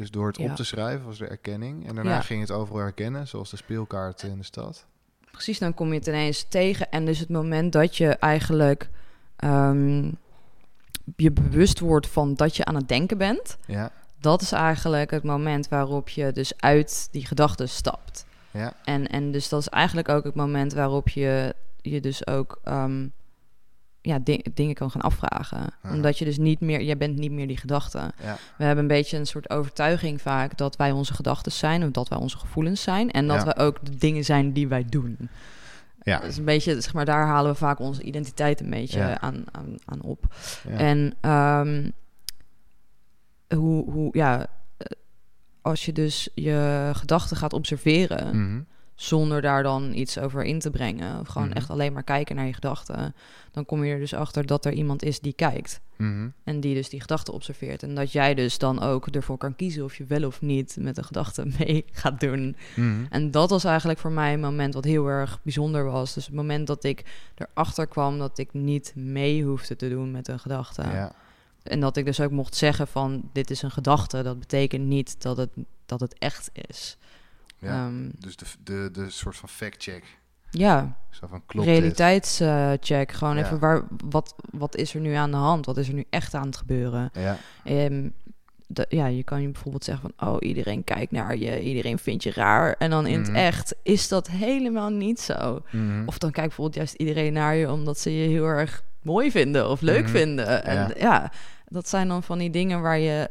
Dus 0.00 0.10
door 0.10 0.26
het 0.26 0.36
Ja. 0.36 0.50
op 0.50 0.56
te 0.56 0.64
schrijven 0.64 1.06
was 1.06 1.20
er 1.20 1.30
erkenning. 1.30 1.88
En 1.88 1.94
daarna 1.94 2.10
Ja. 2.10 2.20
ging 2.20 2.40
het 2.40 2.50
overal 2.50 2.80
herkennen, 2.80 3.28
zoals 3.28 3.50
de 3.50 3.56
speelkaart 3.56 4.22
in 4.22 4.38
de 4.38 4.44
stad. 4.44 4.86
precies, 5.30 5.58
dan 5.58 5.74
kom 5.74 5.88
je 5.88 5.94
het 5.98 6.06
ineens 6.06 6.42
tegen. 6.48 6.90
En 6.90 7.04
dus 7.04 7.18
het 7.18 7.28
moment 7.28 7.72
dat 7.72 7.96
je 7.96 8.08
eigenlijk 8.08 8.88
ehm, 9.36 10.10
je 11.16 11.30
bewust 11.30 11.78
wordt 11.80 12.06
van 12.08 12.34
dat 12.34 12.56
je 12.56 12.64
aan 12.64 12.74
het 12.74 12.88
denken 12.88 13.18
bent, 13.18 13.56
Ja, 13.66 13.92
dat 14.20 14.42
is 14.42 14.52
eigenlijk 14.52 15.10
het 15.10 15.22
moment 15.22 15.68
waarop 15.68 16.08
je 16.08 16.32
dus 16.32 16.52
uit 16.56 17.08
die 17.10 17.26
gedachten 17.26 17.68
stapt. 17.68 18.24
ja, 18.50 18.72
En, 18.84 19.06
en 19.08 19.30
dus 19.32 19.48
dat 19.48 19.60
is 19.60 19.68
eigenlijk 19.68 20.08
ook 20.08 20.24
het 20.24 20.34
moment 20.34 20.72
waarop 20.72 21.08
je 21.08 21.54
je 21.80 22.00
dus 22.00 22.26
ook 22.26 22.58
ehm, 22.64 23.06
ja, 24.02 24.18
di- 24.18 24.44
dingen 24.54 24.74
kan 24.74 24.90
gaan 24.90 25.00
afvragen. 25.00 25.66
Omdat 25.82 26.18
je 26.18 26.24
dus 26.24 26.38
niet 26.38 26.60
meer, 26.60 26.82
jij 26.82 26.96
bent 26.96 27.18
niet 27.18 27.30
meer 27.30 27.46
die 27.46 27.56
gedachten. 27.56 28.12
ja, 28.22 28.36
We 28.58 28.64
hebben 28.64 28.82
een 28.84 28.88
beetje 28.90 29.16
een 29.18 29.26
soort 29.26 29.50
overtuiging 29.50 30.20
vaak 30.22 30.56
dat 30.56 30.76
wij 30.76 30.90
onze 30.90 31.14
gedachten 31.14 31.52
zijn, 31.52 31.84
of 31.84 31.90
dat 31.90 32.08
wij 32.08 32.18
onze 32.18 32.38
gevoelens 32.38 32.82
zijn. 32.82 33.10
En 33.10 33.26
dat 33.26 33.36
Ja. 33.36 33.44
we 33.44 33.56
ook 33.56 33.78
de 33.84 33.96
dingen 33.96 34.24
zijn 34.24 34.52
die 34.52 34.68
wij 34.68 34.84
doen. 34.88 35.16
ja. 36.02 36.18
Dat 36.18 36.28
is 36.28 36.36
een 36.36 36.44
beetje, 36.44 36.80
zeg 36.80 36.94
maar, 36.94 37.04
daar 37.04 37.26
halen 37.26 37.52
we 37.52 37.58
vaak 37.58 37.78
onze 37.78 38.02
identiteit 38.02 38.60
een 38.60 38.70
beetje 38.70 39.18
aan, 39.18 39.44
aan, 39.52 39.74
aan 39.84 40.00
op. 40.02 40.34
En 40.68 41.14
ehm, 41.20 41.90
hoe, 43.48 43.90
hoe, 43.90 44.08
ja, 44.16 44.40
eh, 44.76 44.86
als 45.62 45.84
je 45.84 45.92
dus 45.92 46.28
je 46.34 46.90
gedachten 46.94 47.36
gaat 47.36 47.52
observeren, 47.52 48.36
Mhm. 48.36 48.60
Zonder 49.02 49.40
daar 49.42 49.62
dan 49.62 49.92
iets 49.94 50.18
over 50.18 50.44
in 50.44 50.58
te 50.58 50.70
brengen, 50.70 51.20
of 51.20 51.28
gewoon 51.28 51.48
Mhm. 51.48 51.56
echt 51.56 51.70
alleen 51.70 51.92
maar 51.92 52.02
kijken 52.02 52.36
naar 52.36 52.46
je 52.46 52.52
gedachten, 52.52 53.14
dan 53.50 53.66
kom 53.66 53.84
je 53.84 53.92
er 53.92 53.98
dus 53.98 54.14
achter 54.14 54.46
dat 54.46 54.64
er 54.64 54.72
iemand 54.72 55.02
is 55.02 55.20
die 55.20 55.32
kijkt. 55.32 55.80
Mhm. 55.96 56.28
En 56.44 56.60
die 56.60 56.74
dus 56.74 56.88
die 56.88 57.00
gedachten 57.00 57.34
observeert. 57.34 57.82
En 57.82 57.94
dat 57.94 58.12
jij 58.12 58.34
dus 58.34 58.58
dan 58.58 58.82
ook 58.82 59.06
ervoor 59.06 59.38
kan 59.38 59.56
kiezen 59.56 59.84
of 59.84 59.96
je 59.96 60.04
wel 60.04 60.24
of 60.26 60.40
niet 60.40 60.76
met 60.80 60.98
een 60.98 61.04
gedachte 61.04 61.46
mee 61.58 61.84
gaat 61.92 62.20
doen. 62.20 62.56
Mhm. 62.76 63.04
En 63.10 63.30
dat 63.30 63.50
was 63.50 63.64
eigenlijk 63.64 63.98
voor 63.98 64.12
mij 64.12 64.32
een 64.32 64.40
moment 64.40 64.74
wat 64.74 64.84
heel 64.84 65.06
erg 65.06 65.40
bijzonder 65.42 65.84
was. 65.84 66.14
Dus 66.14 66.26
het 66.26 66.34
moment 66.34 66.66
dat 66.66 66.84
ik 66.84 67.04
erachter 67.34 67.86
kwam 67.86 68.18
dat 68.18 68.38
ik 68.38 68.52
niet 68.52 68.92
mee 68.96 69.44
hoefde 69.44 69.76
te 69.76 69.88
doen 69.88 70.10
met 70.10 70.28
een 70.28 70.40
gedachte. 70.40 70.82
Ja, 70.82 71.12
En 71.62 71.80
dat 71.80 71.96
ik 71.96 72.04
dus 72.04 72.20
ook 72.20 72.30
mocht 72.30 72.54
zeggen 72.56 72.86
van 72.88 73.28
dit 73.32 73.50
is 73.50 73.62
een 73.62 73.70
gedachte. 73.70 74.22
Dat 74.22 74.38
betekent 74.38 74.84
niet 74.86 75.22
dat 75.22 75.36
het, 75.36 75.50
dat 75.86 76.00
het 76.00 76.18
echt 76.18 76.50
is. 76.68 76.96
Ja. 77.60 77.86
Ehm, 77.86 78.08
dus 78.18 78.36
de, 78.36 78.44
de, 78.64 78.88
de 78.92 79.10
soort 79.10 79.36
van 79.36 79.48
fact-check. 79.48 80.04
ja, 80.50 80.96
Zo 81.10 81.26
van 81.26 81.42
klopt 81.46 81.66
realiteitscheck. 81.66 83.12
Gewoon 83.12 83.36
Ja. 83.36 83.44
even 83.44 83.58
waar, 83.58 83.82
wat, 84.10 84.34
wat 84.52 84.76
is 84.76 84.94
er 84.94 85.00
nu 85.00 85.12
aan 85.12 85.30
de 85.30 85.36
hand? 85.36 85.66
Wat 85.66 85.76
is 85.76 85.88
er 85.88 85.94
nu 85.94 86.04
echt 86.10 86.34
aan 86.34 86.46
het 86.46 86.56
gebeuren? 86.56 87.10
Ja, 87.12 87.36
Ehm, 87.64 88.08
de- 88.66 88.86
ja, 88.88 89.06
je 89.06 89.22
kan 89.24 89.42
je 89.42 89.48
bijvoorbeeld 89.48 89.84
zeggen 89.84 90.10
van... 90.16 90.28
oh, 90.28 90.36
iedereen 90.40 90.84
kijkt 90.84 91.12
naar 91.12 91.36
je, 91.36 91.60
iedereen 91.62 91.98
vindt 91.98 92.22
je 92.22 92.32
raar. 92.32 92.74
En 92.78 92.90
dan 92.90 93.06
in 93.06 93.20
Mhm. 93.20 93.28
het 93.28 93.36
echt 93.38 93.74
is 93.82 94.08
dat 94.08 94.28
helemaal 94.28 94.90
niet 94.90 95.20
zo. 95.20 95.62
Mhm. 95.70 96.02
Of 96.06 96.18
dan 96.18 96.30
kijkt 96.30 96.48
bijvoorbeeld 96.48 96.76
juist 96.76 96.94
iedereen 96.94 97.32
naar 97.32 97.54
je... 97.54 97.70
omdat 97.72 97.98
ze 97.98 98.16
je 98.16 98.28
heel 98.28 98.44
erg 98.46 98.82
mooi 99.02 99.30
vinden 99.30 99.68
of 99.70 99.80
leuk 99.80 100.02
Mhm. 100.02 100.10
vinden. 100.10 100.64
En 100.64 100.74
Ja. 100.76 100.90
ja. 100.98 101.32
dat 101.68 101.88
zijn 101.88 102.08
dan 102.08 102.22
van 102.22 102.38
die 102.38 102.50
dingen 102.50 102.80
waar 102.80 102.98
je... 102.98 103.30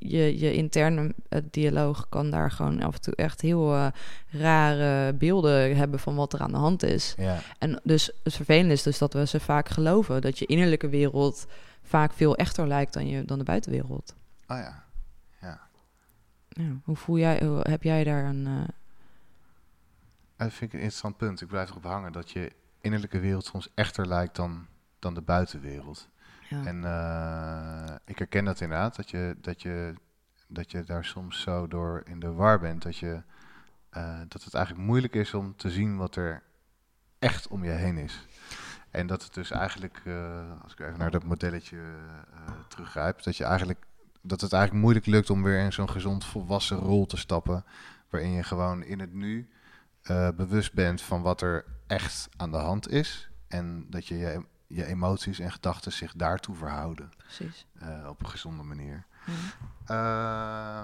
Je, 0.00 0.38
je 0.38 0.52
interne 0.54 1.14
eh, 1.28 1.40
dialoog 1.50 2.08
kan 2.08 2.30
daar 2.30 2.50
gewoon 2.50 2.82
af 2.82 2.94
en 2.94 3.00
toe 3.00 3.14
echt 3.16 3.40
heel 3.40 3.74
eh, 3.74 3.86
rare 4.30 5.12
beelden 5.12 5.76
hebben 5.76 5.98
van 6.00 6.14
wat 6.14 6.32
er 6.32 6.40
aan 6.40 6.50
de 6.50 6.56
hand 6.56 6.82
is. 6.82 7.14
ja, 7.16 7.38
En 7.58 7.80
dus 7.82 8.10
het 8.22 8.34
vervelende 8.34 8.72
is 8.72 8.82
dus 8.82 8.98
dat 8.98 9.12
we 9.12 9.26
ze 9.26 9.40
vaak 9.40 9.68
geloven 9.68 10.20
dat 10.20 10.38
je 10.38 10.46
innerlijke 10.46 10.88
wereld 10.88 11.46
vaak 11.82 12.12
veel 12.12 12.36
echter 12.36 12.66
lijkt 12.66 12.92
dan, 12.92 13.08
je, 13.08 13.24
dan 13.24 13.38
de 13.38 13.44
buitenwereld. 13.44 14.14
oh 14.48 14.56
ja. 14.56 14.84
ja. 15.40 15.60
Ja, 16.48 16.70
hoe 16.84 16.96
voel 16.96 17.18
jij, 17.18 17.40
hoe, 17.44 17.60
heb 17.62 17.82
jij 17.82 18.04
daar 18.04 18.24
een... 18.24 18.46
eh, 18.46 18.68
Dat 20.36 20.52
vind 20.52 20.60
ik 20.62 20.72
een 20.72 20.78
interessant 20.78 21.16
punt. 21.16 21.40
Ik 21.40 21.48
blijf 21.48 21.70
erop 21.70 21.84
hangen 21.84 22.12
dat 22.12 22.30
je 22.30 22.52
innerlijke 22.80 23.18
wereld 23.18 23.44
soms 23.44 23.68
echter 23.74 24.06
lijkt 24.06 24.36
dan, 24.36 24.66
dan 24.98 25.14
de 25.14 25.20
buitenwereld. 25.20 26.08
En 26.50 26.84
eh, 26.84 27.94
ik 28.04 28.18
herken 28.18 28.44
dat 28.44 28.60
inderdaad, 28.60 28.96
dat 28.96 29.10
je, 29.10 29.36
dat, 29.40 29.62
je, 29.62 29.94
dat 30.46 30.70
je 30.70 30.84
daar 30.84 31.04
soms 31.04 31.40
zo 31.40 31.68
door 31.68 32.02
in 32.04 32.20
de 32.20 32.32
war 32.32 32.58
bent. 32.58 32.82
Dat, 32.82 32.96
je, 32.96 33.22
eh, 33.90 34.20
dat 34.28 34.44
het 34.44 34.54
eigenlijk 34.54 34.86
moeilijk 34.86 35.14
is 35.14 35.34
om 35.34 35.56
te 35.56 35.70
zien 35.70 35.96
wat 35.96 36.16
er 36.16 36.42
echt 37.18 37.48
om 37.48 37.64
je 37.64 37.70
heen 37.70 37.98
is. 37.98 38.26
En 38.90 39.06
dat 39.06 39.22
het 39.22 39.34
dus 39.34 39.50
eigenlijk, 39.50 40.00
eh, 40.04 40.62
als 40.62 40.72
ik 40.72 40.80
even 40.80 40.98
naar 40.98 41.10
dat 41.10 41.24
modelletje 41.24 41.76
eh 41.76 42.52
teruggrijp, 42.68 43.22
dat, 43.22 43.36
je 43.36 43.44
eigenlijk, 43.44 43.86
dat 44.20 44.40
het 44.40 44.52
eigenlijk 44.52 44.82
moeilijk 44.82 45.06
lukt 45.06 45.30
om 45.30 45.42
weer 45.42 45.60
in 45.60 45.72
zo'n 45.72 45.90
gezond 45.90 46.24
volwassen 46.24 46.76
rol 46.76 47.06
te 47.06 47.16
stappen. 47.16 47.64
Waarin 48.10 48.30
je 48.30 48.42
gewoon 48.42 48.82
in 48.82 49.00
het 49.00 49.12
nu 49.12 49.48
bewust 50.36 50.72
bent 50.72 51.02
van 51.02 51.22
wat 51.22 51.40
er 51.40 51.64
echt 51.86 52.28
aan 52.36 52.50
de 52.50 52.56
hand 52.56 52.88
is. 52.88 53.30
En 53.48 53.86
dat 53.90 54.06
je 54.06 54.18
je, 54.18 54.44
je 54.68 54.84
emoties 54.86 55.38
en 55.38 55.52
gedachten 55.52 55.92
zich 55.92 56.12
daartoe 56.12 56.54
verhouden 56.54 57.10
Precies. 57.16 57.66
eh, 57.78 58.06
op 58.08 58.20
een 58.22 58.28
gezonde 58.28 58.62
manier. 58.62 59.04
Ja. 59.26 59.32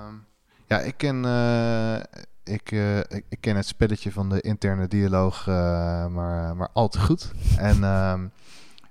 Ehm, 0.09 0.15
ja, 0.67 0.81
ik 0.81 0.97
ken, 0.97 1.25
eh, 1.25 1.97
ik, 2.55 2.73
eh, 2.73 2.99
ik, 2.99 3.25
ik 3.29 3.41
ken 3.41 3.57
het 3.57 3.67
spelletje 3.67 4.13
van 4.13 4.29
de 4.29 4.41
interne 4.41 4.89
dialoog 4.89 5.47
maar, 5.47 6.57
maar 6.57 6.69
al 6.73 6.89
te 6.89 7.01
goed. 7.01 7.33
En 7.57 7.85
ehm, 7.85 8.27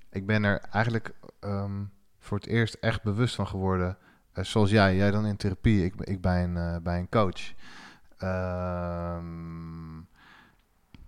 ik 0.10 0.26
ben 0.26 0.44
er 0.44 0.60
eigenlijk 0.72 1.14
ehm, 1.40 1.84
voor 2.20 2.38
het 2.38 2.48
eerst 2.48 2.74
echt 2.74 3.04
bewust 3.04 3.36
van 3.36 3.48
geworden. 3.48 3.98
eh, 4.34 4.44
zoals 4.44 4.70
jij, 4.70 4.96
jij 4.96 5.12
dan 5.12 5.26
in 5.26 5.38
therapie, 5.38 5.86
ik, 5.86 5.94
ik 6.02 6.22
bij, 6.22 6.44
een, 6.44 6.84
bij 6.84 7.00
een 7.00 7.10
coach. 7.10 7.52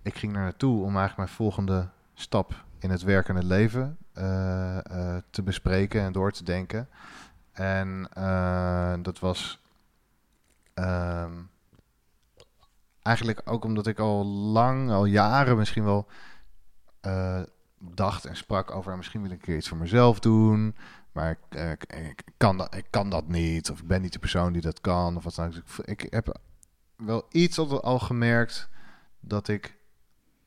Ik 0.02 0.16
ging 0.16 0.34
naar 0.34 0.44
naartoe 0.44 0.76
om 0.78 0.98
eigenlijk 0.98 1.18
mijn 1.18 1.30
volgende 1.30 1.90
stap 2.14 2.64
in 2.86 2.92
het 2.92 3.02
werkende 3.02 3.44
leven 3.44 3.98
eh, 4.14 4.78
eh, 4.78 5.22
te 5.30 5.44
bespreken 5.44 6.02
en 6.02 6.12
door 6.12 6.32
te 6.32 6.44
denken. 6.44 6.90
En 7.52 8.10
eh, 8.14 8.94
dat 9.02 9.20
was 9.20 9.62
ehm, 10.74 11.34
eigenlijk 13.02 13.42
ook 13.46 13.64
omdat 13.64 13.88
ik 13.88 14.00
al 14.00 14.26
lang, 14.26 14.92
al 14.92 15.06
jaren 15.06 15.58
misschien 15.58 15.84
wel 15.84 16.08
dacht 17.80 18.26
en 18.26 18.36
sprak 18.36 18.72
over 18.72 18.92
"Ah, 18.92 18.98
misschien 18.98 19.22
wil 19.22 19.32
ik 19.32 19.38
een 19.38 19.46
keer 19.46 19.56
iets 19.58 19.68
voor 19.68 19.78
mezelf 19.78 20.20
doen. 20.20 20.76
Maar 21.12 21.32
ik, 21.50 21.84
ik, 21.94 22.24
kan 22.38 22.58
dat, 22.58 22.76
ik 22.76 22.86
kan 22.90 23.10
dat 23.10 23.28
niet. 23.28 23.72
Of 23.72 23.80
ik 23.80 23.88
ben 23.88 24.02
niet 24.02 24.14
de 24.14 24.20
persoon 24.20 24.54
die 24.54 24.62
dat 24.62 24.82
kan. 24.82 25.16
Of 25.16 25.24
wat 25.24 25.36
dan 25.36 25.46
ook. 25.46 25.54
Dus 25.54 25.80
ik, 25.80 26.08
heb 26.10 26.40
wel 26.96 27.26
iets 27.30 27.58
al, 27.60 27.84
al 27.84 28.00
gemerkt 28.00 28.70
dat 29.20 29.48
ik 29.48 29.78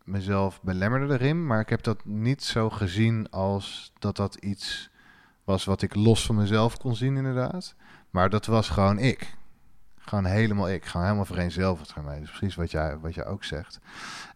mezelf 0.08 0.62
belemmerde 0.62 1.14
erin. 1.14 1.46
Maar 1.46 1.60
ik 1.60 1.68
heb 1.68 1.82
dat 1.82 2.04
niet 2.04 2.42
zo 2.42 2.70
gezien 2.70 3.30
als 3.30 3.92
dat 3.98 4.16
dat 4.16 4.34
iets 4.34 4.90
was 5.44 5.64
wat 5.64 5.82
ik 5.82 5.94
los 5.94 6.26
van 6.26 6.34
mezelf 6.34 6.76
kon 6.76 6.96
zien, 6.96 7.16
inderdaad. 7.16 7.74
Maar 8.10 8.30
dat 8.30 8.46
was 8.46 8.68
gewoon 8.68 8.98
ik. 8.98 9.36
Gewoon 9.96 10.24
helemaal 10.24 10.70
ik. 10.70 10.84
Gewoon 10.84 11.06
helemaal 11.06 11.26
vereenzelvigd 11.26 11.92
ermee. 11.94 12.20
Dus 12.20 12.30
precies 12.30 12.54
wat 12.54 12.70
jij, 12.70 12.98
wat 12.98 13.14
jij 13.14 13.26
ook 13.26 13.44
zegt. 13.44 13.80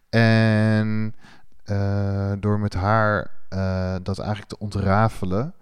En 0.09 1.15
eh, 1.63 2.31
door 2.39 2.59
met 2.59 2.73
haar 2.73 3.31
eh, 3.49 3.95
dat 4.03 4.19
eigenlijk 4.19 4.49
te 4.49 4.59
ontrafelen, 4.59 5.53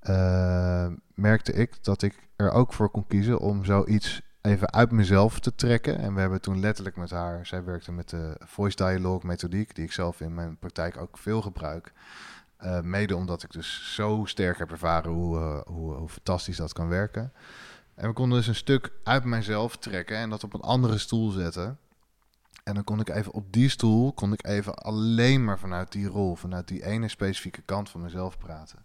eh, 0.00 0.86
merkte 1.14 1.52
ik 1.52 1.84
dat 1.84 2.02
ik 2.02 2.28
er 2.36 2.50
ook 2.50 2.72
voor 2.72 2.90
kon 2.90 3.06
kiezen 3.06 3.38
om 3.38 3.64
zoiets 3.64 4.22
even 4.46 4.72
uit 4.72 4.90
mezelf 4.90 5.40
te 5.40 5.54
trekken. 5.54 5.98
En 5.98 6.14
we 6.14 6.20
hebben 6.20 6.40
toen 6.40 6.60
letterlijk 6.60 6.96
met 6.96 7.10
haar, 7.10 7.46
zij 7.46 7.64
werkte 7.64 7.92
met 7.92 8.08
de 8.08 8.36
voice 8.44 8.76
dialogue 8.76 9.26
methodiek, 9.26 9.74
die 9.74 9.84
ik 9.84 9.92
zelf 9.92 10.20
in 10.20 10.34
mijn 10.34 10.58
praktijk 10.58 10.96
ook 10.96 11.18
veel 11.18 11.42
gebruik. 11.42 11.92
Eh, 12.56 12.80
mede 12.80 13.16
omdat 13.16 13.42
ik 13.42 13.52
dus 13.52 13.94
zo 13.94 14.24
sterk 14.24 14.58
heb 14.58 14.70
ervaren 14.70 15.10
hoe, 15.10 15.38
eh, 15.38 15.60
hoe, 15.66 15.94
hoe 15.94 16.08
fantastisch 16.08 16.56
dat 16.56 16.72
kan 16.72 16.88
werken. 16.88 17.32
En 17.94 18.08
we 18.08 18.14
konden 18.14 18.38
dus 18.38 18.46
een 18.46 18.54
stuk 18.54 18.92
uit 19.02 19.24
mijzelf 19.24 19.76
trekken 19.76 20.16
en 20.16 20.30
dat 20.30 20.44
op 20.44 20.54
een 20.54 20.60
andere 20.60 20.98
stoel 20.98 21.30
zetten. 21.30 21.78
En 22.64 22.74
dan 22.74 22.84
kon 22.84 23.00
ik 23.00 23.08
even 23.08 23.32
op 23.32 23.52
die 23.52 23.68
stoel, 23.68 24.12
kon 24.12 24.32
ik 24.32 24.46
even 24.46 24.74
alleen 24.74 25.44
maar 25.44 25.58
vanuit 25.58 25.92
die 25.92 26.06
rol, 26.06 26.36
vanuit 26.36 26.68
die 26.68 26.84
ene 26.84 27.08
specifieke 27.08 27.62
kant 27.62 27.90
van 27.90 28.00
mezelf 28.00 28.38
praten. 28.38 28.78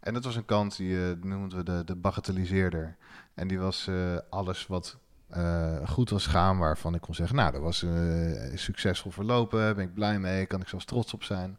En 0.00 0.14
dat 0.14 0.24
was 0.24 0.36
een 0.36 0.44
kant 0.44 0.76
die 0.76 0.96
eh, 0.96 1.22
noemden 1.22 1.58
we 1.58 1.64
de, 1.64 1.84
de 1.84 1.96
bagatelliseerder. 1.96 2.96
En 3.34 3.48
die 3.48 3.58
was 3.58 3.86
eh, 3.86 4.16
alles 4.30 4.66
wat 4.66 4.98
eh, 5.28 5.88
goed 5.88 6.10
was 6.10 6.26
gaan 6.26 6.58
waarvan 6.58 6.94
ik 6.94 7.00
kon 7.00 7.14
zeggen, 7.14 7.36
nou, 7.36 7.52
dat 7.52 7.60
was 7.60 7.86
succesvol 8.54 9.10
verlopen, 9.10 9.76
ben 9.76 9.84
ik 9.84 9.94
blij 9.94 10.18
mee, 10.18 10.46
kan 10.46 10.60
ik 10.60 10.68
zelfs 10.68 10.84
trots 10.84 11.14
op 11.14 11.22
zijn. 11.22 11.58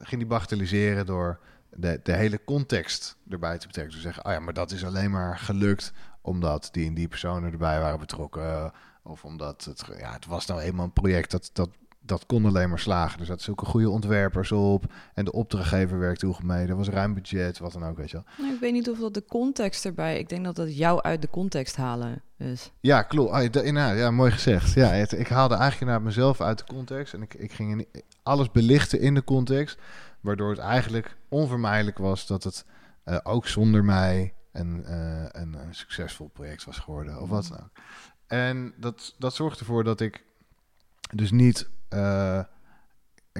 Ging 0.00 0.20
die 0.20 0.26
bagatelliseren 0.26 1.06
door 1.06 1.40
de, 1.70 2.00
de 2.02 2.12
hele 2.12 2.44
context 2.44 3.16
erbij 3.28 3.58
te 3.58 3.66
betrekken. 3.66 3.94
Dus 3.94 4.02
zeggen, 4.02 4.24
oh 4.24 4.32
ja, 4.32 4.40
maar 4.40 4.54
dat 4.54 4.70
is 4.70 4.84
alleen 4.84 5.10
maar 5.10 5.38
gelukt 5.38 5.92
omdat 6.20 6.68
die 6.72 6.86
en 6.86 6.94
die 6.94 7.08
personen 7.08 7.52
erbij 7.52 7.80
waren 7.80 7.98
betrokken. 7.98 8.72
Of 9.02 9.24
omdat 9.24 9.64
het, 9.64 9.84
ja, 9.98 10.12
het 10.12 10.26
was 10.26 10.46
nou 10.46 10.60
eenmaal 10.60 10.84
een 10.84 10.92
project 10.92 11.30
dat, 11.30 11.50
dat 11.52 11.68
dat 12.06 12.26
kon 12.26 12.44
alleen 12.44 12.68
maar 12.68 12.78
slagen. 12.78 13.20
Er 13.20 13.26
zaten 13.26 13.42
zulke 13.42 13.64
goede 13.64 13.90
ontwerpers 13.90 14.52
op. 14.52 14.84
En 15.14 15.24
de 15.24 15.32
opdrachtgever 15.32 15.98
werkte 15.98 16.26
goed 16.26 16.44
mee. 16.44 16.66
Er 16.66 16.76
was 16.76 16.88
ruim 16.88 17.14
budget, 17.14 17.58
wat 17.58 17.72
dan 17.72 17.84
ook, 17.84 17.96
weet 17.96 18.10
je 18.10 18.16
wel. 18.16 18.26
Nou, 18.38 18.54
ik 18.54 18.60
weet 18.60 18.72
niet 18.72 18.90
of 18.90 18.98
dat 18.98 19.14
de 19.14 19.24
context 19.24 19.84
erbij... 19.84 20.18
Ik 20.18 20.28
denk 20.28 20.44
dat 20.44 20.56
dat 20.56 20.76
jou 20.76 21.02
uit 21.02 21.22
de 21.22 21.30
context 21.30 21.76
halen 21.76 22.22
is. 22.36 22.72
Ja, 22.80 23.02
klopt. 23.02 23.30
Ah, 23.32 23.72
ja, 23.72 24.10
mooi 24.10 24.30
gezegd. 24.30 24.72
Ja, 24.72 24.88
het, 24.88 25.12
ik 25.12 25.28
haalde 25.28 25.54
eigenlijk 25.54 25.90
naar 25.90 26.02
mezelf 26.02 26.40
uit 26.40 26.58
de 26.58 26.64
context. 26.64 27.14
En 27.14 27.22
ik, 27.22 27.34
ik 27.34 27.52
ging 27.52 27.86
alles 28.22 28.50
belichten 28.50 29.00
in 29.00 29.14
de 29.14 29.24
context. 29.24 29.78
Waardoor 30.20 30.50
het 30.50 30.58
eigenlijk 30.58 31.16
onvermijdelijk 31.28 31.98
was 31.98 32.26
dat 32.26 32.44
het 32.44 32.64
uh, 33.04 33.18
ook 33.22 33.46
zonder 33.46 33.84
mij 33.84 34.34
een, 34.52 34.84
uh, 34.88 35.24
een, 35.28 35.54
een, 35.54 35.74
succesvol 35.74 36.28
project 36.28 36.64
was 36.64 36.78
geworden. 36.78 37.20
Of 37.20 37.28
wat 37.28 37.46
dan 37.48 37.58
ook. 37.58 37.70
En 38.26 38.74
dat, 38.76 39.14
dat 39.18 39.34
zorgt 39.34 39.58
ervoor 39.58 39.84
dat 39.84 40.00
ik 40.00 40.24
dus 41.14 41.30
niet 41.30 41.68
uh, 41.94 42.40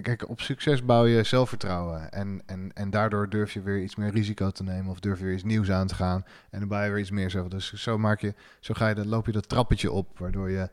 kijk, 0.03 0.29
op 0.29 0.41
succes 0.41 0.85
bouw 0.85 1.05
je 1.07 1.23
zelfvertrouwen. 1.23 2.13
En, 2.13 2.43
en, 2.47 2.71
en 2.75 2.91
daardoor 2.91 3.29
durf 3.29 3.53
je 3.53 3.63
weer 3.63 3.83
iets 3.83 3.97
meer 3.97 4.11
risico 4.11 4.51
te 4.51 4.63
nemen. 4.63 4.91
Of 4.91 5.01
durf 5.01 5.19
je 5.19 5.25
weer 5.25 5.35
iets 5.35 5.43
nieuws 5.43 5.71
aan 5.71 5.87
te 5.87 5.95
gaan. 5.95 6.25
En 6.51 6.59
dan 6.59 6.69
bouw 6.69 6.83
je 6.83 6.91
weer 6.91 7.01
iets 7.01 7.11
meer 7.11 7.31
zelf. 7.31 7.49
Dus 7.49 7.73
zo, 7.73 7.99
maak 7.99 8.21
je, 8.21 8.35
zo 8.61 8.75
ga 8.75 8.89
je, 8.89 8.95
dan 8.95 9.09
loop 9.09 9.27
je 9.27 9.33
dat 9.33 9.49
trappetje 9.49 9.93
op. 9.93 10.19
Waardoor 10.19 10.51
je 10.51 10.69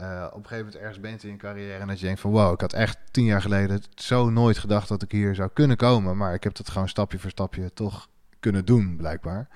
uh, 0.00 0.26
op 0.26 0.36
een 0.36 0.42
gegeven 0.42 0.64
moment 0.64 0.76
ergens 0.76 1.00
bent 1.00 1.24
in 1.24 1.30
je 1.30 1.36
carrière. 1.36 1.78
En 1.78 1.86
dat 1.86 2.00
je 2.00 2.06
denkt 2.06 2.20
van 2.20 2.30
wow, 2.30 2.52
ik 2.52 2.60
had 2.60 2.72
echt 2.72 2.98
tien 3.10 3.24
jaar 3.24 3.42
geleden 3.42 3.82
zo 3.94 4.30
nooit 4.30 4.58
gedacht 4.58 4.88
dat 4.88 5.02
ik 5.02 5.12
hier 5.12 5.34
zou 5.34 5.50
kunnen 5.52 5.76
komen. 5.76 6.16
Maar 6.16 6.34
ik 6.34 6.44
heb 6.44 6.54
dat 6.54 6.70
gewoon 6.70 6.88
stapje 6.88 7.18
voor 7.18 7.30
stapje 7.30 7.72
toch 7.72 8.08
kunnen 8.40 8.64
doen, 8.64 8.96
blijkbaar. 8.96 9.48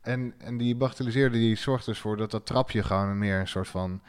En, 0.00 0.34
en 0.38 0.56
die 0.56 0.76
bagatelliseerde 0.76 1.38
die 1.38 1.56
zorgt 1.56 1.84
dus 1.84 1.98
voor 1.98 2.16
dat 2.16 2.30
dat 2.30 2.46
trapje 2.46 2.82
gewoon 2.82 3.18
meer 3.18 3.40
een 3.40 3.48
soort 3.48 3.68
van... 3.68 4.02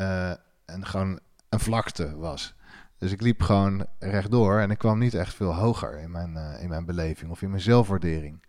Uh, 0.00 0.30
en 0.64 0.86
gewoon 0.86 1.18
een 1.48 1.60
vlakte 1.60 2.16
was. 2.16 2.54
Dus 2.98 3.12
ik 3.12 3.20
liep 3.20 3.42
gewoon 3.42 3.86
rechtdoor 3.98 4.58
en 4.58 4.70
ik 4.70 4.78
kwam 4.78 4.98
niet 4.98 5.14
echt 5.14 5.34
veel 5.34 5.54
hoger 5.54 5.98
in 5.98 6.10
mijn, 6.10 6.34
uh, 6.34 6.62
in 6.62 6.68
mijn 6.68 6.84
beleving 6.84 7.30
of 7.30 7.42
in 7.42 7.50
mijn 7.50 7.62
zelfwaardering. 7.62 8.42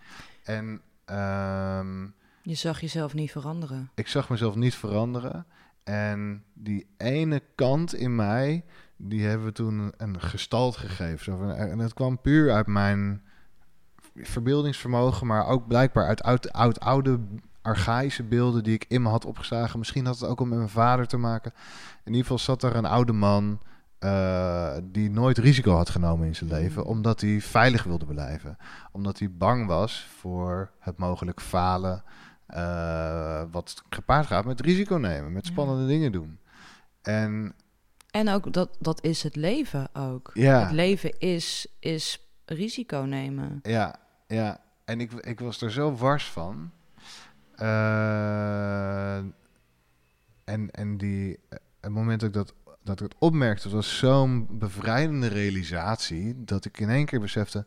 En 0.43 0.81
um, 1.05 2.13
je 2.41 2.55
zag 2.55 2.81
jezelf 2.81 3.13
niet 3.13 3.31
veranderen. 3.31 3.91
Ik 3.95 4.07
zag 4.07 4.29
mezelf 4.29 4.55
niet 4.55 4.75
veranderen. 4.75 5.45
En 5.83 6.43
die 6.53 6.87
ene 6.97 7.41
kant 7.55 7.95
in 7.95 8.15
mij, 8.15 8.65
die 8.95 9.25
hebben 9.25 9.47
we 9.47 9.53
toen 9.53 9.93
een 9.97 10.21
gestalt 10.21 10.77
gegeven. 10.77 11.57
En 11.57 11.79
het 11.79 11.93
kwam 11.93 12.21
puur 12.21 12.51
uit 12.51 12.67
mijn 12.67 13.21
verbeeldingsvermogen, 14.15 15.27
maar 15.27 15.47
ook 15.47 15.67
blijkbaar 15.67 16.05
uit 16.07 16.23
oud, 16.23 16.53
oud 16.53 16.79
oude 16.79 17.19
archaïsche 17.61 18.23
beelden 18.23 18.63
die 18.63 18.73
ik 18.73 18.85
in 18.87 19.01
me 19.01 19.09
had 19.09 19.25
opgeslagen. 19.25 19.79
Misschien 19.79 20.05
had 20.05 20.19
het 20.19 20.29
ook 20.29 20.39
al 20.39 20.45
met 20.45 20.57
mijn 20.57 20.69
vader 20.69 21.07
te 21.07 21.17
maken. 21.17 21.53
In 22.03 22.11
ieder 22.11 22.21
geval 22.21 22.39
zat 22.39 22.63
er 22.63 22.75
een 22.75 22.85
oude 22.85 23.13
man 23.13 23.59
uh, 23.99 24.77
die 24.83 25.09
nooit 25.09 25.37
risico 25.37 25.75
had 25.75 25.89
genomen 25.89 26.27
in 26.27 26.35
zijn 26.35 26.49
leven, 26.49 26.81
mm. 26.81 26.87
omdat 26.87 27.21
hij 27.21 27.41
veilig 27.41 27.83
wilde 27.83 28.05
blijven. 28.05 28.57
Omdat 28.91 29.19
hij 29.19 29.31
bang 29.31 29.67
was 29.67 30.07
voor 30.17 30.71
het 30.79 30.97
mogelijk 30.97 31.41
falen, 31.41 32.03
uh, 32.49 33.43
wat 33.51 33.83
gepaard 33.89 34.25
gaat 34.25 34.45
met 34.45 34.61
risico 34.61 34.95
nemen, 34.95 35.31
met 35.31 35.45
spannende 35.45 35.87
dingen 35.87 36.11
doen. 36.11 36.39
En, 37.01 37.53
en 38.11 38.29
ook 38.29 38.53
dat, 38.53 38.77
dat 38.79 39.03
is 39.03 39.23
het 39.23 39.35
leven 39.35 39.89
ook. 39.95 40.31
Ja. 40.33 40.59
Het 40.59 40.71
leven 40.71 41.19
is, 41.19 41.67
is 41.79 42.29
risico 42.45 42.97
nemen. 42.99 43.59
Ja, 43.63 43.95
ja. 44.27 44.61
En 44.85 45.01
ik, 45.01 45.11
ik 45.11 45.39
was 45.39 45.61
er 45.61 45.71
zo 45.71 45.95
wars 45.95 46.29
van. 46.29 46.71
Uh, 47.61 49.17
en, 50.43 50.71
en 50.71 50.97
die, 50.97 51.39
het 51.81 51.91
moment 51.91 52.19
dat 52.19 52.29
ik 52.29 52.35
dat 52.35 52.53
dat 52.87 53.01
ik 53.01 53.11
het 53.11 53.15
opmerkte, 53.19 53.69
was 53.69 53.97
zo'n 53.97 54.47
bevrijdende 54.49 55.27
realisatie 55.27 56.43
dat 56.43 56.65
ik 56.65 56.79
in 56.79 56.89
één 56.89 57.05
keer 57.05 57.19
besefte: 57.19 57.65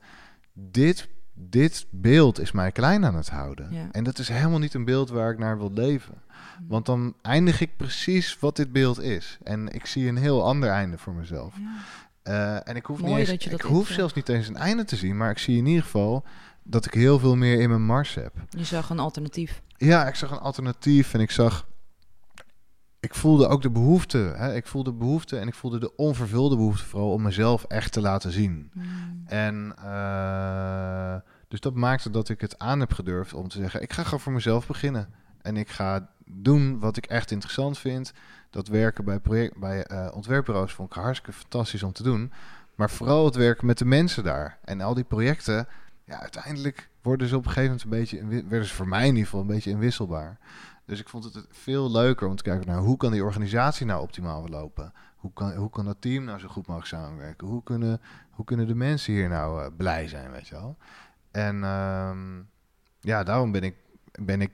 dit, 0.52 1.08
dit 1.34 1.86
beeld 1.90 2.40
is 2.40 2.52
mij 2.52 2.72
klein 2.72 3.04
aan 3.04 3.14
het 3.14 3.30
houden. 3.30 3.92
En 3.92 4.04
dat 4.04 4.18
is 4.18 4.28
helemaal 4.28 4.58
niet 4.58 4.74
een 4.74 4.84
beeld 4.84 5.10
waar 5.10 5.32
ik 5.32 5.38
naar 5.38 5.58
wil 5.58 5.72
leven. 5.72 6.14
Mm. 6.60 6.68
Want 6.68 6.86
dan 6.86 7.14
eindig 7.22 7.60
ik 7.60 7.76
precies 7.76 8.38
wat 8.38 8.56
dit 8.56 8.72
beeld 8.72 9.00
is. 9.00 9.38
En 9.42 9.68
ik 9.68 9.86
zie 9.86 10.08
een 10.08 10.16
heel 10.16 10.44
ander 10.44 10.68
einde 10.68 10.98
voor 10.98 11.12
mezelf. 11.14 11.54
Ja. 11.56 11.82
Uh, 12.24 12.68
en 12.68 12.76
ik 12.76 12.84
hoef, 12.84 13.02
niet 13.02 13.28
eens, 13.28 13.46
ik 13.46 13.60
hoef 13.60 13.88
zelfs 13.88 14.14
niet 14.14 14.28
eens 14.28 14.48
een 14.48 14.56
einde 14.56 14.84
te 14.84 14.96
zien, 14.96 15.16
maar 15.16 15.30
ik 15.30 15.38
zie 15.38 15.56
in 15.56 15.66
ieder 15.66 15.82
geval 15.82 16.24
dat 16.62 16.86
ik 16.86 16.94
heel 16.94 17.18
veel 17.18 17.36
meer 17.36 17.60
in 17.60 17.68
mijn 17.68 17.84
mars 17.84 18.14
heb. 18.14 18.32
Je 18.48 18.64
zag 18.64 18.90
een 18.90 18.98
alternatief. 18.98 19.62
Ja, 19.76 20.06
ik 20.08 20.14
zag 20.14 20.30
een 20.30 20.38
alternatief 20.38 21.14
en 21.14 21.20
ik 21.20 21.30
zag 21.30 21.68
ik 23.00 23.14
voelde 23.14 23.46
ook 23.46 23.62
de 23.62 23.70
behoefte. 23.70 24.18
Hè? 24.18 24.54
Ik 24.54 24.66
voelde 24.66 24.90
de 24.90 24.96
behoefte 24.96 25.38
en 25.38 25.48
ik 25.48 25.54
voelde 25.54 25.78
de 25.78 25.96
onvervulde 25.96 26.56
behoefte 26.56 26.84
vooral 26.84 27.12
om 27.12 27.22
mezelf 27.22 27.64
echt 27.64 27.92
te 27.92 28.00
laten 28.00 28.32
zien. 28.32 28.70
Hmm. 28.72 29.22
En 29.26 29.74
uh, 29.84 31.14
dus 31.48 31.60
dat 31.60 31.74
maakte 31.74 32.10
dat 32.10 32.28
ik 32.28 32.40
het 32.40 32.58
aan 32.58 32.80
heb 32.80 32.92
gedurfd 32.92 33.34
om 33.34 33.48
te 33.48 33.58
zeggen: 33.58 33.82
ik 33.82 33.92
ga 33.92 34.02
gewoon 34.02 34.20
voor 34.20 34.32
mezelf 34.32 34.66
beginnen. 34.66 35.08
En 35.42 35.56
ik 35.56 35.68
ga 35.68 36.08
doen 36.24 36.78
wat 36.78 36.96
ik 36.96 37.06
echt 37.06 37.30
interessant 37.30 37.78
vind. 37.78 38.12
Dat 38.50 38.68
werken 38.68 39.04
bij, 39.04 39.18
project, 39.18 39.58
bij 39.58 39.90
uh, 39.90 40.08
ontwerpbureaus 40.14 40.72
vond 40.72 40.96
ik 40.96 41.02
hartstikke 41.02 41.38
fantastisch 41.38 41.82
om 41.82 41.92
te 41.92 42.02
doen. 42.02 42.32
Maar 42.74 42.90
vooral 42.90 43.24
het 43.24 43.34
werken 43.34 43.66
met 43.66 43.78
de 43.78 43.84
mensen 43.84 44.24
daar. 44.24 44.58
En 44.64 44.80
al 44.80 44.94
die 44.94 45.04
projecten, 45.04 45.68
ja, 46.10 46.20
uiteindelijk 46.20 46.88
worden 47.02 47.28
ze 47.28 47.36
op 47.36 47.46
een 47.46 47.50
gegeven 47.50 47.76
moment 47.86 48.10
een 48.12 48.18
beetje, 48.28 48.48
werden 48.48 48.68
ze 48.68 48.74
voor 48.74 48.88
mij 48.88 49.02
in 49.02 49.08
ieder 49.08 49.24
geval 49.24 49.40
een 49.40 49.46
beetje 49.46 49.70
inwisselbaar. 49.70 50.38
Dus 50.84 51.00
ik 51.00 51.08
vond 51.08 51.24
het 51.24 51.46
veel 51.50 51.90
leuker 51.90 52.28
om 52.28 52.36
te 52.36 52.42
kijken 52.42 52.66
naar 52.66 52.78
hoe 52.78 52.96
kan 52.96 53.12
die 53.12 53.24
organisatie 53.24 53.86
nou 53.86 54.02
optimaal 54.02 54.40
verlopen? 54.40 54.92
Hoe 55.16 55.32
kan, 55.32 55.54
hoe 55.54 55.70
kan 55.70 55.84
dat 55.84 55.96
team 56.00 56.24
nou 56.24 56.38
zo 56.38 56.48
goed 56.48 56.66
mogelijk 56.66 56.94
samenwerken? 56.94 57.46
Hoe 57.46 57.62
kunnen, 57.62 58.00
hoe 58.30 58.44
kunnen 58.44 58.66
de 58.66 58.74
mensen 58.74 59.12
hier 59.12 59.28
nou 59.28 59.62
uh, 59.62 59.66
blij 59.76 60.08
zijn, 60.08 60.30
weet 60.30 60.48
je 60.48 60.54
wel? 60.54 60.76
En 61.30 61.64
um, 61.64 62.48
ja, 63.00 63.24
daarom 63.24 63.52
ben 63.52 63.62
ik, 63.62 63.74
ben 64.12 64.40
ik 64.40 64.52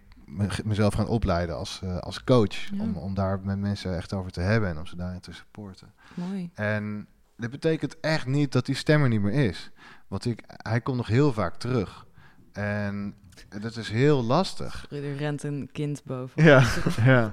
mezelf 0.64 0.94
gaan 0.94 1.08
opleiden 1.08 1.56
als, 1.56 1.80
uh, 1.84 1.98
als 1.98 2.24
coach. 2.24 2.70
Om, 2.78 2.96
om 2.96 3.14
daar 3.14 3.40
met 3.40 3.58
mensen 3.58 3.96
echt 3.96 4.12
over 4.12 4.30
te 4.30 4.40
hebben 4.40 4.68
en 4.68 4.78
om 4.78 4.86
ze 4.86 4.96
daarin 4.96 5.20
te 5.20 5.32
supporten. 5.32 5.92
Mooi. 6.14 6.50
En 6.54 7.06
dat 7.36 7.50
betekent 7.50 8.00
echt 8.00 8.26
niet 8.26 8.52
dat 8.52 8.66
die 8.66 8.74
stem 8.74 9.02
er 9.02 9.08
niet 9.08 9.20
meer 9.20 9.46
is. 9.48 9.70
Want 10.08 10.24
ik, 10.24 10.42
hij 10.46 10.80
komt 10.80 10.96
nog 10.96 11.06
heel 11.06 11.32
vaak 11.32 11.56
terug. 11.56 12.06
En 12.52 13.14
dat 13.60 13.76
is 13.76 13.88
heel 13.88 14.24
lastig. 14.24 14.86
Er 14.90 15.16
rent 15.16 15.42
een 15.42 15.68
kind 15.72 16.02
boven. 16.04 16.44
Ja, 16.44 16.66
ja. 17.04 17.32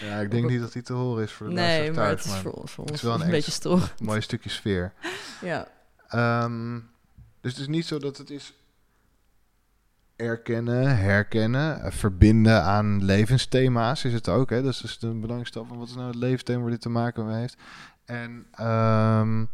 ja 0.00 0.18
ik 0.20 0.30
denk 0.30 0.48
niet 0.48 0.60
dat 0.60 0.72
hij 0.72 0.82
te 0.82 0.92
horen 0.92 1.22
is 1.22 1.32
voor 1.32 1.46
de 1.46 1.52
nee, 1.52 1.92
maar 1.92 2.08
het 2.08 2.24
is 2.24 2.34
voor, 2.34 2.68
voor 2.68 2.84
ons 2.84 3.02
wel 3.02 3.22
een, 3.22 3.30
beetje 3.30 3.50
stor. 3.50 3.94
mooi 4.02 4.20
stukje 4.20 4.50
sfeer. 4.50 4.92
ja. 5.42 5.68
Um, 6.44 6.90
dus 7.40 7.52
het 7.52 7.60
is 7.60 7.68
niet 7.68 7.86
zo 7.86 7.98
dat 7.98 8.16
het 8.16 8.30
is 8.30 8.54
erkennen, 10.16 10.96
herkennen, 10.96 11.84
uh, 11.84 11.90
verbinden 11.90 12.62
aan 12.62 13.04
levensthema's 13.04 14.04
is 14.04 14.12
het 14.12 14.28
ook. 14.28 14.50
Hè? 14.50 14.62
Dat 14.62 14.72
is 14.72 14.80
dus 14.80 14.98
de 14.98 15.06
belangrijkste 15.06 15.58
stap 15.58 15.68
van 15.68 15.78
wat 15.78 15.88
is 15.88 15.94
nou 15.94 16.06
het 16.06 16.16
levensthema 16.16 16.60
waar 16.60 16.70
dit 16.70 16.80
te 16.80 16.88
maken 16.88 17.26
mee 17.26 17.36
heeft. 17.36 17.56
En 18.04 18.46
um, 18.60 19.48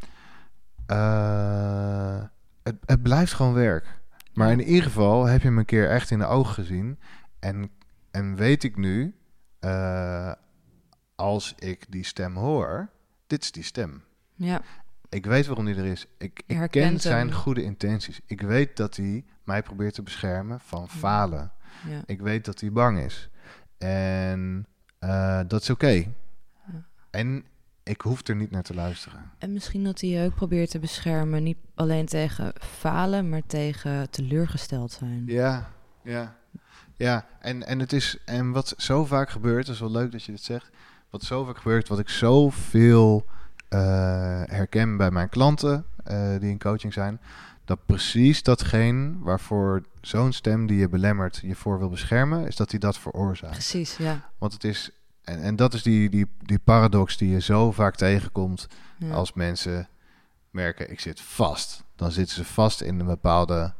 uh, 0.90 2.22
het, 2.66 2.76
het 2.86 3.02
blijft 3.02 3.32
gewoon 3.32 3.54
werk. 3.54 3.86
Maar 4.34 4.50
in 4.50 4.62
ieder 4.62 4.82
geval 4.82 5.24
heb 5.24 5.42
je 5.42 5.50
me 5.50 5.58
een 5.58 5.64
keer 5.64 5.90
echt 5.90 6.10
in 6.10 6.18
de 6.18 6.26
ogen 6.26 6.54
gezien. 6.54 6.98
En, 7.38 7.70
en 8.10 8.36
weet 8.36 8.62
ik 8.62 8.76
nu, 8.76 9.14
uh, 9.60 10.32
als 11.14 11.54
ik 11.58 11.86
die 11.88 12.04
stem 12.04 12.36
hoor, 12.36 12.88
dit 13.26 13.42
is 13.42 13.52
die 13.52 13.62
stem. 13.62 14.02
Ja. 14.34 14.60
Ik 15.08 15.26
weet 15.26 15.46
waarom 15.46 15.64
die 15.64 15.74
er 15.74 15.84
is. 15.84 16.06
Ik, 16.18 16.42
ik 16.46 16.70
ken 16.70 17.00
zijn 17.00 17.32
goede 17.32 17.62
intenties. 17.62 18.20
Ik 18.26 18.40
weet 18.40 18.76
dat 18.76 18.96
hij 18.96 19.24
mij 19.44 19.62
probeert 19.62 19.94
te 19.94 20.02
beschermen 20.02 20.60
van 20.60 20.88
falen. 20.88 21.52
Ja. 21.88 22.02
Ik 22.06 22.20
weet 22.20 22.44
dat 22.44 22.60
hij 22.60 22.72
bang 22.72 22.98
is. 22.98 23.30
En 23.78 24.66
uh, 25.00 25.40
dat 25.46 25.62
is 25.62 25.70
oké. 25.70 25.84
Okay. 25.84 26.12
Ja. 26.66 26.86
En 27.10 27.44
ik 27.88 28.00
hoef 28.00 28.28
er 28.28 28.36
niet 28.36 28.50
naar 28.50 28.62
te 28.62 28.74
luisteren. 28.74 29.30
En 29.38 29.52
misschien 29.52 29.84
dat 29.84 30.00
hij 30.00 30.10
je 30.10 30.26
ook 30.26 30.34
probeert 30.34 30.70
te 30.70 30.78
beschermen, 30.78 31.42
niet 31.42 31.56
alleen 31.74 32.06
tegen 32.06 32.52
falen, 32.60 33.28
maar 33.28 33.42
tegen 33.46 34.10
teleurgesteld 34.10 34.92
zijn. 34.92 35.22
Ja, 35.26 35.70
ja. 36.02 36.36
Ja, 36.96 37.26
en, 37.40 37.66
en 37.66 37.78
het 37.78 37.92
is, 37.92 38.18
en 38.24 38.50
wat 38.50 38.74
zo 38.76 39.04
vaak 39.04 39.30
gebeurt, 39.30 39.66
dat 39.66 39.74
is 39.74 39.80
wel 39.80 39.90
leuk 39.90 40.12
dat 40.12 40.24
je 40.24 40.32
dit 40.32 40.42
zegt. 40.42 40.70
Wat 41.10 41.22
zo 41.22 41.44
vaak 41.44 41.56
gebeurt, 41.56 41.88
wat 41.88 41.98
ik 41.98 42.08
zoveel 42.08 43.24
uh, 43.70 43.80
herken 44.44 44.96
bij 44.96 45.10
mijn 45.10 45.28
klanten 45.28 45.84
uh, 46.06 46.38
die 46.40 46.50
in 46.50 46.58
coaching 46.58 46.92
zijn, 46.92 47.20
dat 47.64 47.86
precies 47.86 48.42
datgene 48.42 49.14
waarvoor 49.18 49.82
zo'n 50.00 50.32
stem 50.32 50.66
die 50.66 50.78
je 50.78 50.88
belemmert 50.88 51.38
je 51.42 51.54
voor 51.54 51.78
wil 51.78 51.88
beschermen, 51.88 52.46
is 52.46 52.56
dat 52.56 52.70
hij 52.70 52.80
dat 52.80 52.98
veroorzaakt. 52.98 53.52
Precies, 53.52 53.96
ja. 53.96 54.30
Want 54.38 54.52
het 54.52 54.64
is 54.64 54.90
En, 55.26 55.42
en 55.42 55.56
dat 55.56 55.74
is 55.74 55.82
die, 55.82 56.08
die, 56.10 56.26
die 56.42 56.58
paradox 56.58 57.16
die 57.16 57.30
je 57.30 57.40
zo 57.40 57.72
vaak 57.72 57.96
tegenkomt 57.96 58.66
Ja. 58.98 59.10
als 59.14 59.32
mensen 59.32 59.88
merken, 60.50 60.90
ik 60.90 61.00
zit 61.00 61.20
vast. 61.20 61.84
Dan 61.96 62.10
zitten 62.12 62.34
ze 62.36 62.44
vast 62.44 62.80
in 62.80 63.00
een 63.00 63.06
bepaalde 63.06 63.72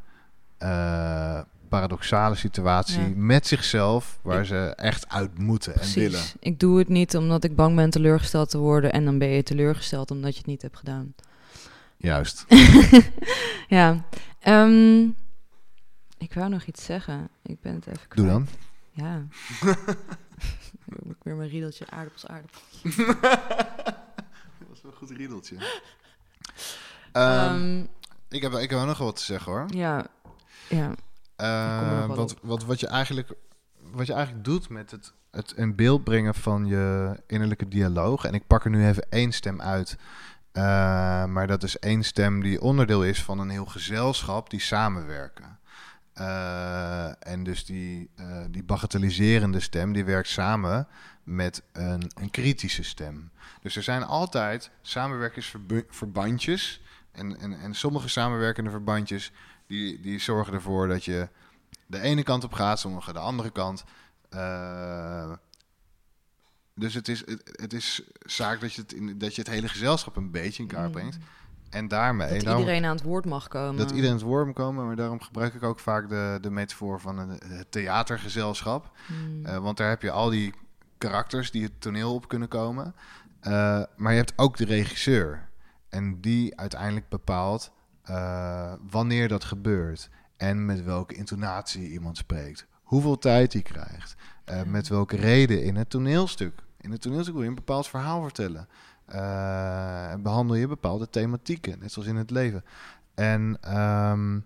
eh, 0.59 1.41
paradoxale 1.69 2.35
situatie 2.35 3.01
Ja. 3.01 3.13
met 3.17 3.47
zichzelf, 3.47 4.19
waar 4.23 4.41
Ik- 4.41 4.47
ze 4.47 4.73
echt 4.77 5.09
uit 5.09 5.39
moeten 5.39 5.75
en 5.81 5.93
willen. 5.95 6.11
Precies. 6.11 6.35
Ik 6.41 6.61
doe 6.61 6.79
het 6.79 6.89
niet 6.89 7.17
omdat 7.17 7.45
ik 7.45 7.57
bang 7.57 7.77
ben 7.77 7.91
teleurgesteld 7.91 8.51
te 8.51 8.59
worden. 8.59 8.93
En 8.93 9.05
dan 9.05 9.19
ben 9.19 9.29
je 9.29 9.43
teleurgesteld 9.43 10.11
omdat 10.11 10.33
je 10.33 10.39
het 10.39 10.47
niet 10.47 10.63
hebt 10.63 10.77
gedaan. 10.77 11.15
Juist. 11.97 12.45
ja. 13.69 14.05
ehm, 14.41 15.03
ik 16.19 16.35
wou 16.35 16.49
nog 16.49 16.65
iets 16.65 16.85
zeggen. 16.85 17.29
Ik 17.43 17.61
ben 17.61 17.75
het 17.75 17.87
even 17.87 18.09
kwijt. 18.09 18.17
Doe 18.17 18.27
dan. 18.27 18.47
Ja. 18.91 19.23
ik 20.87 21.05
heb 21.07 21.17
weer 21.23 21.35
mijn 21.37 21.49
riedeltje 21.49 21.87
aardappels, 21.91 22.27
aardappels. 22.27 22.83
Dat 24.59 24.69
was 24.69 24.83
wel 24.83 24.93
een 24.93 24.99
goed 24.99 25.11
riedeltje. 25.11 25.57
Ehm, 27.13 27.55
Ehm, 27.55 27.81
ik, 28.29 28.43
heb, 28.43 28.53
ik 28.53 28.71
heb 28.71 28.79
ook 28.79 28.87
nog 28.87 28.99
wat 28.99 29.17
te 29.17 29.23
zeggen 29.23 29.53
hoor. 29.53 29.67
ja. 29.69 30.07
Ja. 30.69 30.95
Eh, 31.37 31.81
er 31.81 32.07
wel 32.07 32.17
want 32.17 32.35
wat, 32.43 32.65
wat, 32.65 32.81
je 32.81 32.87
eigenlijk, 32.87 33.33
wat 33.81 34.07
je 34.07 34.13
eigenlijk 34.13 34.45
doet 34.45 34.69
met 34.69 34.91
het, 34.91 35.13
het 35.31 35.53
in 35.57 35.75
beeld 35.75 36.05
brengen 36.05 36.35
van 36.35 36.67
je 36.67 37.15
innerlijke 37.27 37.69
dialoog. 37.69 38.25
En 38.25 38.35
ik 38.35 38.47
pak 38.47 38.65
er 38.65 38.71
nu 38.71 38.87
even 38.87 39.07
één 39.11 39.33
stem 39.33 39.61
uit. 39.61 39.97
maar 41.29 41.47
dat 41.47 41.63
is 41.63 41.79
één 41.79 42.03
stem 42.03 42.43
die 42.43 42.61
onderdeel 42.61 43.05
is 43.05 43.23
van 43.23 43.39
een 43.39 43.49
heel 43.51 43.67
gezelschap 43.67 44.51
die 44.51 44.61
samenwerken. 44.61 45.56
Eh, 46.17 47.27
en 47.33 47.45
dus 47.45 47.65
die, 47.65 48.11
eh, 48.15 48.45
die 48.51 48.65
bagatelliserende 48.65 49.61
stem 49.61 49.93
die 49.93 50.05
werkt 50.05 50.29
samen 50.29 50.89
met 51.23 51.63
een, 51.73 52.11
een 52.15 52.31
kritische 52.31 52.83
stem. 52.83 53.31
Dus 53.61 53.77
er 53.77 53.83
zijn 53.83 54.03
altijd 54.03 54.71
samenwerkingsverbandjes. 54.83 56.81
En, 57.13 57.39
en, 57.39 57.61
en 57.61 57.75
sommige 57.75 58.09
samenwerkende 58.09 58.71
verbandjes 58.71 59.33
die, 59.67 60.01
die 60.01 60.19
zorgen 60.19 60.55
ervoor 60.55 60.89
dat 60.89 61.05
je 61.05 61.29
de 61.87 62.01
ene 62.01 62.23
kant 62.23 62.45
op 62.45 62.53
gaat, 62.53 62.81
sommige 62.81 63.13
de 63.13 63.19
andere 63.19 63.51
kant. 63.51 63.85
Eh, 64.29 65.33
dus 66.75 66.95
het 66.95 67.09
is, 67.09 67.19
het, 67.27 67.57
het 67.61 67.73
is 67.73 68.03
zaak 68.19 68.61
dat 68.61 68.73
je 68.73 68.81
het, 68.81 68.93
in, 68.93 69.19
dat 69.19 69.35
je 69.35 69.41
het 69.41 69.51
hele 69.51 69.69
gezelschap 69.69 70.17
een 70.17 70.31
beetje 70.31 70.63
in 70.63 70.69
kaart 70.69 70.95
Mm. 70.95 71.11
En 71.71 71.89
daarmee... 71.89 72.29
Dat 72.33 72.41
daarom- 72.41 72.61
iedereen 72.61 72.85
aan 72.85 72.95
het 72.97 73.05
woord 73.05 73.25
mag 73.25 73.49
komen. 73.49 73.77
dat 73.77 73.91
iedereen 73.91 74.13
het 74.17 74.23
woord 74.25 74.47
moet 74.47 74.55
komen, 74.55 74.87
maar 74.87 74.97
daarom 74.97 75.21
gebruik 75.21 75.55
ik 75.55 75.63
ook 75.63 75.79
vaak 75.79 76.09
de, 76.09 76.39
de 76.41 76.51
metafoor 76.51 77.01
van 77.01 77.19
een, 77.19 77.29
het 77.49 77.71
theatergezelschap. 77.71 78.91
Hmm. 79.07 79.45
Eh, 79.47 79.59
want 79.59 79.77
daar 79.77 79.89
heb 79.89 80.03
je 80.03 80.11
al 80.11 80.31
die 80.31 80.55
karakters 80.99 81.51
die 81.51 81.63
het 81.63 81.81
toneel 81.81 82.15
op 82.15 82.29
kunnen 82.29 82.49
komen. 82.49 82.95
Eh, 83.41 83.83
maar 83.97 84.13
je 84.13 84.19
hebt 84.19 84.33
ook 84.37 84.57
de 84.57 84.65
regisseur. 84.65 85.49
En 85.89 86.21
die 86.21 86.57
uiteindelijk 86.59 87.09
bepaalt 87.09 87.71
eh, 88.03 88.73
wanneer 88.91 89.29
dat 89.29 89.45
gebeurt. 89.45 90.09
En 90.37 90.67
met 90.67 90.85
welke 90.85 91.15
intonatie 91.15 91.89
iemand 91.91 92.17
spreekt. 92.17 92.67
Hoeveel 92.83 93.19
tijd 93.19 93.53
hij 93.53 93.63
krijgt. 93.63 94.15
eh. 94.45 94.63
Met 94.63 94.89
welke 94.89 95.17
reden 95.17 95.63
in 95.63 95.77
het 95.77 95.91
toneelstuk. 95.91 96.63
In 96.81 96.91
het 96.91 97.01
toneelstuk 97.03 97.35
wil 97.35 97.43
je 97.43 97.49
een 97.49 97.55
bepaald 97.55 97.89
verhaal 97.89 98.23
vertellen. 98.23 98.69
Eh, 99.07 100.15
behandel 100.15 100.57
je 100.57 100.67
bepaalde 100.67 101.11
thematieken, 101.11 101.79
net 101.79 101.93
zoals 101.93 102.09
in 102.09 102.17
het 102.17 102.31
leven. 102.31 102.65
En 103.15 103.59
ehm, 103.61 104.41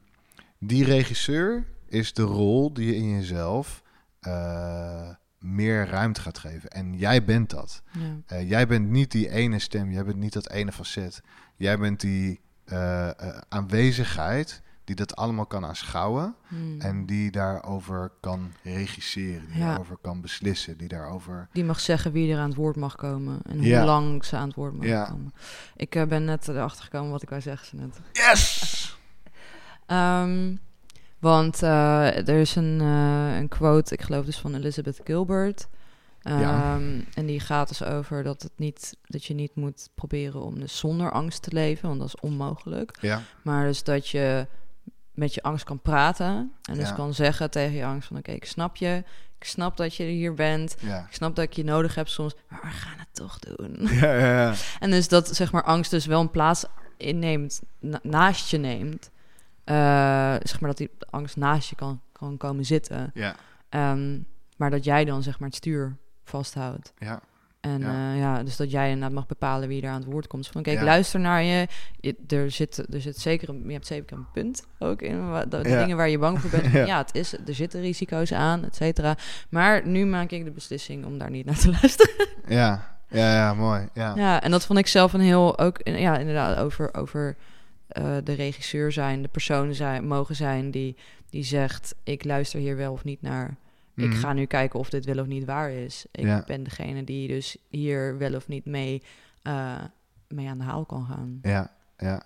die 0.59 0.85
regisseur 0.85 1.65
is 1.87 2.13
de 2.13 2.23
rol 2.23 2.73
die 2.73 2.87
je 2.87 2.97
in 2.97 3.11
jezelf 3.11 3.83
eh, 4.21 5.09
meer 5.39 5.87
ruimte 5.87 6.21
gaat 6.21 6.39
geven. 6.39 6.71
En 6.71 6.97
jij 6.97 7.25
bent 7.25 7.51
dat. 7.51 7.83
ja. 7.93 8.17
Eh, 8.27 8.49
jij 8.49 8.67
bent 8.67 8.89
niet 8.89 9.11
die 9.11 9.31
ene 9.31 9.59
stem, 9.59 9.91
jij 9.91 10.05
bent 10.05 10.19
niet 10.19 10.33
dat 10.33 10.51
ene 10.51 10.73
facet. 10.73 11.23
Jij 11.57 11.79
bent 11.79 12.01
die 12.01 12.41
aanwezigheid 13.49 14.63
die 14.91 14.99
dat 15.07 15.17
allemaal 15.17 15.47
kan 15.47 15.65
aanschouwen 15.65 16.35
Hmm. 16.49 16.81
en 16.81 17.07
die 17.07 17.31
daarover 17.31 18.11
kan 18.21 18.53
regisseren, 18.63 19.47
die 19.51 19.59
Ja. 19.59 19.67
daarover 19.67 19.97
kan 20.03 20.21
beslissen, 20.21 20.77
die 20.79 20.89
daarover... 20.89 21.49
Die 21.53 21.65
mag 21.65 21.81
zeggen 21.81 22.13
wie 22.13 22.33
er 22.33 22.39
aan 22.39 22.49
het 22.49 22.57
woord 22.59 22.77
mag 22.77 22.97
komen. 22.97 23.41
En 23.49 23.63
Ja. 23.63 23.77
hoe 23.77 23.87
lang 23.87 24.25
ze 24.25 24.37
aan 24.37 24.47
het 24.47 24.57
woord 24.57 24.73
mogen 24.73 24.89
Ja. 24.89 25.05
komen. 25.05 25.33
Ik 25.77 25.95
eh, 25.95 26.05
ben 26.07 26.25
net 26.25 26.49
erachter 26.49 26.85
gekomen 26.85 27.11
wat 27.11 27.23
ik 27.23 27.29
wou 27.29 27.41
zeggen. 27.41 27.67
zo 27.67 27.77
net. 27.77 28.01
Yes! 28.13 28.99
Ehm, 29.87 30.57
want 31.19 31.63
eh, 31.63 32.29
er 32.29 32.41
is 32.41 32.57
een, 32.57 32.81
eh, 32.81 33.37
een 33.37 33.49
quote, 33.49 33.95
ik 33.95 34.03
geloof 34.03 34.25
dus 34.25 34.39
van 34.39 34.55
Elizabeth 34.55 35.01
Gilbert. 35.05 35.69
Ja. 36.21 36.41
Ehm, 36.75 37.01
En 37.15 37.27
die 37.27 37.41
gaat 37.41 37.69
dus 37.69 37.85
over 37.85 38.23
dat, 38.23 38.43
het 38.43 38.53
niet, 38.57 38.97
dat 39.05 39.25
je 39.25 39.35
niet 39.35 39.55
moet 39.55 39.91
proberen 39.95 40.43
om 40.43 40.61
dus 40.61 40.79
zonder 40.79 41.11
angst 41.13 41.43
te 41.43 41.53
leven, 41.53 41.89
want 41.89 42.01
dat 42.01 42.09
is 42.09 42.21
onmogelijk. 42.21 42.99
Ja, 43.01 43.23
Maar 43.43 43.65
dus 43.67 43.83
dat 43.85 44.09
je 44.09 44.47
met 45.21 45.35
je 45.35 45.43
angst 45.43 45.65
kan 45.65 45.81
praten 45.81 46.53
en 46.63 46.75
dus 46.75 46.89
Ja. 46.89 46.95
kan 46.95 47.15
zeggen 47.15 47.51
tegen 47.51 47.73
je 47.77 47.85
angst 47.85 48.09
van 48.09 48.17
oké, 48.17 48.31
ik 48.31 48.45
snap 48.45 48.77
je, 48.77 49.05
ik 49.39 49.45
snap 49.45 49.77
dat 49.77 49.95
je 49.95 50.05
hier 50.05 50.35
bent, 50.35 50.77
ja. 50.81 50.99
ik 51.09 51.15
snap 51.15 51.37
dat 51.37 51.45
ik 51.45 51.53
je 51.53 51.65
nodig 51.65 51.95
heb 51.95 52.09
soms, 52.09 52.35
maar 52.49 52.61
we 52.63 52.67
gaan 52.69 52.99
het 52.99 53.09
toch 53.13 53.39
doen. 53.39 53.77
Ja, 53.81 54.15
ja, 54.15 54.27
ja. 54.43 54.55
En 54.81 54.91
dus 54.91 55.09
dat 55.09 55.29
zeg 55.37 55.53
maar 55.53 55.63
angst 55.65 55.91
dus 55.91 56.07
wel 56.07 56.21
een 56.21 56.31
plaats 56.31 56.65
inneemt, 56.97 57.61
na- 57.79 58.01
naast 58.03 58.51
je 58.51 58.59
neemt. 58.59 59.11
Eh, 59.65 59.75
zeg 60.43 60.61
maar 60.61 60.71
dat 60.71 60.79
die 60.79 60.91
angst 61.11 61.37
naast 61.37 61.69
je 61.69 61.77
kan, 61.77 62.01
kan 62.13 62.37
komen 62.37 62.65
zitten. 62.65 63.11
Ja, 63.15 63.35
Ehm, 63.69 64.19
maar 64.57 64.71
dat 64.71 64.85
jij 64.85 65.05
dan 65.05 65.23
zeg 65.23 65.39
maar 65.39 65.49
het 65.49 65.57
stuur 65.57 65.97
vasthoudt. 66.25 66.93
ja. 66.99 67.21
En 67.61 67.81
Ja. 67.81 67.93
ja. 67.93 68.15
ja, 68.15 68.43
dus 68.43 68.57
dat 68.57 68.71
jij 68.71 68.87
inderdaad 68.89 69.13
mag 69.13 69.27
bepalen 69.27 69.69
wie 69.69 69.83
er 69.83 69.89
aan 69.89 70.01
het 70.01 70.11
woord 70.13 70.27
komt. 70.27 70.43
Dus 70.43 70.53
van 70.53 70.63
kijk, 70.63 70.79
Ja. 70.79 70.85
luister 70.85 71.21
naar 71.21 71.43
je. 71.43 71.67
je. 72.01 72.17
Er 72.29 72.51
zit, 72.51 72.95
er 72.95 73.01
zit 73.01 73.19
zeker 73.19 73.49
een, 73.49 73.63
je 73.67 73.73
hebt 73.73 73.87
zeker 73.87 74.17
een 74.17 74.27
punt 74.33 74.67
ook 74.79 75.03
in 75.03 75.33
de, 75.49 75.63
de 75.63 75.69
Ja. 75.69 75.79
dingen 75.81 75.97
waar 75.97 76.09
je 76.09 76.19
bang 76.19 76.41
voor 76.41 76.51
bent. 76.51 76.73
Ja. 76.73 76.85
ja. 76.87 76.99
het 76.99 77.15
is, 77.15 77.33
er 77.33 77.55
zitten 77.55 77.81
risico's 77.81 78.33
aan, 78.33 78.65
et 78.65 78.77
cetera. 78.77 79.17
Maar 79.49 79.87
nu 79.87 80.05
maak 80.07 80.31
ik 80.31 80.45
de 80.45 80.51
beslissing 80.51 81.05
om 81.05 81.19
daar 81.19 81.31
niet 81.31 81.47
naar 81.47 81.59
te 81.59 81.71
luisteren. 81.81 82.29
Ja, 82.47 82.99
ja, 83.09 83.35
ja, 83.35 83.55
mooi. 83.55 83.89
Ja. 83.95 84.13
Ja, 84.17 84.43
en 84.43 84.51
dat 84.51 84.67
vond 84.67 84.79
ik 84.79 84.87
zelf 84.87 85.13
een 85.13 85.21
heel 85.21 85.59
ook 85.59 85.79
ja, 85.83 86.19
inderdaad 86.19 86.59
over, 86.59 86.95
over 86.95 87.37
eh, 87.89 88.17
de 88.25 88.33
regisseur 88.33 88.93
zijn, 88.93 89.23
de 89.23 89.29
persoon 89.29 89.75
zijn, 89.75 90.07
mogen 90.07 90.35
zijn 90.37 90.71
die, 90.71 90.97
die 91.31 91.45
zegt: 91.45 91.95
ik 92.05 92.25
luister 92.25 92.61
hier 92.61 92.77
wel 92.77 92.93
of 92.93 93.05
niet 93.05 93.23
naar. 93.23 93.57
Ik 94.03 94.09
Mhm. 94.11 94.19
ga 94.19 94.33
nu 94.33 94.45
kijken 94.47 94.79
of 94.79 94.91
dit 94.91 95.05
wel 95.05 95.19
of 95.19 95.27
niet 95.27 95.45
waar 95.45 95.71
is. 95.71 96.07
Ik 96.11 96.25
Ja. 96.25 96.43
ben 96.47 96.63
degene 96.63 97.05
die 97.05 97.29
dus 97.29 97.57
hier 97.69 98.19
wel 98.19 98.35
of 98.35 98.49
niet 98.49 98.65
mee, 98.65 99.03
eh, 99.43 99.79
mee 100.29 100.49
aan 100.49 100.59
de 100.59 100.65
haal 100.65 100.85
kan 100.85 101.05
gaan. 101.07 101.39
Ja, 101.43 101.71
ja, 101.99 102.23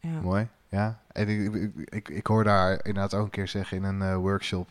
Ja. 0.00 0.20
mooi. 0.20 0.48
Ja, 0.68 1.00
en 1.12 1.28
ik, 1.28 1.54
ik, 1.54 1.72
ik, 1.88 2.08
ik 2.08 2.26
hoor 2.26 2.44
daar 2.44 2.70
inderdaad 2.72 3.14
ook 3.14 3.24
een 3.24 3.30
keer 3.30 3.48
zeggen 3.48 3.76
in 3.76 3.84
een 3.84 4.02
eh, 4.02 4.16
workshop... 4.16 4.68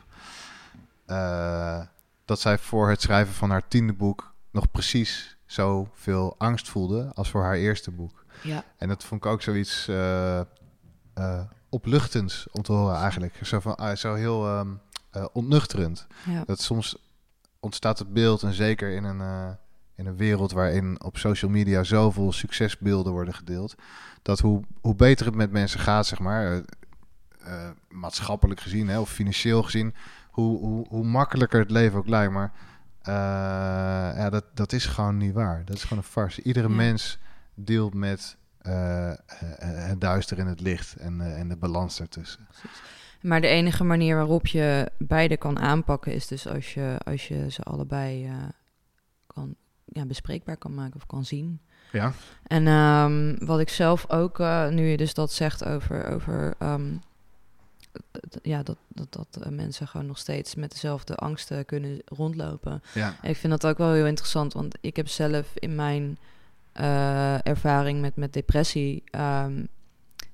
eh, 1.05 1.81
dat 2.25 2.39
zij 2.39 2.57
voor 2.57 2.89
het 2.89 3.01
schrijven 3.01 3.33
van 3.33 3.49
haar 3.49 3.67
tiende 3.67 3.93
boek... 3.93 4.33
nog 4.51 4.71
precies 4.71 5.37
zoveel 5.45 6.35
angst 6.37 6.69
voelde 6.69 7.11
als 7.13 7.29
voor 7.29 7.43
haar 7.43 7.55
eerste 7.55 7.91
boek. 7.91 8.25
Ja. 8.43 8.63
En 8.77 8.87
dat 8.87 9.03
vond 9.03 9.25
ik 9.25 9.31
ook 9.31 9.41
zoiets 9.41 9.89
opluchtends 11.69 12.47
om 12.51 12.61
te 12.61 12.71
horen 12.71 12.95
eigenlijk. 12.95 13.39
Zo, 13.45 13.59
van, 13.59 13.75
ah, 13.75 13.95
zo 13.95 14.13
heel 14.13 14.47
ehm, 14.47 14.69
eh, 15.12 15.26
ontnuchterend. 15.34 16.07
Ja. 16.26 16.43
Dat 16.45 16.62
soms 16.62 16.95
ontstaat 17.59 17.99
het 17.99 18.14
beeld, 18.14 18.43
en 18.43 18.53
zeker 18.53 18.91
in 18.91 19.03
een, 19.03 19.22
eh, 19.22 19.49
in 19.95 20.05
een 20.05 20.16
wereld 20.16 20.51
waarin 20.51 21.03
op 21.03 21.18
social 21.18 21.51
media 21.51 21.84
zoveel 21.84 22.32
succesbeelden 22.32 23.12
worden 23.12 23.34
gedeeld, 23.34 23.76
dat 24.22 24.39
hoe, 24.39 24.62
hoe 24.82 24.95
beter 24.95 25.26
het 25.26 25.36
met 25.36 25.51
mensen 25.51 25.80
gaat, 25.80 26.05
zeg 26.07 26.20
maar, 26.20 26.62
eh, 27.39 27.70
maatschappelijk 27.89 28.59
gezien 28.59 28.88
hè, 28.88 28.99
of 28.99 29.09
financieel 29.09 29.64
gezien, 29.64 29.95
hoe, 30.30 30.59
hoe, 30.59 30.88
hoe 30.88 31.03
makkelijker 31.03 31.59
het 31.59 31.72
leven 31.72 31.97
ook 31.99 32.07
lijkt. 32.07 32.34
Maar 32.34 32.51
ja, 34.16 34.30
dat, 34.30 34.45
dat 34.53 34.74
is 34.74 34.86
gewoon 34.86 35.18
niet 35.18 35.34
waar. 35.34 35.66
Dat 35.66 35.76
is 35.76 35.84
gewoon 35.84 36.03
een 36.03 36.09
farce. 36.09 36.41
Iedere 36.41 36.70
Ja. 36.70 36.76
mens 36.76 37.18
deelt 37.53 37.93
met 37.93 38.38
het 39.59 40.01
duister 40.01 40.39
en 40.39 40.47
het 40.47 40.59
licht 40.59 40.95
en, 40.95 41.36
en 41.36 41.47
de 41.49 41.55
balans 41.57 41.97
daartussen. 41.97 42.47
Maar 43.22 43.41
de 43.41 43.47
enige 43.47 43.84
manier 43.84 44.15
waarop 44.15 44.47
je 44.47 44.91
beide 44.97 45.38
kan 45.38 45.59
aanpakken 45.59 46.13
is 46.13 46.28
dus 46.28 46.47
als 46.47 46.74
je, 46.74 46.95
als 47.03 47.28
je 47.28 47.51
ze 47.51 47.63
allebei 47.63 48.26
eh, 48.26 48.34
kan, 49.28 49.55
ja, 49.86 50.05
bespreekbaar 50.05 50.57
kan 50.57 50.74
maken 50.74 50.95
of 50.95 51.05
kan 51.05 51.26
zien. 51.26 51.61
Ja, 51.91 52.13
En 52.43 52.67
ehm, 52.67 53.45
wat 53.45 53.59
ik 53.59 53.69
zelf 53.69 54.09
ook, 54.09 54.39
eh, 54.39 54.67
nu 54.67 54.88
je 54.88 54.97
dus 54.97 55.13
dat 55.13 55.32
zegt 55.32 55.65
over, 55.65 56.05
over 56.05 56.53
ehm, 56.59 56.95
ja, 58.41 58.63
dat, 58.63 58.78
dat, 58.88 59.13
dat 59.13 59.43
eh, 59.43 59.51
mensen 59.51 59.88
gewoon 59.88 60.07
nog 60.07 60.17
steeds 60.17 60.55
met 60.55 60.72
dezelfde 60.72 61.15
angsten 61.15 61.65
kunnen 61.65 62.01
rondlopen. 62.05 62.82
ja, 62.93 63.15
Ik 63.22 63.38
vind 63.38 63.51
dat 63.61 63.67
ook 63.72 63.78
wel 63.78 63.93
heel 63.93 64.05
interessant, 64.05 64.53
want 64.53 64.78
ik 64.82 64.95
heb 64.95 65.07
zelf 65.07 65.51
in 65.53 65.76
mijn 65.76 66.17
ervaring 67.43 68.01
met, 68.01 68.15
met 68.15 68.34
depressie, 68.34 69.03
ehm, 69.05 69.65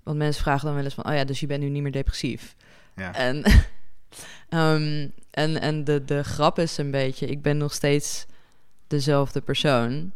want 0.03 0.17
mensen 0.17 0.43
vragen 0.43 0.65
dan 0.65 0.75
wel 0.75 0.83
eens 0.83 0.93
van, 0.93 1.07
oh 1.07 1.13
ja, 1.13 1.23
dus 1.23 1.39
je 1.39 1.47
bent 1.47 1.61
nu 1.61 1.69
niet 1.69 1.83
meer 1.83 1.91
depressief. 1.91 2.55
Ja. 2.97 3.13
En, 3.13 3.43
ehm, 4.49 5.07
en, 5.31 5.61
en 5.61 5.83
de, 5.83 6.05
de 6.05 6.23
grap 6.23 6.59
is 6.59 6.77
een 6.77 6.91
beetje, 6.91 7.25
ik 7.27 7.41
ben 7.41 7.57
nog 7.57 7.73
steeds 7.73 8.25
dezelfde 8.87 9.41
persoon. 9.41 10.11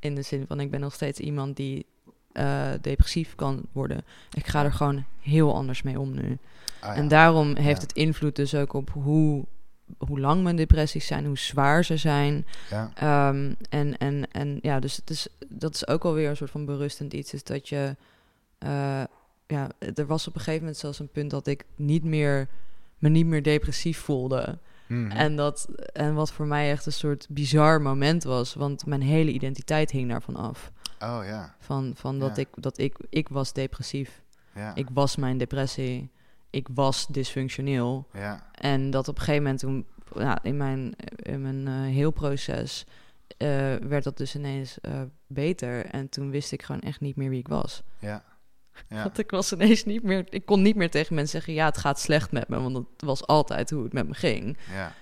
In 0.00 0.14
de 0.14 0.22
zin 0.22 0.44
van, 0.48 0.60
ik 0.60 0.70
ben 0.70 0.80
nog 0.80 0.94
steeds 0.94 1.18
iemand 1.20 1.56
die 1.56 1.86
eh, 2.32 2.68
depressief 2.80 3.34
kan 3.34 3.62
worden. 3.72 4.04
Ik 4.32 4.46
ga 4.46 4.64
er 4.64 4.72
gewoon 4.72 5.04
heel 5.20 5.54
anders 5.54 5.82
mee 5.82 6.00
om 6.00 6.14
nu. 6.14 6.38
Ah, 6.80 6.88
ja. 6.90 6.94
En 6.94 7.08
daarom 7.08 7.56
heeft 7.56 7.80
Ja. 7.80 7.86
het 7.86 7.92
invloed 7.92 8.36
dus 8.36 8.54
ook 8.54 8.72
op 8.72 8.90
hoe, 8.90 9.44
hoe 9.98 10.20
lang 10.20 10.42
mijn 10.42 10.56
depressies 10.56 11.06
zijn, 11.06 11.26
hoe 11.26 11.38
zwaar 11.38 11.84
ze 11.84 11.96
zijn. 11.96 12.46
Ja, 12.70 12.90
Ehm, 12.94 13.52
en, 13.68 13.98
en, 13.98 14.30
en 14.32 14.58
ja, 14.62 14.80
dus 14.80 14.96
het 14.96 15.10
is, 15.10 15.28
dat 15.48 15.74
is 15.74 15.86
ook 15.88 16.04
alweer 16.04 16.28
een 16.28 16.36
soort 16.36 16.50
van 16.50 16.64
berustend 16.64 17.12
iets. 17.12 17.32
Is 17.34 17.44
dat 17.44 17.68
je. 17.68 17.96
eh, 18.58 19.02
ja, 19.46 19.70
er 19.94 20.06
was 20.06 20.28
op 20.28 20.34
een 20.34 20.40
gegeven 20.40 20.60
moment 20.60 20.76
zelfs 20.78 20.98
een 20.98 21.08
punt 21.10 21.30
dat 21.30 21.46
ik 21.46 21.64
niet 21.76 22.04
meer, 22.04 22.48
me 22.98 23.08
niet 23.08 23.26
meer 23.26 23.42
depressief 23.42 23.98
voelde. 23.98 24.58
Mhm. 24.86 25.10
En, 25.10 25.36
dat, 25.36 25.68
en 25.92 26.14
wat 26.14 26.32
voor 26.32 26.46
mij 26.46 26.70
echt 26.70 26.86
een 26.86 26.92
soort 26.92 27.26
bizar 27.30 27.82
moment 27.82 28.22
was. 28.24 28.54
Want 28.54 28.86
mijn 28.86 29.02
hele 29.02 29.30
identiteit 29.30 29.90
hing 29.90 30.10
daarvan 30.10 30.36
af. 30.36 30.72
Oh 31.00 31.20
ja, 31.24 31.54
Van, 31.58 31.92
van 31.96 32.18
dat, 32.18 32.36
Ja. 32.36 32.42
ik, 32.42 32.48
dat 32.56 32.78
ik, 32.78 32.96
ik 33.08 33.28
was 33.28 33.52
depressief. 33.52 34.22
ja, 34.54 34.74
Ik 34.74 34.86
was 34.92 35.16
mijn 35.16 35.38
depressie. 35.38 36.10
Ik 36.50 36.68
was 36.74 37.06
dysfunctioneel. 37.06 38.06
ja, 38.12 38.46
En 38.52 38.90
dat 38.90 39.08
op 39.08 39.14
een 39.16 39.22
gegeven 39.22 39.42
moment 39.42 39.60
toen, 39.60 39.86
ja, 40.16 40.42
in 40.42 40.56
mijn, 40.56 40.94
in 41.16 41.42
mijn 41.42 41.66
eh, 41.66 41.94
heel 41.94 42.10
proces, 42.10 42.86
eh, 43.36 43.48
werd 43.74 44.04
dat 44.04 44.16
dus 44.16 44.34
ineens 44.34 44.80
eh, 44.80 45.00
beter. 45.26 45.86
En 45.86 46.08
toen 46.08 46.30
wist 46.30 46.52
ik 46.52 46.62
gewoon 46.62 46.80
echt 46.80 47.00
niet 47.00 47.16
meer 47.16 47.30
wie 47.30 47.38
ik 47.38 47.48
was. 47.48 47.82
ja. 47.98 48.22
Ja. 48.88 49.02
Want 49.02 49.18
ik 49.18 49.30
was 49.30 49.52
ineens 49.52 49.84
niet 49.84 50.02
meer, 50.02 50.24
ik 50.32 50.44
kon 50.46 50.62
niet 50.62 50.76
meer 50.76 50.90
tegen 50.90 51.14
mensen 51.14 51.32
zeggen, 51.38 51.54
ja, 51.54 51.66
het 51.66 51.78
gaat 51.78 52.00
slecht 52.00 52.32
met 52.32 52.48
me. 52.48 52.60
Want 52.60 52.74
dat 52.74 52.84
was 52.96 53.26
altijd 53.26 53.70
hoe 53.70 53.82
het 53.84 53.92
met 53.92 54.08
me 54.08 54.14
ging. 54.14 54.56
ja. 54.70 54.94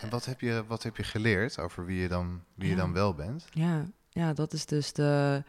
En 0.00 0.08
wat 0.10 0.24
heb, 0.24 0.40
je, 0.40 0.64
wat 0.66 0.82
heb 0.82 0.96
je 0.96 1.02
geleerd 1.02 1.58
over 1.58 1.84
wie 1.86 2.00
je 2.00 2.08
dan, 2.08 2.42
wie 2.54 2.68
je 2.68 2.76
dan 2.76 2.92
wel 2.92 3.14
bent? 3.14 3.46
Ja, 3.52 3.90
ja 4.08 4.32
dat 4.32 4.52
is 4.52 4.66
dus 4.66 4.92
de, 4.92 5.42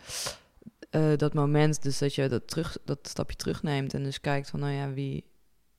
eh, 0.90 1.12
dat 1.18 1.34
moment, 1.34 1.82
dus 1.84 1.98
dat 1.98 2.16
je 2.16 2.28
dat, 2.30 2.48
terug, 2.48 2.78
dat 2.86 3.00
stapje 3.02 3.36
terugneemt 3.36 3.94
en 3.94 4.04
dus 4.04 4.22
kijkt 4.22 4.50
van, 4.50 4.60
nou 4.60 4.72
ja, 4.72 4.94
wie, 4.94 5.24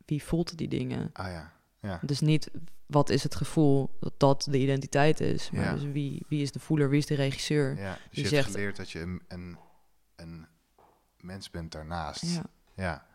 wie 0.07 0.22
voelt 0.22 0.59
die 0.59 0.68
dingen? 0.68 1.11
Ah 1.12 1.26
ja, 1.26 1.53
ja, 1.80 2.01
Dus 2.03 2.20
niet 2.20 2.51
wat 2.86 3.11
is 3.11 3.22
het 3.22 3.34
gevoel 3.34 3.97
dat 4.01 4.12
dat 4.16 4.47
de 4.51 4.59
identiteit 4.59 5.20
is, 5.20 5.51
maar 5.51 5.64
Ja. 5.64 5.72
dus 5.74 5.84
wie, 5.84 6.24
wie 6.28 6.43
is 6.43 6.53
de 6.53 6.61
voeler, 6.61 6.88
wie 6.90 6.99
is 6.99 7.07
de 7.07 7.14
regisseur? 7.14 7.76
ja. 7.78 7.99
Dus 8.11 8.22
je 8.22 8.28
zegt- 8.28 8.45
hebt 8.45 8.55
geleerd 8.57 8.76
dat 8.76 8.90
je 8.90 9.01
een, 9.01 9.22
een, 9.28 9.59
een 10.16 10.47
mens 11.23 11.51
bent 11.51 11.73
daarnaast. 11.73 12.23
Ja, 12.23 12.43
Ja. 12.75 13.07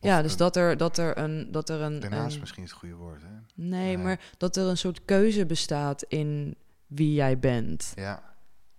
ja. 0.00 0.22
Dus 0.22 0.32
een- 0.32 0.38
dat 0.38 0.56
er, 0.56 0.76
dat 0.76 0.98
er 0.98 1.18
een... 1.18 1.52
Dat 1.52 1.68
er 1.68 1.80
een, 1.80 2.00
Daarnaast 2.00 2.34
een- 2.34 2.40
misschien 2.40 2.62
het 2.62 2.72
goede 2.72 2.94
woord, 2.94 3.22
hè? 3.22 3.28
nee, 3.54 3.98
maar 3.98 4.20
dat 4.38 4.56
er 4.56 4.66
een 4.66 4.76
soort 4.78 5.04
keuze 5.04 5.46
bestaat 5.46 6.02
in 6.02 6.54
wie 6.86 7.14
jij 7.14 7.38
bent. 7.38 7.92
Ja, 7.94 8.22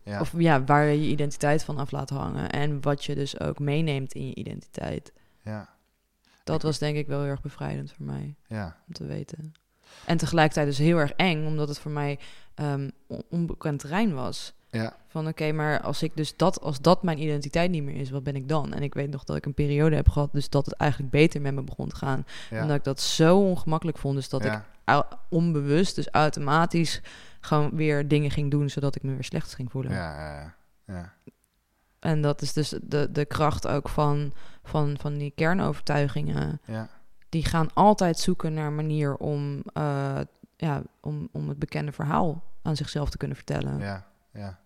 ja, 0.03 0.19
Of 0.19 0.33
ja, 0.37 0.63
waar 0.63 0.85
je 0.85 1.01
je 1.01 1.07
identiteit 1.09 1.63
van 1.63 1.77
af 1.77 1.91
laat 1.91 2.09
hangen. 2.09 2.49
En 2.49 2.81
wat 2.81 3.05
je 3.05 3.15
dus 3.15 3.39
ook 3.39 3.59
meeneemt 3.59 4.13
in 4.13 4.27
je 4.27 4.35
identiteit. 4.35 5.13
ja, 5.43 5.69
Dat 6.43 6.55
Ik- 6.55 6.61
was 6.61 6.79
denk 6.79 6.97
ik 6.97 7.07
wel 7.07 7.19
heel 7.21 7.29
erg 7.29 7.41
bevrijdend 7.41 7.91
voor 7.91 8.05
mij. 8.05 8.35
ja, 8.47 8.77
om 8.87 8.93
te 8.93 9.05
weten. 9.05 9.53
En 10.05 10.17
tegelijkertijd 10.17 10.67
dus 10.67 10.77
heel 10.77 10.97
erg 10.97 11.11
eng, 11.11 11.45
omdat 11.45 11.67
het 11.67 11.79
voor 11.79 11.91
mij 11.91 12.19
on- 13.07 13.23
onbekend 13.29 13.79
terrein 13.79 14.13
was. 14.13 14.53
Ja, 14.75 14.95
Van 15.07 15.27
oké, 15.27 15.51
maar 15.51 15.81
als 15.81 16.03
ik 16.03 16.11
dus 16.15 16.37
dat, 16.37 16.61
als 16.61 16.81
dat 16.81 17.03
mijn 17.03 17.21
identiteit 17.21 17.71
niet 17.71 17.83
meer 17.83 17.95
is, 17.95 18.09
wat 18.09 18.23
ben 18.23 18.35
ik 18.35 18.49
dan? 18.49 18.73
En 18.73 18.83
ik 18.83 18.93
weet 18.93 19.11
nog 19.11 19.23
dat 19.23 19.35
ik 19.35 19.45
een 19.45 19.53
periode 19.53 19.95
heb 19.95 20.09
gehad, 20.09 20.29
dus 20.31 20.49
dat 20.49 20.65
het 20.65 20.75
eigenlijk 20.75 21.11
beter 21.11 21.41
met 21.41 21.53
me 21.53 21.63
begon 21.63 21.89
te 21.89 21.95
gaan. 21.95 22.25
ja. 22.49 22.61
Omdat 22.61 22.75
ik 22.75 22.83
dat 22.83 22.99
zo 22.99 23.39
ongemakkelijk 23.39 23.97
vond, 23.97 24.15
dus 24.15 24.29
dat 24.29 24.45
ik 24.45 24.59
ja, 24.85 25.07
onbewust, 25.29 25.95
dus 25.95 26.09
automatisch 26.09 27.01
gewoon 27.39 27.69
weer 27.75 28.07
dingen 28.07 28.31
ging 28.31 28.51
doen, 28.51 28.69
zodat 28.69 28.95
ik 28.95 29.03
me 29.03 29.13
weer 29.13 29.23
slecht 29.23 29.53
ging 29.53 29.71
voelen. 29.71 29.91
ja, 29.91 30.31
ja, 30.33 30.53
ja, 30.85 31.13
En 31.99 32.21
dat 32.21 32.41
is 32.41 32.53
dus 32.53 32.73
de, 32.81 33.11
de 33.11 33.25
kracht 33.25 33.67
ook 33.67 33.89
van, 33.89 34.33
van, 34.63 34.97
van 34.99 35.17
die 35.17 35.31
kernovertuigingen. 35.35 36.61
ja, 36.65 36.89
die 37.29 37.45
gaan 37.45 37.73
altijd 37.73 38.19
zoeken 38.19 38.53
naar 38.53 38.67
een 38.67 38.75
manier 38.75 39.15
om, 39.15 39.61
eh, 39.73 40.19
ja, 40.57 40.81
om, 41.01 41.29
om 41.31 41.49
het 41.49 41.59
bekende 41.59 41.91
verhaal 41.91 42.43
aan 42.61 42.75
zichzelf 42.75 43.09
te 43.09 43.17
kunnen 43.17 43.37
vertellen. 43.37 43.79
ja, 43.79 44.05
ja. 44.31 44.59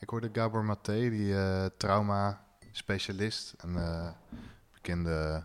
Ik 0.00 0.10
hoorde 0.10 0.30
Gabor 0.32 0.64
Maté, 0.64 1.10
die 1.10 1.38
eh, 1.38 1.66
trauma-specialist, 1.76 3.54
een 3.56 3.76
eh, 3.76 4.08
bekende 4.72 5.44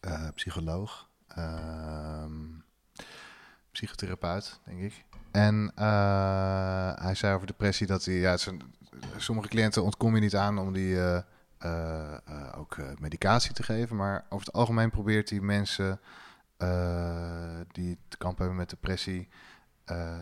eh, 0.00 0.28
psycholoog, 0.34 1.08
ehm, 1.28 2.32
psychotherapeut, 3.70 4.60
denk 4.64 4.80
ik. 4.80 5.04
En 5.30 5.72
hij 7.00 7.14
zei 7.14 7.34
over 7.34 7.46
depressie 7.46 7.86
dat 7.86 8.04
hij, 8.04 8.14
ja, 8.14 8.36
sommige 9.16 9.48
cliënten 9.48 9.82
ontkom 9.82 10.14
je 10.14 10.20
niet 10.20 10.36
aan 10.36 10.58
om 10.58 10.72
die 10.72 10.98
ook 12.54 12.76
medicatie 12.98 13.52
te 13.52 13.62
geven, 13.62 13.96
maar 13.96 14.24
over 14.28 14.46
het 14.46 14.54
algemeen 14.54 14.90
probeert 14.90 15.30
hij 15.30 15.40
mensen 15.40 16.00
die 17.72 17.98
te 18.08 18.16
kampen 18.16 18.38
hebben 18.38 18.56
met 18.56 18.70
depressie 18.70 19.28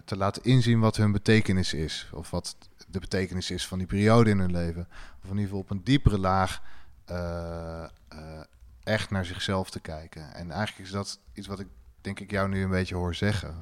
te 0.04 0.16
laten 0.16 0.42
inzien 0.44 0.80
wat 0.80 0.96
hun 0.96 1.12
betekenis 1.12 1.74
is. 1.74 2.10
Of 2.12 2.30
wat 2.30 2.56
de 2.94 3.00
betekenis 3.00 3.50
is 3.50 3.66
van 3.66 3.78
die 3.78 3.86
periode 3.86 4.30
in 4.30 4.38
hun 4.38 4.52
leven. 4.52 4.86
Of 5.16 5.24
in 5.24 5.28
ieder 5.30 5.42
geval 5.44 5.58
op 5.58 5.70
een 5.70 5.84
diepere 5.84 6.18
laag 6.18 6.62
eh, 7.04 7.82
eh, 7.82 7.88
echt 8.82 9.10
naar 9.10 9.24
zichzelf 9.24 9.70
te 9.70 9.80
kijken. 9.80 10.34
En 10.34 10.50
eigenlijk 10.50 10.86
is 10.86 10.90
dat 10.94 11.18
iets 11.34 11.46
wat 11.46 11.60
ik 11.60 11.66
denk 12.00 12.20
ik 12.20 12.30
jou 12.30 12.48
nu 12.48 12.62
een 12.62 12.70
beetje 12.70 12.94
hoor 12.94 13.14
zeggen. 13.14 13.54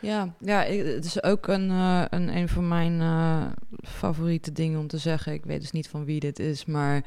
Ja, 0.00 0.34
ja 0.38 0.64
ik- 0.64 0.86
het 0.86 1.04
is 1.04 1.22
ook 1.22 1.46
een, 1.46 1.70
eh, 1.70 2.04
een, 2.10 2.36
een 2.36 2.48
van 2.48 2.68
mijn 2.68 3.00
favoriete 3.82 4.52
dingen 4.52 4.80
om 4.80 4.86
te 4.86 4.98
zeggen. 4.98 5.32
Ik 5.32 5.44
weet 5.44 5.60
dus 5.60 5.70
niet 5.72 5.88
van 5.88 6.04
wie 6.04 6.20
dit 6.20 6.38
is, 6.38 6.64
maar 6.64 7.02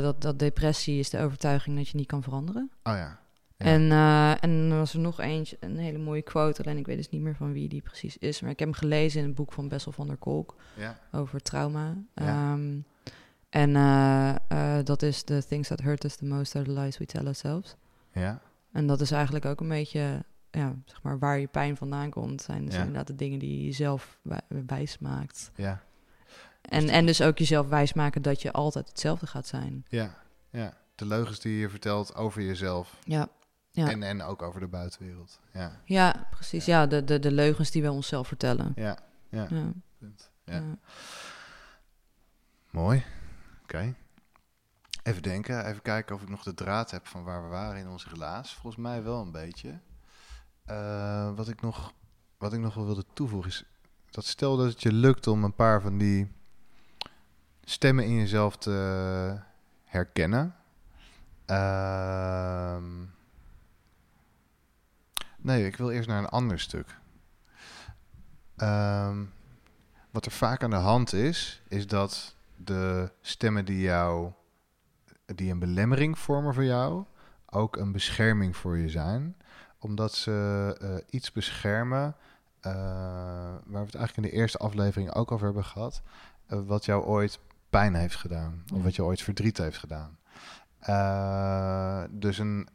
dat, 0.00 0.22
dat 0.22 0.38
depressie 0.38 0.98
is 0.98 1.10
de 1.10 1.20
overtuiging 1.20 1.76
dat 1.76 1.88
je 1.88 1.96
niet 1.96 2.06
kan 2.06 2.22
veranderen. 2.22 2.70
Oh 2.82 2.92
ja. 2.96 3.18
En, 3.64 3.90
eh, 3.92 4.30
en 4.44 4.50
er 4.70 4.76
was 4.76 4.94
er 4.94 5.00
nog 5.00 5.20
eentje, 5.20 5.56
een 5.60 5.76
hele 5.76 5.98
mooie 5.98 6.22
quote, 6.22 6.62
alleen 6.62 6.76
ik 6.78 6.86
weet 6.86 6.96
dus 6.96 7.08
niet 7.08 7.20
meer 7.20 7.34
van 7.36 7.52
wie 7.52 7.68
die 7.68 7.82
precies 7.82 8.18
is. 8.18 8.40
Maar 8.40 8.50
ik 8.50 8.58
heb 8.58 8.68
hem 8.68 8.76
gelezen 8.78 9.20
in 9.20 9.26
het 9.26 9.34
boek 9.34 9.52
van 9.52 9.68
Bessel 9.68 9.92
van 9.92 10.06
der 10.06 10.16
Kolk. 10.16 10.56
Ja. 10.76 10.98
over 11.12 11.40
trauma. 11.42 11.96
Ehm, 12.14 12.78
en 13.50 13.76
eh, 13.76 14.34
eh, 14.48 14.84
dat 14.84 15.02
is 15.02 15.22
the 15.22 15.44
things 15.48 15.68
that 15.68 15.80
hurt 15.80 16.04
us 16.04 16.16
the 16.16 16.24
most 16.24 16.56
are 16.56 16.64
the 16.64 16.70
lies 16.70 16.98
we 16.98 17.06
tell 17.06 17.24
ourselves. 17.24 17.76
Ja. 18.12 18.40
En 18.72 18.86
dat 18.86 19.00
is 19.00 19.10
eigenlijk 19.10 19.44
ook 19.44 19.60
een 19.60 19.68
beetje, 19.68 20.24
ja, 20.50 20.74
zeg 20.84 21.02
maar, 21.02 21.18
waar 21.18 21.38
je 21.38 21.46
pijn 21.46 21.76
vandaan 21.76 22.10
komt. 22.10 22.42
Zijn 22.42 22.64
dus 22.64 22.74
Ja. 22.74 22.78
inderdaad 22.80 23.06
de 23.06 23.14
dingen 23.14 23.38
die 23.38 23.58
je 23.58 23.64
jezelf 23.64 24.18
wij- 24.22 24.40
wijs 24.66 24.98
maakt. 24.98 25.50
Ja. 25.56 25.82
En, 26.62 26.88
en 26.88 27.06
dus 27.06 27.22
ook 27.22 27.38
jezelf 27.38 27.68
wijsmaken 27.68 28.22
dat 28.22 28.42
je 28.42 28.52
altijd 28.52 28.88
hetzelfde 28.88 29.26
gaat 29.26 29.46
zijn. 29.46 29.84
Ja. 29.88 30.14
Ja. 30.50 30.74
De 30.94 31.06
leugens 31.06 31.40
die 31.40 31.58
je 31.58 31.68
vertelt 31.68 32.14
over 32.14 32.42
jezelf. 32.42 32.98
Ja, 33.04 33.28
Ja. 33.74 33.90
En, 33.90 34.02
en 34.02 34.22
ook 34.22 34.42
over 34.42 34.60
de 34.60 34.66
buitenwereld. 34.66 35.40
Ja. 35.52 35.80
ja 35.84 36.26
precies. 36.30 36.64
Ja, 36.64 36.86
de, 36.86 37.04
de, 37.04 37.18
de 37.18 37.32
leugens 37.32 37.70
die 37.70 37.82
we 37.82 37.90
onszelf 37.90 38.28
vertellen. 38.28 38.72
Ja. 38.74 38.98
Ja. 39.28 39.46
Punt. 39.98 40.30
Ja. 40.44 40.62
Mooi. 42.70 43.04
Oké. 43.62 43.94
Even 45.02 45.22
denken, 45.22 45.66
even 45.66 45.82
kijken 45.82 46.14
of 46.14 46.22
ik 46.22 46.28
nog 46.28 46.42
de 46.42 46.54
draad 46.54 46.90
heb 46.90 47.06
van 47.06 47.24
waar 47.24 47.42
we 47.42 47.48
waren 47.48 47.80
in 47.80 47.88
onze 47.88 48.08
relaas. 48.08 48.54
Volgens 48.54 48.82
mij 48.82 49.02
wel 49.02 49.20
een 49.20 49.32
beetje. 49.32 49.78
Eh, 50.64 51.34
wat, 51.34 51.48
ik 51.48 51.60
nog, 51.60 51.92
wat 52.38 52.52
ik 52.52 52.60
nog 52.60 52.74
wel 52.74 52.84
wilde 52.84 53.04
toevoegen 53.12 53.50
is 53.50 53.64
dat 54.14 54.24
stel 54.24 54.56
dat 54.56 54.66
het 54.66 54.82
je 54.82 54.92
lukt 54.92 55.26
om 55.26 55.44
een 55.44 55.54
paar 55.54 55.80
van 55.80 55.98
die 55.98 56.32
stemmen 57.64 58.04
in 58.04 58.14
jezelf 58.14 58.56
te 58.56 59.38
herkennen. 59.84 60.54
Ehm, 61.44 62.84
nee, 65.44 65.66
ik 65.66 65.76
wil 65.76 65.90
eerst 65.90 66.08
naar 66.08 66.18
een 66.18 66.28
ander 66.28 66.60
stuk. 66.60 66.98
Ehm, 68.56 69.24
wat 70.10 70.26
er 70.26 70.32
vaak 70.32 70.62
aan 70.62 70.70
de 70.70 70.76
hand 70.76 71.12
is, 71.12 71.62
is 71.68 71.86
dat 71.86 72.36
de 72.56 73.10
stemmen 73.20 73.64
die 73.64 73.80
jou, 73.80 74.32
die 75.26 75.50
een 75.50 75.58
belemmering 75.58 76.18
vormen 76.18 76.54
voor 76.54 76.64
jou, 76.64 77.04
ook 77.46 77.76
een 77.76 77.92
bescherming 77.92 78.56
voor 78.56 78.78
je 78.78 78.88
zijn. 78.88 79.36
Omdat 79.78 80.12
ze 80.12 80.76
eh, 80.80 81.14
iets 81.14 81.32
beschermen, 81.32 82.16
eh, 82.60 82.72
waar 83.64 83.64
we 83.64 83.78
het 83.78 83.94
eigenlijk 83.94 84.16
in 84.16 84.22
de 84.22 84.40
eerste 84.40 84.58
aflevering 84.58 85.14
ook 85.14 85.32
over 85.32 85.46
hebben 85.46 85.64
gehad, 85.64 86.02
eh, 86.46 86.58
wat 86.66 86.84
jou 86.84 87.04
ooit 87.04 87.40
pijn 87.70 87.94
heeft 87.94 88.16
gedaan, 88.16 88.64
of 88.74 88.82
wat 88.82 88.96
je 88.96 89.04
ooit 89.04 89.22
verdriet 89.22 89.58
heeft 89.58 89.78
gedaan. 89.78 90.18
Dus 92.10 92.38
een, 92.38 92.68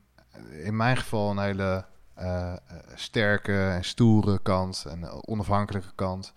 in 0.64 0.76
mijn 0.76 0.98
geval 0.98 1.32
een 1.32 1.40
hele 1.40 1.86
eh, 2.20 2.52
eh, 2.54 2.60
sterke 2.96 3.68
en 3.68 3.84
stoere 3.84 4.40
kant, 4.42 4.86
en 4.90 5.04
eh, 5.04 5.18
onafhankelijke 5.22 5.92
kant 5.96 6.34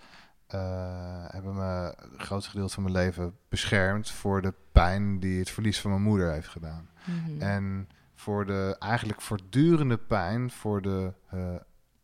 hebben 1.27 1.55
me 1.55 1.95
het 2.13 2.23
grootste 2.23 2.51
gedeelte 2.51 2.75
van 2.75 2.83
mijn 2.83 2.95
leven 2.95 3.37
beschermd 3.49 4.11
voor 4.11 4.43
de 4.43 4.55
pijn 4.73 5.21
die 5.21 5.39
het 5.39 5.51
verlies 5.51 5.81
van 5.81 5.91
mijn 5.91 6.03
moeder 6.03 6.33
heeft 6.33 6.49
gedaan. 6.49 6.89
Mhm. 7.05 7.41
En 7.43 7.89
voor 8.15 8.47
de 8.47 8.77
eigenlijk 8.79 9.21
voortdurende 9.21 9.97
pijn, 9.99 10.51
voor 10.51 10.83
de, 10.83 11.13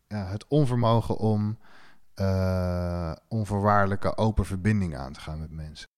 ja, 0.06 0.24
het 0.24 0.46
onvermogen 0.48 1.16
om 1.16 1.58
eh, 2.14 3.12
onvoorwaardelijke 3.28 4.16
open 4.16 4.44
verbinding 4.44 4.96
aan 4.96 5.12
te 5.12 5.20
gaan 5.20 5.40
met 5.40 5.50
mensen. 5.50 5.88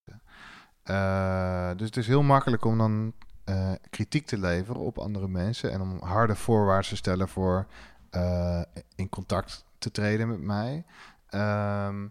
Dus 1.76 1.86
het 1.86 1.96
is 1.96 2.06
heel 2.06 2.22
makkelijk 2.22 2.64
om 2.64 2.78
dan 2.78 3.14
eh, 3.44 3.72
kritiek 3.90 4.26
te 4.26 4.38
leveren 4.38 4.80
op 4.80 4.98
andere 4.98 5.28
mensen 5.28 5.72
en 5.72 5.80
om 5.80 6.02
harde 6.02 6.34
voorwaarden 6.34 6.88
te 6.88 6.96
stellen 6.96 7.28
voor 7.28 7.66
eh, 8.10 8.62
in 8.94 9.08
contact 9.08 9.64
te 9.78 9.90
treden 9.90 10.28
met 10.28 10.40
mij. 10.40 10.84
Ehm, 11.28 12.06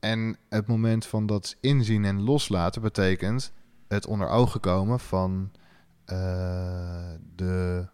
en 0.00 0.36
het 0.48 0.66
moment 0.66 1.06
van 1.06 1.26
dat 1.26 1.56
inzien 1.60 2.04
en 2.04 2.22
loslaten 2.22 2.82
betekent 2.82 3.52
het 3.88 4.06
onder 4.06 4.28
ogen 4.28 4.60
komen 4.60 5.00
van 5.00 5.52
eh, 6.04 7.10
de 7.34 7.86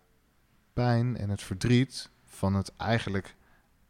pijn 0.73 1.17
en 1.17 1.31
het 1.31 1.43
verdriet 1.43 2.11
van 2.25 2.55
het 2.55 2.77
eigenlijk 2.77 3.37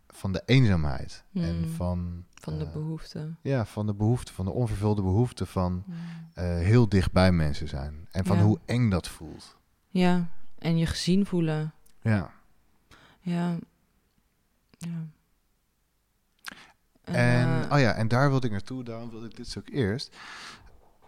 van 0.09 0.33
de 0.33 0.43
eenzaamheid 0.47 1.25
en 1.35 1.63
Hmm. 1.63 1.73
van 1.73 2.25
Van 2.43 2.59
de 2.59 2.65
eh, 2.65 2.73
behoefte. 2.73 3.35
ja 3.41 3.65
van 3.65 3.87
de 3.87 3.95
behoefte 3.95 4.33
van 4.33 4.45
de 4.45 4.51
onvervulde 4.51 5.03
behoefte 5.03 5.47
van 5.47 5.85
eh, 6.35 6.45
heel 6.45 6.89
dicht 6.89 7.13
bij 7.13 7.33
mensen 7.33 7.69
zijn 7.69 8.09
en 8.11 8.25
van 8.25 8.37
Ja. 8.37 8.43
hoe 8.43 8.59
eng 8.65 8.91
dat 8.91 9.09
voelt. 9.09 9.57
Ja, 9.89 10.29
en 10.59 10.79
je 10.79 10.87
gezien 10.87 11.27
voelen. 11.27 11.73
Ja. 12.01 12.31
Ja. 13.21 13.57
ja. 14.79 15.07
En, 17.03 17.63
eh, 17.65 17.73
oh 17.73 17.79
ja, 17.79 17.93
en 17.93 18.09
daar 18.09 18.31
wilde 18.31 18.47
ik 18.47 18.53
naartoe, 18.53 18.85
daarom 18.85 19.11
wilde 19.11 19.27
ik 19.27 19.37
dit 19.37 19.55
ook 19.59 19.69
eerst. 19.69 20.17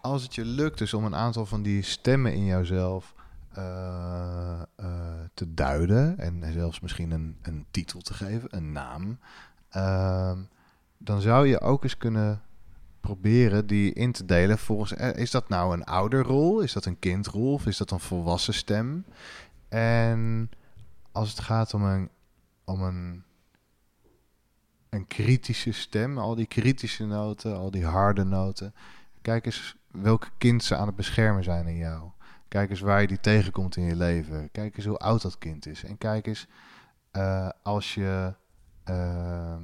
Als 0.01 0.23
het 0.23 0.35
je 0.35 0.45
lukt 0.45 0.79
dus 0.79 0.95
om 0.95 1.05
een 1.05 1.15
aantal 1.15 1.47
van 1.47 1.63
die 1.63 1.83
stemmen 1.83 2.35
in 2.35 2.45
jouzelf 2.45 3.15
te 5.35 5.55
duiden 5.55 6.19
en 6.19 6.53
zelfs 6.53 6.81
misschien 6.81 7.11
een, 7.11 7.39
een 7.43 7.67
titel 7.71 8.01
te 8.01 8.15
geven, 8.15 8.57
een 8.57 8.73
naam, 8.73 9.19
ehm, 9.69 10.39
dan 11.05 11.21
zou 11.21 11.47
je 11.47 11.61
ook 11.61 11.83
eens 11.83 11.97
kunnen 11.97 12.43
proberen 13.01 13.67
die 13.67 13.93
in 13.93 14.13
te 14.13 14.25
delen 14.25 14.59
volgens, 14.59 14.95
eh, 14.95 15.17
is 15.17 15.31
dat 15.31 15.49
nou 15.49 15.73
een 15.73 15.85
ouderrol, 15.85 16.61
is 16.61 16.73
dat 16.73 16.85
een 16.85 16.99
kindrol 16.99 17.53
of 17.53 17.67
is 17.67 17.77
dat 17.77 17.91
een 17.91 18.01
volwassen 18.01 18.55
stem? 18.55 19.05
En 19.69 20.51
als 21.13 21.31
het 21.31 21.41
gaat 21.41 21.75
om 21.75 21.85
een, 21.85 22.11
om 22.65 22.83
een 22.83 23.25
een 24.95 25.07
kritische 25.07 25.73
stem, 25.73 26.19
al 26.19 26.35
die 26.35 26.47
kritische 26.47 27.05
noten, 27.05 27.57
al 27.57 27.71
die 27.71 27.85
harde 27.85 28.25
noten. 28.25 28.75
Kijk 29.23 29.47
eens 29.47 29.77
welke 29.91 30.29
kind 30.39 30.65
ze 30.65 30.77
aan 30.77 30.87
het 30.87 30.97
beschermen 30.97 31.45
zijn 31.45 31.67
in 31.67 31.77
jou. 31.77 32.11
Kijk 32.49 32.71
eens 32.71 32.81
waar 32.81 33.01
je 33.01 33.07
die 33.07 33.21
tegenkomt 33.21 33.77
in 33.77 33.85
je 33.85 33.97
leven. 33.97 34.51
Kijk 34.51 34.77
eens 34.77 34.87
hoe 34.87 34.97
oud 34.97 35.23
dat 35.23 35.39
kind 35.39 35.67
is. 35.67 35.85
En 35.85 35.99
kijk 35.99 36.27
eens 36.27 36.47
eh, 37.11 37.49
als 37.63 37.95
je 37.95 38.35
ehm, 38.85 39.63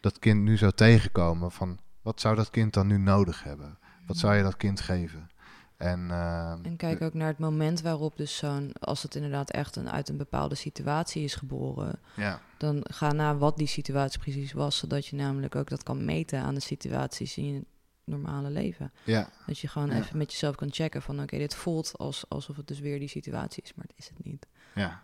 dat 0.00 0.18
kind 0.18 0.42
nu 0.42 0.56
zou 0.56 0.72
tegenkomen, 0.72 1.50
van 1.52 1.78
wat 2.02 2.20
zou 2.20 2.36
dat 2.36 2.50
kind 2.50 2.74
dan 2.74 2.86
nu 2.86 2.98
nodig 2.98 3.42
hebben? 3.44 3.78
Wat 4.06 4.16
zou 4.16 4.34
je 4.34 4.42
dat 4.42 4.56
kind 4.56 4.80
geven? 4.80 5.30
En, 5.76 6.10
ehm, 6.10 6.64
En 6.64 6.76
kijk 6.76 7.02
ook 7.02 7.14
naar 7.14 7.28
het 7.28 7.38
moment 7.38 7.80
waarop 7.80 8.16
dus 8.16 8.36
zo'n... 8.36 8.72
Als 8.80 9.02
het 9.02 9.14
inderdaad 9.14 9.50
echt 9.50 9.76
een, 9.76 9.90
uit 9.90 10.08
een 10.08 10.16
bepaalde 10.16 10.54
situatie 10.54 11.22
is 11.24 11.34
geboren... 11.34 12.00
ja, 12.16 12.40
dan 12.56 12.80
ga 12.90 13.12
na 13.12 13.36
wat 13.36 13.56
die 13.56 13.66
situatie 13.66 14.20
precies 14.20 14.52
was... 14.52 14.76
zodat 14.78 15.06
je 15.06 15.16
namelijk 15.16 15.54
ook 15.56 15.68
dat 15.68 15.82
kan 15.82 16.04
meten 16.04 16.40
aan 16.40 16.54
de 16.54 16.60
situaties 16.60 17.36
in 17.36 17.52
je 17.54 17.64
normale 18.04 18.50
leven. 18.50 18.92
ja, 19.04 19.28
Dat 19.46 19.58
je 19.58 19.68
gewoon 19.68 19.90
Ja. 19.90 19.96
even 19.96 20.18
met 20.18 20.32
jezelf 20.32 20.54
kan 20.54 20.72
checken 20.72 21.02
van... 21.02 21.20
oké, 21.20 21.38
dit 21.38 21.54
voelt 21.54 21.92
als, 21.96 22.24
alsof 22.28 22.56
het 22.56 22.66
dus 22.66 22.80
weer 22.80 22.98
die 22.98 23.08
situatie 23.08 23.62
is, 23.62 23.74
maar 23.74 23.84
het 23.88 23.98
is 23.98 24.08
het 24.08 24.24
niet. 24.24 24.46
ja. 24.74 25.02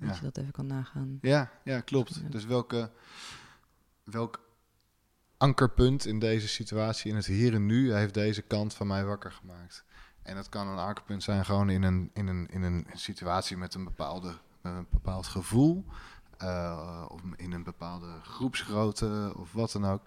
Dat 0.00 0.16
je 0.16 0.22
dat 0.22 0.36
even 0.36 0.52
kan 0.52 0.66
nagaan. 0.66 1.18
Ja, 1.20 1.50
ja, 1.64 1.80
klopt. 1.80 2.32
Dus 2.32 2.44
welke, 2.44 2.90
welk 4.10 4.40
ankerpunt 5.36 6.06
in 6.06 6.18
deze 6.18 6.48
situatie, 6.48 7.10
in 7.10 7.16
het 7.16 7.26
hier 7.26 7.54
en 7.54 7.66
nu, 7.66 7.92
heeft 7.92 8.14
deze 8.14 8.42
kant 8.42 8.74
van 8.74 8.86
mij 8.86 9.04
wakker 9.04 9.32
gemaakt? 9.32 9.84
En 10.22 10.34
dat 10.34 10.48
kan 10.48 10.68
een 10.68 10.78
ankerpunt 10.78 11.22
zijn 11.22 11.44
gewoon 11.44 11.70
in 11.70 11.82
een, 11.82 12.10
in 12.14 12.26
een, 12.26 12.48
in 12.50 12.62
een 12.62 12.86
situatie 12.94 13.56
met 13.56 13.74
een, 13.74 13.84
bepaalde, 13.84 14.34
met 14.60 14.72
een 14.72 14.86
bepaald 14.90 15.26
gevoel. 15.26 15.84
eh, 16.38 17.04
of 17.08 17.20
in 17.36 17.52
een 17.52 17.62
bepaalde 17.62 18.20
groepsgrootte 18.22 19.32
of 19.36 19.52
wat 19.52 19.72
dan 19.72 19.86
ook. 19.86 20.02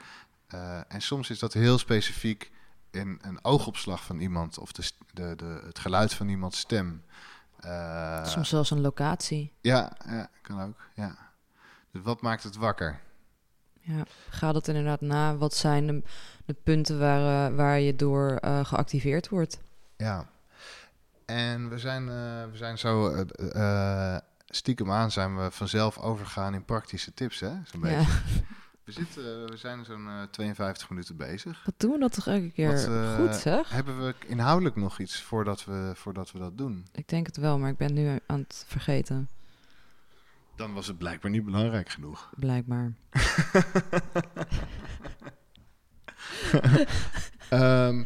Eh, 0.47 0.93
en 0.93 1.01
soms 1.01 1.29
is 1.29 1.39
dat 1.39 1.53
heel 1.53 1.77
specifiek 1.77 2.51
in 2.91 3.19
een 3.21 3.43
oogopslag 3.43 4.03
van 4.03 4.19
iemand 4.19 4.57
of 4.57 4.71
de, 4.71 4.91
de, 5.13 5.35
de, 5.35 5.61
het 5.65 5.79
geluid 5.79 6.13
van 6.13 6.29
iemands 6.29 6.59
stem. 6.59 7.03
Eh, 7.59 8.25
Soms 8.25 8.49
zelfs 8.49 8.71
een 8.71 8.81
locatie. 8.81 9.53
ja, 9.61 9.91
ja, 10.05 10.29
kan 10.41 10.61
ook. 10.61 10.81
Ja. 10.95 11.17
Dus 11.91 12.01
wat 12.01 12.21
maakt 12.21 12.43
het 12.43 12.55
wakker? 12.55 12.99
Ja, 13.81 14.03
ga 14.29 14.51
dat 14.51 14.67
inderdaad 14.67 15.01
na. 15.01 15.35
Wat 15.37 15.55
zijn 15.55 15.87
de, 15.87 16.01
de 16.45 16.55
punten 16.63 16.99
waar, 16.99 17.49
eh, 17.49 17.55
waar 17.55 17.79
je 17.79 17.95
door 17.95 18.31
eh, 18.35 18.65
geactiveerd 18.65 19.29
wordt? 19.29 19.59
Ja. 19.97 20.29
En 21.25 21.69
we 21.69 21.77
zijn, 21.79 22.09
eh, 22.09 22.51
we 22.51 22.57
zijn 22.57 22.77
zo 22.77 23.15
stiekem 24.47 24.91
aan 24.91 25.11
zijn 25.11 25.37
we 25.37 25.51
vanzelf 25.51 25.97
overgegaan 25.97 26.53
in 26.53 26.65
praktische 26.65 27.13
tips, 27.13 27.39
hè? 27.39 27.51
Zo'n 27.63 27.81
Ja. 27.81 27.97
beetje. 27.97 28.11
We, 28.85 28.91
zitten, 28.91 29.49
we 29.49 29.57
zijn 29.57 29.85
zo'n 29.85 30.07
eh, 30.07 30.21
52 30.31 30.89
minuten 30.89 31.17
bezig. 31.17 31.61
Wat 31.65 31.73
doen 31.77 31.91
we 31.91 31.99
dat 31.99 32.13
toch 32.13 32.27
elke 32.27 32.51
keer 32.51 32.67
Wat, 32.67 33.15
goed, 33.17 33.35
zeg? 33.35 33.69
Hebben 33.69 34.05
we 34.05 34.15
inhoudelijk 34.27 34.75
nog 34.75 34.99
iets 34.99 35.21
voordat 35.21 35.65
we, 35.65 35.91
voordat 35.95 36.31
we 36.31 36.39
dat 36.39 36.57
doen? 36.57 36.87
Ik 36.91 37.07
denk 37.07 37.25
het 37.25 37.37
wel, 37.37 37.57
maar 37.59 37.69
ik 37.69 37.77
ben 37.77 37.93
nu 37.93 38.19
aan 38.25 38.39
het 38.39 38.63
vergeten. 38.67 39.29
Dan 40.55 40.73
was 40.73 40.87
het 40.87 40.97
blijkbaar 40.97 41.31
niet 41.31 41.45
belangrijk 41.45 41.89
genoeg. 41.89 42.29
Blijkbaar. 42.35 42.93
Ehm 47.49 47.99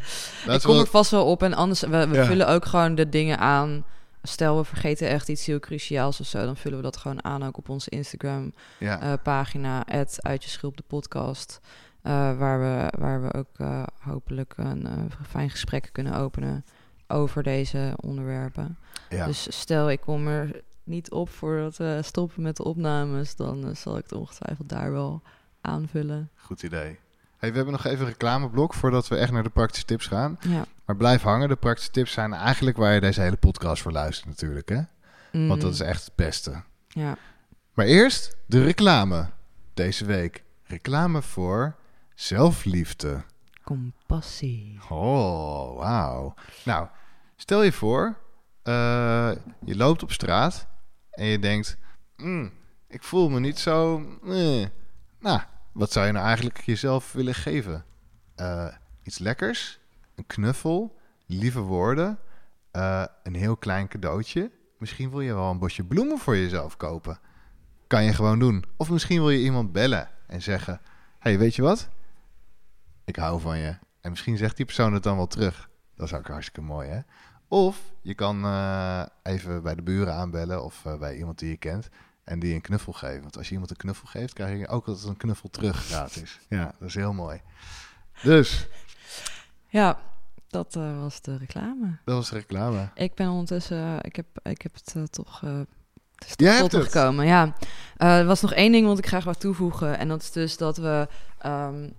ik 0.48 0.62
kom 0.62 0.80
er 0.80 0.86
vast 0.88 1.12
wel 1.12 1.26
op 1.26 1.44
en 1.44 1.54
anders... 1.54 1.82
We, 1.82 2.08
we 2.08 2.16
Ja. 2.16 2.26
vullen 2.26 2.48
ook 2.48 2.66
gewoon 2.66 2.96
de 2.96 3.10
dingen 3.10 3.38
aan. 3.40 3.86
Stel, 4.24 4.58
we 4.58 4.64
vergeten 4.64 5.08
echt 5.08 5.30
iets 5.30 5.46
heel 5.46 5.60
cruciaals 5.60 6.20
of 6.20 6.26
zo... 6.26 6.46
dan 6.46 6.58
vullen 6.58 6.78
we 6.78 6.84
dat 6.84 6.98
gewoon 6.98 7.24
aan 7.24 7.44
ook 7.44 7.58
op 7.58 7.70
onze 7.70 7.90
Instagram-pagina... 7.90 9.06
ja, 9.08 9.16
pagina 9.18 9.86
Uit 10.16 10.44
je 10.44 10.50
schulp 10.50 10.78
de 10.78 10.84
podcast... 10.88 11.60
eh, 12.02 12.38
waar, 12.38 12.60
we, 12.60 13.00
waar 13.00 13.22
we 13.22 13.34
ook 13.34 13.58
eh, 13.58 13.84
hopelijk 14.00 14.54
een 14.58 14.86
eh, 14.88 15.04
fijn 15.30 15.50
gesprek 15.50 15.90
kunnen 15.92 16.16
openen... 16.16 16.66
over 17.08 17.44
deze 17.44 17.94
onderwerpen. 17.96 18.78
ja. 19.10 19.26
Dus 19.26 19.60
stel, 19.60 19.90
ik 19.90 20.00
kom 20.02 20.28
er 20.28 20.62
niet 20.86 21.12
op 21.12 21.30
voordat 21.30 21.78
we 21.78 22.00
stoppen 22.04 22.42
met 22.42 22.56
de 22.58 22.64
opnames... 22.64 23.36
dan 23.36 23.68
eh, 23.70 23.76
zal 23.76 23.98
ik 23.98 24.04
het 24.04 24.12
ongetwijfeld 24.14 24.70
daar 24.70 24.92
wel 24.92 25.22
aanvullen. 25.62 26.30
goed 26.36 26.64
idee. 26.64 27.00
Hey, 27.38 27.50
we 27.50 27.56
hebben 27.56 27.74
nog 27.74 27.86
even 27.86 28.00
een 28.00 28.12
reclameblok 28.12 28.74
voordat 28.74 29.08
we 29.08 29.16
echt 29.16 29.32
naar 29.32 29.44
de 29.44 29.50
praktische 29.50 29.86
tips 29.86 30.08
gaan. 30.08 30.38
Ja. 30.42 30.66
Maar 30.86 30.96
blijf 30.96 31.22
hangen. 31.22 31.50
De 31.50 31.56
praktische 31.56 31.92
tips 31.92 32.12
zijn 32.12 32.34
eigenlijk 32.34 32.78
waar 32.78 32.94
je 32.94 33.00
deze 33.00 33.22
hele 33.22 33.36
podcast 33.36 33.82
voor 33.82 33.92
luistert 33.92 34.28
natuurlijk. 34.28 34.70
Hè? 34.70 34.82
Want 35.48 35.62
dat 35.62 35.74
is 35.74 35.80
Mm, 35.82 35.88
echt 35.88 36.06
het 36.06 36.16
beste. 36.16 36.62
Ja. 36.88 37.18
Maar 37.74 37.86
eerst 37.86 38.36
de 38.46 38.64
reclame. 38.64 39.30
Deze 39.74 40.06
week. 40.06 40.44
Reclame 40.64 41.22
voor 41.22 41.76
zelfliefde. 42.14 43.24
Compassie. 43.64 44.80
Oh, 44.90 45.78
wauw. 45.78 46.34
Nou, 46.66 46.88
stel 47.36 47.64
je 47.64 47.72
voor, 47.72 48.16
eh, 48.64 49.32
je 49.66 49.76
loopt 49.76 50.04
op 50.04 50.12
straat 50.12 50.68
en 51.16 51.26
je 51.26 51.40
denkt, 51.40 51.78
"Hmm, 52.16 52.52
ik 52.88 53.04
voel 53.04 53.30
me 53.30 53.40
niet 53.40 53.60
zo. 53.60 54.00
eh." 54.24 54.66
Nou, 55.20 55.40
wat 55.72 55.92
zou 55.92 56.06
je 56.06 56.12
nou 56.12 56.26
eigenlijk 56.26 56.62
jezelf 56.62 57.12
willen 57.12 57.36
geven? 57.36 57.86
Eh, 58.36 58.68
iets 59.04 59.20
lekkers, 59.20 59.80
een 60.16 60.26
knuffel, 60.28 60.98
lieve 61.26 61.60
woorden, 61.60 62.20
eh, 62.72 63.06
een 63.24 63.36
heel 63.36 63.58
klein 63.58 63.88
cadeautje. 63.88 64.52
Misschien 64.78 65.10
wil 65.10 65.22
je 65.22 65.34
wel 65.34 65.50
een 65.50 65.60
bosje 65.60 65.84
bloemen 65.84 66.18
voor 66.18 66.38
jezelf 66.38 66.78
kopen. 66.78 67.20
Kan 67.88 68.04
je 68.04 68.14
gewoon 68.14 68.40
doen. 68.40 68.66
Of 68.78 68.90
misschien 68.90 69.20
wil 69.20 69.30
je 69.30 69.44
iemand 69.44 69.72
bellen 69.72 70.10
en 70.28 70.42
zeggen: 70.42 70.82
hey, 71.20 71.38
weet 71.38 71.56
je 71.56 71.62
wat? 71.62 71.90
Ik 73.06 73.16
hou 73.16 73.42
van 73.42 73.58
je. 73.58 73.78
En 74.02 74.10
misschien 74.10 74.38
zegt 74.38 74.58
die 74.58 74.66
persoon 74.66 74.94
het 74.94 75.04
dan 75.04 75.16
wel 75.16 75.28
terug. 75.28 75.70
Dat 75.96 76.06
is 76.06 76.14
ook 76.14 76.28
hartstikke 76.28 76.62
mooi, 76.62 76.90
hè? 76.90 77.00
Of 77.48 77.78
je 78.02 78.14
kan 78.14 78.46
eh, 78.46 79.04
even 79.24 79.64
bij 79.64 79.76
de 79.76 79.82
buren 79.82 80.14
aanbellen 80.14 80.64
of 80.64 80.86
eh, 80.86 80.98
bij 80.98 81.18
iemand 81.18 81.40
die 81.40 81.50
je 81.50 81.58
kent 81.58 81.90
en 82.24 82.40
die 82.40 82.54
een 82.54 82.62
knuffel 82.62 82.94
geven. 82.94 83.22
Want 83.22 83.38
als 83.38 83.46
je 83.48 83.52
iemand 83.52 83.70
een 83.72 83.78
knuffel 83.78 84.08
geeft, 84.08 84.34
krijg 84.34 84.60
je 84.60 84.68
ook 84.68 84.88
altijd 84.88 85.08
een 85.08 85.18
knuffel 85.18 85.50
terug 85.50 85.86
gratis. 85.86 86.40
Ja, 86.50 86.74
dat 86.80 86.88
is 86.88 86.96
heel 86.96 87.14
mooi. 87.14 87.42
Dus, 88.24 88.68
Ja, 89.68 90.00
dat 90.48 90.76
eh, 90.76 91.00
was 91.00 91.22
de 91.22 91.38
reclame. 91.38 91.98
dat 92.06 92.16
was 92.16 92.30
de 92.30 92.36
reclame. 92.36 92.90
Ik 92.96 93.14
ben 93.14 93.30
ondertussen, 93.30 94.02
ik, 94.02 94.16
heb, 94.16 94.26
ik 94.44 94.62
heb 94.62 94.74
het 94.74 95.12
toch 95.12 95.42
eh, 95.44 95.58
het 96.16 96.28
is 96.28 96.34
Jij 96.36 96.60
tot 96.60 96.72
hebt 96.72 96.74
me 96.74 96.80
het? 96.90 96.92
gekomen. 96.92 97.26
Ja, 97.26 97.54
Eh, 97.98 98.18
er 98.20 98.26
was 98.26 98.42
nog 98.42 98.54
één 98.54 98.72
ding 98.72 98.88
wat 98.88 98.98
ik 98.98 99.08
graag 99.08 99.24
wou 99.24 99.36
toevoegen. 99.38 99.98
En 99.98 100.08
dat 100.08 100.22
is 100.22 100.32
dus 100.32 100.58
dat 100.58 100.78
we... 100.78 101.08
ehm, 101.38 101.90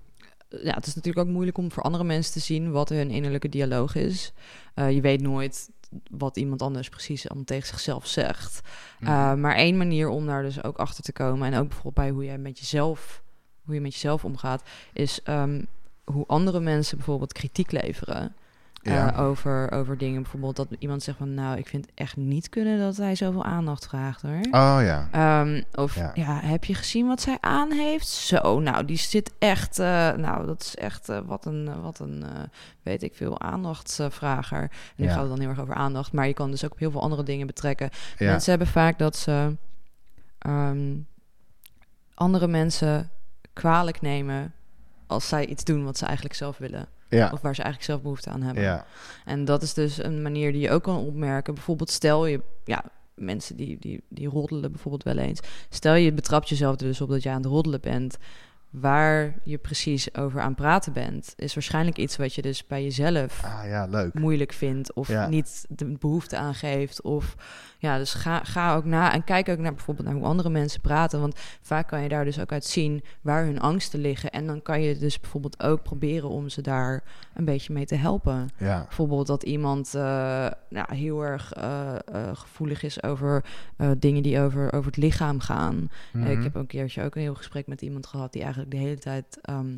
ja, 0.48 0.74
het 0.74 0.86
is 0.86 0.94
natuurlijk 0.94 1.26
ook 1.26 1.32
moeilijk 1.32 1.58
om 1.58 1.72
voor 1.72 1.82
andere 1.82 2.04
mensen 2.04 2.32
te 2.32 2.40
zien 2.40 2.70
wat 2.70 2.88
hun 2.88 3.10
innerlijke 3.10 3.48
dialoog 3.48 3.94
is. 3.94 4.32
Eh, 4.74 4.90
je 4.90 5.00
weet 5.00 5.20
nooit 5.20 5.70
wat 6.10 6.36
iemand 6.36 6.62
anders 6.62 6.88
precies 6.88 7.28
allemaal 7.28 7.44
tegen 7.46 7.68
zichzelf 7.68 8.06
zegt. 8.06 8.60
Mhm. 9.00 9.10
Uh, 9.10 9.34
maar 9.34 9.54
één 9.54 9.76
manier 9.76 10.08
om 10.08 10.26
daar 10.26 10.42
dus 10.42 10.62
ook 10.64 10.76
achter 10.76 11.04
te 11.04 11.12
komen... 11.12 11.52
en 11.52 11.58
ook 11.58 11.68
bijvoorbeeld 11.68 11.94
bij 11.94 12.10
hoe 12.10 12.24
jij 12.24 12.38
met 12.38 12.58
jezelf 12.58 13.24
hoe 13.66 13.74
je 13.74 13.80
met 13.80 13.92
jezelf 13.92 14.24
omgaat, 14.24 14.62
is 14.92 15.22
ehm, 15.22 15.62
hoe 16.04 16.26
andere 16.26 16.60
mensen 16.60 16.96
bijvoorbeeld 16.96 17.32
kritiek 17.32 17.70
leveren. 17.70 18.34
Ja. 18.92 19.12
eh, 19.12 19.20
over, 19.20 19.72
over 19.72 19.98
dingen. 19.98 20.22
Bijvoorbeeld 20.22 20.56
dat 20.56 20.66
iemand 20.78 21.02
zegt 21.02 21.18
van... 21.18 21.34
nou, 21.34 21.58
ik 21.58 21.66
vind 21.68 21.86
echt 21.94 22.16
niet 22.16 22.48
kunnen 22.48 22.78
dat 22.78 22.96
hij 22.96 23.14
zoveel 23.14 23.44
aandacht 23.44 23.86
vraagt, 23.86 24.22
hoor. 24.22 24.40
Oh 24.50 24.78
ja. 24.82 25.08
Ehm, 25.12 25.62
of 25.74 25.94
Ja. 25.94 26.10
ja. 26.14 26.40
heb 26.40 26.64
je 26.64 26.74
gezien 26.74 27.06
wat 27.06 27.20
zij 27.20 27.38
aan 27.40 27.72
heeft? 27.72 28.06
Zo, 28.08 28.60
nou, 28.60 28.84
die 28.84 28.96
zit 28.98 29.32
echt... 29.38 29.78
eh, 29.78 30.12
nou, 30.12 30.46
dat 30.46 30.60
is 30.62 30.74
echt 30.76 31.08
eh, 31.08 31.18
wat 31.24 31.44
een, 31.44 31.80
wat 31.82 31.98
een 31.98 32.24
weet 32.82 33.02
ik 33.02 33.14
veel, 33.14 33.40
aandachtsvrager. 33.40 34.60
En 34.62 34.70
nu 34.96 35.04
Ja. 35.04 35.10
gaat 35.12 35.20
het 35.20 35.28
dan 35.30 35.40
heel 35.40 35.48
erg 35.48 35.60
over 35.60 35.74
aandacht. 35.74 36.12
Maar 36.12 36.26
je 36.26 36.34
kan 36.34 36.50
dus 36.50 36.64
ook 36.64 36.72
op 36.72 36.78
heel 36.78 36.90
veel 36.90 37.02
andere 37.02 37.22
dingen 37.22 37.46
betrekken. 37.46 37.90
Ja. 38.18 38.30
Mensen 38.30 38.50
hebben 38.50 38.68
vaak 38.68 38.98
dat 38.98 39.16
ze 39.16 39.54
ehm, 40.38 40.94
andere 42.14 42.46
mensen 42.46 43.10
kwalijk 43.52 44.00
nemen... 44.00 44.52
als 45.06 45.28
zij 45.28 45.46
iets 45.46 45.64
doen 45.64 45.84
wat 45.84 45.98
ze 45.98 46.04
eigenlijk 46.04 46.34
zelf 46.34 46.58
willen. 46.58 46.88
Ja. 47.16 47.30
Of 47.32 47.40
waar 47.40 47.54
ze 47.54 47.62
eigenlijk 47.62 47.90
zelf 47.90 48.02
behoefte 48.02 48.30
aan 48.30 48.42
hebben. 48.42 48.62
Ja. 48.62 48.86
En 49.24 49.44
dat 49.44 49.62
is 49.62 49.74
dus 49.74 50.02
een 50.04 50.22
manier 50.22 50.52
die 50.52 50.60
je 50.60 50.70
ook 50.70 50.82
kan 50.82 50.96
opmerken. 50.96 51.54
Bijvoorbeeld 51.54 51.90
stel 51.90 52.26
je, 52.26 52.40
ja, 52.64 52.84
mensen 53.14 53.56
die, 53.56 53.76
die, 53.80 54.02
die 54.08 54.28
roddelen 54.28 54.70
bijvoorbeeld 54.72 55.02
wel 55.02 55.18
eens. 55.18 55.40
Stel 55.68 55.94
je 55.94 56.12
betrapt 56.12 56.48
jezelf 56.48 56.76
dus 56.76 57.00
op 57.00 57.08
dat 57.08 57.22
je 57.22 57.28
aan 57.30 57.36
het 57.42 57.46
roddelen 57.46 57.80
bent. 57.80 58.16
Waar 58.70 59.34
je 59.44 59.58
precies 59.58 60.14
over 60.14 60.40
aan 60.40 60.54
praten 60.54 60.92
bent, 60.92 61.32
is 61.36 61.54
waarschijnlijk 61.54 61.98
iets 61.98 62.16
wat 62.16 62.34
je 62.34 62.42
dus 62.42 62.66
bij 62.66 62.82
jezelf 62.82 63.44
Ah 63.44 63.60
ja, 63.66 63.86
leuk. 63.86 64.14
moeilijk 64.14 64.52
vindt 64.52 64.92
of 64.94 65.08
Ja. 65.08 65.28
niet 65.28 65.64
de 65.68 65.84
behoefte 65.98 66.36
aangeeft. 66.36 67.02
Of 67.02 67.34
ja, 67.86 67.98
dus 67.98 68.14
ga, 68.14 68.44
ga 68.44 68.74
ook 68.74 68.84
na 68.84 69.12
en 69.12 69.24
kijk 69.24 69.48
ook 69.48 69.58
naar 69.58 69.74
bijvoorbeeld 69.74 70.06
naar 70.06 70.16
hoe 70.16 70.26
andere 70.26 70.50
mensen 70.50 70.80
praten. 70.80 71.20
Want 71.20 71.40
vaak 71.60 71.88
kan 71.88 72.02
je 72.02 72.08
daar 72.08 72.24
dus 72.24 72.40
ook 72.40 72.52
uit 72.52 72.64
zien 72.64 73.02
waar 73.20 73.44
hun 73.44 73.60
angsten 73.60 74.00
liggen. 74.00 74.30
En 74.30 74.46
dan 74.46 74.62
kan 74.62 74.82
je 74.82 74.96
dus 74.98 75.20
bijvoorbeeld 75.20 75.62
ook 75.62 75.82
proberen 75.82 76.28
om 76.28 76.48
ze 76.48 76.60
daar 76.62 77.02
een 77.34 77.44
beetje 77.44 77.72
mee 77.72 77.86
te 77.86 77.94
helpen. 77.94 78.48
Ja. 78.58 78.82
Bijvoorbeeld 78.82 79.26
dat 79.26 79.42
iemand 79.42 79.94
eh, 79.94 80.02
nou, 80.70 80.94
heel 80.94 81.20
erg 81.24 81.52
eh, 81.52 81.94
eh, 81.94 82.00
gevoelig 82.32 82.82
is 82.82 83.02
over 83.02 83.44
dingen 83.98 84.22
die 84.22 84.40
over, 84.40 84.72
over 84.72 84.86
het 84.86 84.96
lichaam 84.96 85.40
gaan. 85.40 85.90
Eh, 86.12 86.20
Mhm. 86.20 86.30
ik 86.30 86.42
heb 86.42 86.54
een 86.54 86.66
keertje 86.66 87.02
ook 87.02 87.14
een 87.14 87.20
heel 87.22 87.34
gesprek 87.34 87.66
met 87.66 87.82
iemand 87.82 88.06
gehad 88.06 88.32
die 88.32 88.42
eigenlijk 88.42 88.70
de 88.70 88.76
hele 88.76 88.98
tijd 88.98 89.38
ehm, 89.42 89.76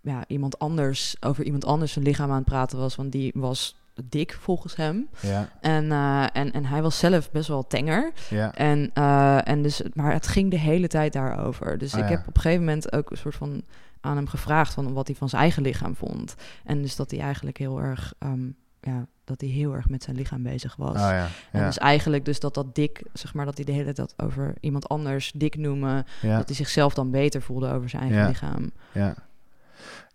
ja, 0.00 0.24
iemand 0.26 0.58
anders 0.58 1.16
over 1.20 1.44
iemand 1.44 1.64
anders 1.64 1.92
zijn 1.92 2.04
lichaam 2.04 2.30
aan 2.30 2.36
het 2.36 2.44
praten 2.44 2.78
was, 2.78 2.96
want 2.96 3.12
die 3.12 3.32
was 3.34 3.76
dik 4.04 4.36
volgens 4.40 4.76
hem. 4.76 5.08
Ja. 5.20 5.48
En, 5.60 5.92
eh, 5.92 6.26
en, 6.32 6.52
en 6.52 6.64
hij 6.64 6.82
was 6.82 6.98
zelf 6.98 7.30
best 7.30 7.48
wel 7.48 7.66
tenger. 7.66 8.12
Ja. 8.30 8.54
En, 8.54 8.90
eh, 8.94 9.48
en 9.48 9.62
dus, 9.62 9.82
maar 9.94 10.12
het 10.12 10.26
ging 10.26 10.50
de 10.50 10.58
hele 10.58 10.86
tijd 10.88 11.12
daarover. 11.12 11.78
Dus 11.78 11.94
Ah, 11.94 12.00
ik 12.00 12.08
ja. 12.08 12.16
heb 12.16 12.26
op 12.28 12.34
een 12.36 12.40
gegeven 12.42 12.64
moment 12.64 12.92
ook 12.92 13.10
een 13.10 13.16
soort 13.16 13.34
van 13.34 13.62
aan 14.00 14.16
hem 14.16 14.26
gevraagd 14.26 14.74
van 14.74 14.92
wat 14.92 15.06
hij 15.06 15.16
van 15.16 15.28
zijn 15.28 15.42
eigen 15.42 15.62
lichaam 15.62 15.96
vond. 15.96 16.34
En 16.64 16.82
dus 16.82 16.96
dat 16.96 17.10
hij 17.10 17.20
eigenlijk 17.20 17.58
heel 17.58 17.80
erg, 17.80 18.14
ehm, 18.18 18.46
ja, 18.80 19.06
dat 19.24 19.40
hij 19.40 19.50
heel 19.50 19.74
erg 19.74 19.88
met 19.88 20.02
zijn 20.02 20.16
lichaam 20.16 20.42
bezig 20.42 20.76
was. 20.76 20.94
Oh 20.94 21.00
ja. 21.10 21.26
En 21.52 21.64
dus 21.64 21.78
eigenlijk 21.78 22.24
dus 22.24 22.40
dat 22.40 22.54
dat 22.54 22.74
dik, 22.74 23.02
zeg 23.12 23.34
maar, 23.34 23.44
dat 23.44 23.56
hij 23.56 23.64
de 23.64 23.72
hele 23.72 23.92
tijd 23.92 24.14
over 24.16 24.54
iemand 24.60 24.88
anders 24.88 25.32
dik 25.34 25.56
noemen, 25.56 26.06
Ja. 26.22 26.36
dat 26.36 26.46
hij 26.46 26.56
zichzelf 26.56 26.94
dan 26.94 27.10
beter 27.10 27.42
voelde 27.42 27.70
over 27.72 27.88
zijn 27.88 28.02
eigen 28.02 28.20
Ja. 28.20 28.28
lichaam. 28.28 28.70
Ja. 28.92 29.14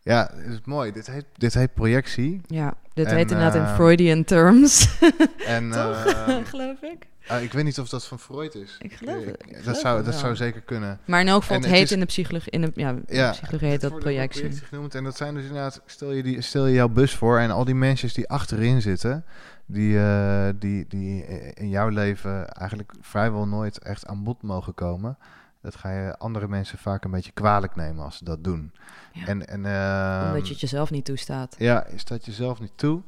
Ja, 0.07 0.29
het 0.35 0.53
is 0.53 0.59
mooi. 0.65 0.91
Dit 0.91 1.07
heet, 1.07 1.25
dit 1.37 1.53
heet 1.53 1.73
projectie. 1.73 2.41
Ja, 2.47 2.73
dit 2.93 3.05
En, 3.07 3.15
heet 3.15 3.31
inderdaad 3.31 3.55
in 3.55 3.61
ehm, 3.61 3.75
Freudian 3.75 4.23
terms, 4.23 4.97
En 5.45 5.71
toch? 5.71 6.05
ehm, 6.05 6.43
geloof 6.53 6.81
ik. 6.81 7.07
ah, 7.27 7.41
ik 7.41 7.53
weet 7.53 7.63
niet 7.63 7.79
of 7.79 7.89
dat 7.89 8.05
van 8.05 8.19
Freud 8.19 8.55
is. 8.55 8.75
Ik 8.79 8.93
geloof 8.93 9.25
het. 9.25 9.43
Ik- 9.47 9.63
dat 9.65 9.77
zou, 9.77 9.95
dat 10.03 10.05
wel. 10.13 10.19
zou 10.19 10.35
zeker 10.35 10.61
kunnen. 10.61 10.99
Maar 11.05 11.19
in 11.21 11.27
elk 11.27 11.41
geval, 11.41 11.55
En 11.55 11.61
het 11.61 11.69
het 11.71 11.79
heet 11.79 11.87
is- 11.89 11.93
in 11.95 11.99
de 11.99 12.05
psychologie, 12.05 12.51
in 12.51 12.61
de, 12.61 12.71
ja, 12.75 12.89
in 12.89 13.03
Ja, 13.07 13.31
de 13.31 13.37
psychologie 13.37 13.67
heet 13.67 13.81
dat 13.81 13.99
projectie. 13.99 14.51
genoemd. 14.51 14.95
En 14.95 15.03
dat 15.03 15.17
zijn 15.17 15.33
dus 15.33 15.43
inderdaad, 15.45 15.81
stel 15.85 16.11
je, 16.11 16.23
die, 16.23 16.41
stel 16.41 16.65
je 16.67 16.73
jouw 16.73 16.89
bus 16.89 17.15
voor 17.15 17.39
en 17.39 17.51
al 17.51 17.65
die 17.65 17.75
mensen 17.75 18.13
die 18.13 18.29
achterin 18.29 18.81
zitten, 18.81 19.25
die, 19.65 19.99
eh, 19.99 20.47
die, 20.55 20.85
die 20.87 21.23
in 21.53 21.69
jouw 21.69 21.87
leven 21.89 22.47
eigenlijk 22.49 22.93
vrijwel 23.01 23.47
nooit 23.47 23.77
echt 23.79 24.05
aan 24.07 24.23
bod 24.23 24.41
mogen 24.41 24.73
komen. 24.73 25.17
Dat 25.61 25.75
ga 25.75 25.91
je 25.91 26.17
andere 26.17 26.47
mensen 26.47 26.77
vaak 26.77 27.03
een 27.03 27.11
beetje 27.11 27.31
kwalijk 27.31 27.75
nemen 27.75 28.03
als 28.03 28.17
ze 28.17 28.23
dat 28.23 28.43
doen. 28.43 28.71
Ja. 29.19 29.25
En, 29.25 29.47
en, 29.47 29.65
ehm, 29.65 30.27
Omdat 30.27 30.47
je 30.47 30.51
het 30.53 30.61
jezelf 30.61 30.91
niet 30.91 31.05
toestaat. 31.05 31.55
Ja, 31.57 31.85
je 31.91 31.97
staat 31.97 32.25
jezelf 32.25 32.59
niet 32.59 32.71
toe. 32.75 33.01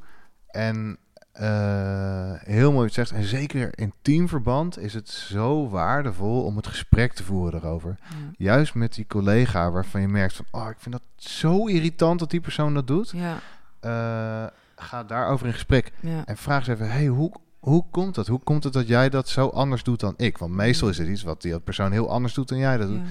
En 0.47 0.97
eh, 1.31 2.31
heel 2.37 2.71
mooi 2.71 2.89
zegt. 2.89 3.11
En 3.11 3.23
zeker 3.23 3.69
in 3.79 3.93
teamverband 4.01 4.79
is 4.79 4.93
het 4.93 5.09
zo 5.09 5.69
waardevol 5.69 6.43
om 6.43 6.55
het 6.55 6.67
gesprek 6.67 7.13
te 7.13 7.23
voeren 7.23 7.59
erover. 7.63 7.95
Ja. 7.99 8.15
Juist 8.37 8.73
met 8.73 8.93
die 8.93 9.07
collega 9.07 9.71
waarvan 9.71 10.01
je 10.01 10.07
merkt 10.07 10.33
van... 10.35 10.45
Oh, 10.51 10.69
ik 10.69 10.75
vind 10.79 10.95
dat 10.95 11.03
zo 11.31 11.65
irritant 11.67 12.19
dat 12.19 12.29
die 12.31 12.41
persoon 12.41 12.73
dat 12.73 12.87
doet. 12.87 13.11
Ja, 13.15 13.37
Eh, 13.79 14.45
ga 14.75 15.03
daarover 15.03 15.45
in 15.47 15.53
gesprek. 15.53 15.91
ja. 15.99 16.25
En 16.25 16.37
vraag 16.37 16.57
eens 16.67 16.79
even, 16.79 16.91
hey, 16.91 17.05
hoe, 17.07 17.31
hoe 17.59 17.85
komt 17.91 18.15
dat? 18.15 18.27
Hoe 18.27 18.39
komt 18.43 18.63
het 18.63 18.73
dat 18.73 18.87
jij 18.87 19.09
dat 19.09 19.29
zo 19.29 19.47
anders 19.47 19.83
doet 19.83 19.99
dan 19.99 20.13
ik? 20.17 20.37
Want 20.37 20.51
meestal 20.53 20.89
is 20.89 20.97
het 20.97 21.07
iets 21.07 21.23
wat 21.23 21.41
die 21.41 21.59
persoon 21.59 21.91
heel 21.91 22.09
anders 22.09 22.33
doet 22.33 22.47
dan 22.49 22.57
jij 22.57 22.77
dat 22.77 22.87
doet. 22.87 23.01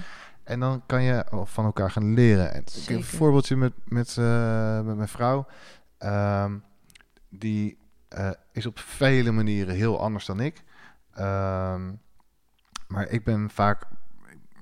En 0.48 0.60
dan 0.60 0.82
kan 0.86 1.02
je 1.02 1.24
van 1.44 1.64
elkaar 1.64 1.90
gaan 1.90 2.14
leren. 2.14 2.52
En 2.52 2.60
ik 2.60 2.88
heb 2.88 2.96
een 2.96 3.04
voorbeeldje 3.04 3.56
met, 3.56 3.72
met, 3.84 4.16
eh, 4.16 4.80
met 4.80 4.96
mijn 4.96 5.08
vrouw. 5.08 5.46
Ehm, 5.98 6.56
die 7.28 7.78
eh, 8.08 8.30
is 8.52 8.66
op 8.66 8.78
vele 8.78 9.30
manieren 9.30 9.74
heel 9.74 10.00
anders 10.00 10.26
dan 10.26 10.40
ik. 10.40 10.62
Ehm, 11.12 11.92
maar 12.86 13.08
ik 13.08 13.24
ben 13.24 13.50
vaak 13.50 13.82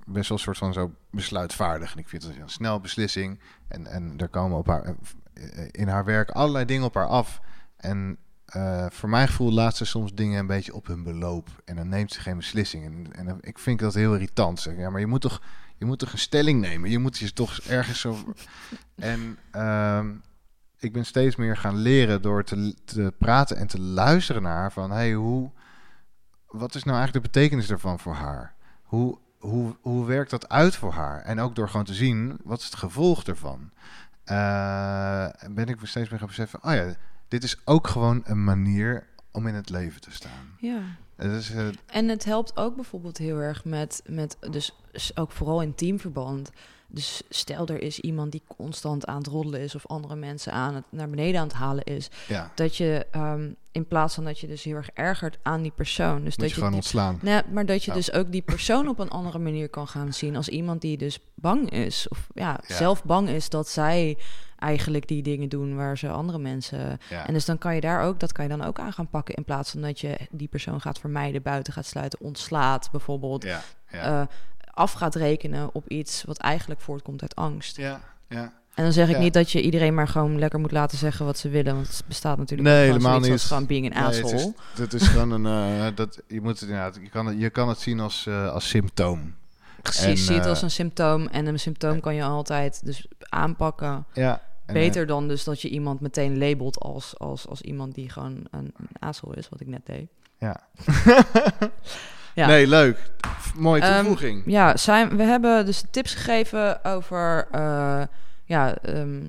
best 0.07 0.29
wel 0.29 0.39
een 0.39 0.45
soort 0.45 0.59
van 0.59 0.73
zo 0.73 0.93
besluitvaardig. 1.11 1.93
En 1.93 1.99
ik 1.99 2.09
vind 2.09 2.23
het 2.23 2.37
een 2.37 2.49
snel 2.49 2.81
beslissing. 2.81 3.41
En, 3.69 3.87
en 3.87 4.15
er 4.17 4.29
komen 4.29 4.59
op 4.59 4.67
haar, 4.67 4.83
eh, 5.35 5.69
in 5.71 5.89
haar 5.89 6.05
werk 6.05 6.31
allerlei 6.31 6.65
dingen 6.65 6.85
op 6.85 6.95
haar 6.95 7.09
af. 7.09 7.41
En 7.77 8.19
voor 8.89 9.09
mijn 9.09 9.29
gevoel 9.29 9.53
laat 9.53 9.77
ze 9.77 9.85
soms 9.85 10.15
dingen 10.15 10.39
een 10.39 10.47
beetje 10.47 10.75
op 10.75 10.87
hun 10.87 11.03
beloop. 11.03 11.49
En 11.65 11.77
dan 11.77 11.89
neemt 11.89 12.13
ze 12.13 12.21
geen 12.21 12.37
beslissing. 12.37 12.85
En, 12.85 13.29
en 13.29 13.39
ik 13.41 13.59
vind 13.59 13.79
dat 13.79 13.95
heel 13.95 14.15
irritant. 14.15 14.61
Zeg. 14.61 14.77
Ja, 14.77 14.91
maar 14.91 15.01
je 15.01 15.07
moet 15.07 15.21
toch, 15.21 15.41
je 15.79 15.85
moet 15.85 15.99
toch 15.99 16.13
een 16.13 16.19
stelling 16.19 16.61
nemen. 16.61 16.91
Je 16.91 16.99
moet 16.99 17.19
je 17.19 17.33
toch 17.33 17.59
ergens 17.59 18.01
zo. 18.01 18.35
En 18.95 19.39
ehm, 19.51 20.15
ik 20.79 20.93
ben 20.93 21.07
steeds 21.07 21.37
meer 21.37 21.57
gaan 21.57 21.77
leren 21.77 22.23
door 22.23 22.45
te, 22.45 22.75
te 22.85 23.13
praten 23.19 23.57
en 23.57 23.67
te 23.67 23.81
luisteren 23.81 24.43
naar 24.43 24.57
haar. 24.57 24.73
Van 24.73 24.91
hey, 24.91 25.13
hoe. 25.13 25.51
Wat 26.47 26.75
is 26.75 26.85
nou 26.85 26.97
eigenlijk 26.97 27.27
de 27.27 27.33
betekenis 27.33 27.71
ervan 27.71 27.99
voor 27.99 28.15
haar? 28.15 28.55
Hoe, 28.83 29.19
hoe, 29.39 29.77
hoe 29.81 30.07
werkt 30.07 30.31
dat 30.31 30.49
uit 30.49 30.77
voor 30.77 30.93
haar? 30.93 31.23
En 31.23 31.41
ook 31.41 31.55
door 31.55 31.69
gewoon 31.69 31.87
te 31.87 31.95
zien, 31.95 32.39
wat 32.45 32.59
is 32.59 32.65
het 32.65 32.75
gevolg 32.75 33.25
ervan? 33.25 33.71
Eh, 34.25 35.29
ben 35.51 35.67
ik 35.67 35.79
steeds 35.83 36.11
meer 36.11 36.19
gaan 36.19 36.29
beseffen, 36.29 36.65
oh 36.65 36.75
ja, 36.75 36.95
dit 37.29 37.45
is 37.45 37.61
ook 37.65 37.87
gewoon 37.87 38.23
een 38.25 38.45
manier 38.45 39.07
om 39.33 39.47
in 39.47 39.55
het 39.55 39.71
leven 39.71 40.01
te 40.01 40.11
staan. 40.11 40.57
ja. 40.59 40.81
Eh, 41.17 41.69
En 41.87 42.09
het 42.09 42.25
helpt 42.25 42.57
ook 42.57 42.75
bijvoorbeeld 42.75 43.19
heel 43.19 43.39
erg 43.39 43.65
met, 43.65 44.03
met 44.07 44.37
dus 44.51 44.73
ook 45.15 45.31
vooral 45.31 45.63
in 45.63 45.75
teamverband. 45.75 46.51
Dus 46.89 47.23
stel 47.29 47.67
er 47.67 47.83
is 47.83 48.01
iemand 48.01 48.33
die 48.33 48.43
constant 48.57 49.07
aan 49.07 49.17
het 49.19 49.27
roddelen 49.27 49.61
is 49.61 49.75
of 49.75 49.87
andere 49.87 50.17
mensen 50.17 50.53
aan 50.53 50.75
het 50.75 50.85
naar 50.91 51.09
beneden 51.11 51.41
aan 51.41 51.47
het 51.47 51.57
halen 51.57 51.85
is, 51.85 52.09
ja, 52.29 52.51
dat 52.55 52.77
je 52.77 53.07
ehm, 53.11 53.49
in 53.73 53.87
plaats 53.87 54.15
van 54.15 54.25
dat 54.25 54.39
je 54.39 54.47
dus 54.47 54.63
heel 54.63 54.75
erg 54.75 54.91
ergert 54.95 55.39
aan 55.43 55.63
die 55.63 55.73
persoon, 55.75 56.25
dus 56.25 56.37
moet 56.37 56.39
dat 56.39 56.49
je 56.49 56.55
gewoon 56.55 56.69
die 56.71 56.79
ontslaan. 56.81 57.19
Nee, 57.23 57.43
maar 57.51 57.67
dat 57.67 57.85
je 57.85 57.91
Oh. 57.91 57.97
dus 57.97 58.13
ook 58.13 58.33
die 58.33 58.43
persoon 58.43 58.89
op 58.89 58.99
een 58.99 59.09
andere 59.11 59.39
manier 59.39 59.69
kan 59.69 59.89
gaan 59.89 60.13
zien 60.13 60.37
als 60.37 60.49
iemand 60.49 60.81
die 60.81 60.97
dus 60.97 61.19
bang 61.35 61.71
is. 61.71 62.09
Of 62.09 62.27
ja, 62.35 62.61
Ja. 62.67 62.75
zelf 62.75 63.05
bang 63.05 63.29
is 63.29 63.49
dat 63.49 63.69
zij 63.69 64.19
eigenlijk 64.59 65.09
die 65.09 65.23
dingen 65.23 65.49
doen 65.49 65.77
waar 65.77 65.99
ze 65.99 66.09
andere 66.09 66.39
mensen. 66.39 66.99
Ja. 67.11 67.27
En 67.27 67.33
dus 67.33 67.45
dan 67.45 67.59
kan 67.59 67.75
je 67.75 67.81
daar 67.81 68.03
ook, 68.03 68.21
dat 68.21 68.33
kan 68.33 68.45
je 68.45 68.51
dan 68.57 68.63
ook 68.65 68.79
aan 68.79 68.93
gaan 68.93 69.09
pakken. 69.09 69.35
In 69.35 69.45
plaats 69.45 69.71
van 69.71 69.81
dat 69.81 70.01
je 70.01 70.17
die 70.31 70.49
persoon 70.49 70.81
gaat 70.81 70.99
vermijden, 70.99 71.43
buiten 71.43 71.73
gaat 71.73 71.87
sluiten, 71.87 72.21
ontslaat 72.21 72.89
bijvoorbeeld. 72.91 73.43
ja, 73.43 73.63
ja. 73.91 74.21
eh, 74.21 74.27
af 74.77 74.93
gaat 74.93 75.15
rekenen 75.15 75.71
op 75.73 75.89
iets 75.89 76.23
wat 76.25 76.39
eigenlijk 76.39 76.81
voortkomt 76.81 77.23
uit 77.23 77.35
angst. 77.35 77.77
ja, 77.77 78.01
ja. 78.29 78.53
En 78.75 78.83
dan 78.85 78.93
zeg 78.93 79.09
ik 79.09 79.15
Ja. 79.15 79.21
niet 79.21 79.33
dat 79.33 79.51
je 79.51 79.61
iedereen 79.61 79.95
maar 79.95 80.09
gewoon 80.09 80.39
lekker 80.39 80.61
moet 80.61 80.73
laten 80.73 80.99
zeggen 80.99 81.25
wat 81.27 81.39
ze 81.39 81.49
willen. 81.49 81.75
Want 81.75 81.87
het 81.89 82.03
bestaat 82.07 82.39
natuurlijk 82.39 82.69
Nee, 82.69 82.87
helemaal 82.87 83.21
niet. 83.21 83.41
gewoon 83.41 83.67
being 83.67 83.95
an 83.97 84.03
Nee, 84.03 84.13
het 84.15 84.25
asshole. 84.25 84.53
is, 84.75 84.79
het 84.81 84.93
is 84.93 85.07
gewoon 85.09 85.31
een. 85.31 85.47
eh, 85.87 85.97
dat, 85.97 86.21
je, 86.29 86.41
moet 86.41 86.51
het, 86.53 86.61
inderdaad, 86.69 86.99
je, 87.03 87.09
kan 87.09 87.27
het, 87.27 87.41
je 87.41 87.51
kan 87.51 87.69
het 87.69 87.79
zien 87.79 88.01
als, 88.01 88.27
eh, 88.27 88.53
als 88.53 88.69
symptoom. 88.69 89.35
Precies, 89.83 90.27
zie 90.27 90.35
het 90.35 90.45
eh, 90.45 90.51
als 90.51 90.63
een 90.63 90.71
symptoom. 90.71 91.27
En 91.27 91.47
een 91.47 91.59
symptoom 91.61 92.01
kan 92.01 92.15
je 92.15 92.23
altijd 92.23 92.85
dus 92.85 93.07
aanpakken. 93.19 94.05
Ja, 94.13 94.43
Beter 94.67 95.07
dan 95.07 95.29
dus 95.29 95.45
dat 95.45 95.63
je 95.63 95.69
iemand 95.69 96.01
meteen 96.01 96.39
labelt 96.39 96.79
als, 96.79 97.19
als, 97.19 97.49
als 97.49 97.61
iemand 97.61 97.95
die 97.95 98.11
gewoon 98.11 98.45
een, 98.51 98.75
een 99.01 99.35
is, 99.35 99.49
wat 99.49 99.61
ik 99.61 99.67
net 99.67 99.87
deed. 99.87 100.09
eh, 100.39 100.49
ja. 100.49 100.61
Ja. 102.37 102.47
Nee, 102.47 102.67
leuk. 102.67 102.99
Mooie 103.55 103.83
Ehm, 103.83 103.95
toevoeging. 103.99 104.43
Ja, 104.47 104.77
zijn, 104.77 105.17
we 105.17 105.23
hebben 105.23 105.67
dus 105.67 105.85
tips 105.91 106.15
gegeven 106.15 106.85
over, 106.85 107.49
eh, 107.51 108.03
ja, 108.45 108.75
ehm, 108.77 109.21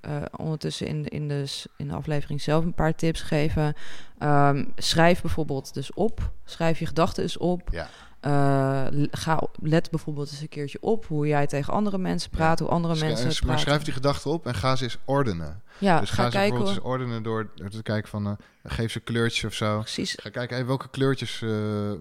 eh, 0.00 0.22
ondertussen 0.36 0.86
in 0.86 1.02
de, 1.02 1.08
in, 1.08 1.28
de, 1.28 1.44
in 1.76 1.88
de 1.88 1.94
aflevering 1.94 2.42
zelf 2.42 2.64
een 2.64 2.74
paar 2.74 2.94
tips 2.94 3.20
geven. 3.20 3.74
Ehm, 4.18 4.64
schrijf 4.76 5.20
bijvoorbeeld 5.20 5.74
dus 5.74 5.92
op. 5.92 6.30
Schrijf 6.44 6.78
je 6.78 6.86
gedachten 6.86 7.22
eens 7.22 7.36
op. 7.38 7.68
Ja. 7.70 7.88
Eh, 8.26 8.86
ga, 9.10 9.40
let 9.62 9.90
bijvoorbeeld 9.90 10.30
eens 10.30 10.40
een 10.40 10.48
keertje 10.48 10.78
op 10.80 11.06
hoe 11.06 11.26
jij 11.26 11.46
tegen 11.46 11.72
andere 11.72 11.98
mensen 11.98 12.30
praat, 12.30 12.58
hoe 12.58 12.68
andere 12.68 12.94
mensen 12.98 13.26
maar 13.26 13.36
praten. 13.40 13.60
schrijf 13.60 13.82
die 13.82 13.92
gedachten 13.92 14.30
op 14.30 14.46
en 14.46 14.54
ga 14.54 14.76
ze 14.76 14.84
eens 14.84 14.98
ordenen. 15.04 15.62
ja, 15.78 16.00
dus 16.00 16.10
ga, 16.10 16.14
ga 16.22 16.24
ze 16.24 16.30
kijken. 16.30 16.48
bijvoorbeeld 16.50 16.76
eens 16.76 16.86
ordenen 16.86 17.22
door, 17.22 17.50
door 17.54 17.68
te 17.68 17.82
kijken 17.82 18.08
van... 18.08 18.26
eh, 18.26 18.32
geef 18.64 18.92
ze 18.92 19.00
kleurtjes 19.00 19.44
of 19.44 19.52
zo. 19.54 19.78
Precies. 19.78 20.16
Ga 20.22 20.28
kijken, 20.30 20.56
hey, 20.56 20.66
welke 20.66 20.88
kleurtjes, 20.90 21.42
eh, 21.42 21.48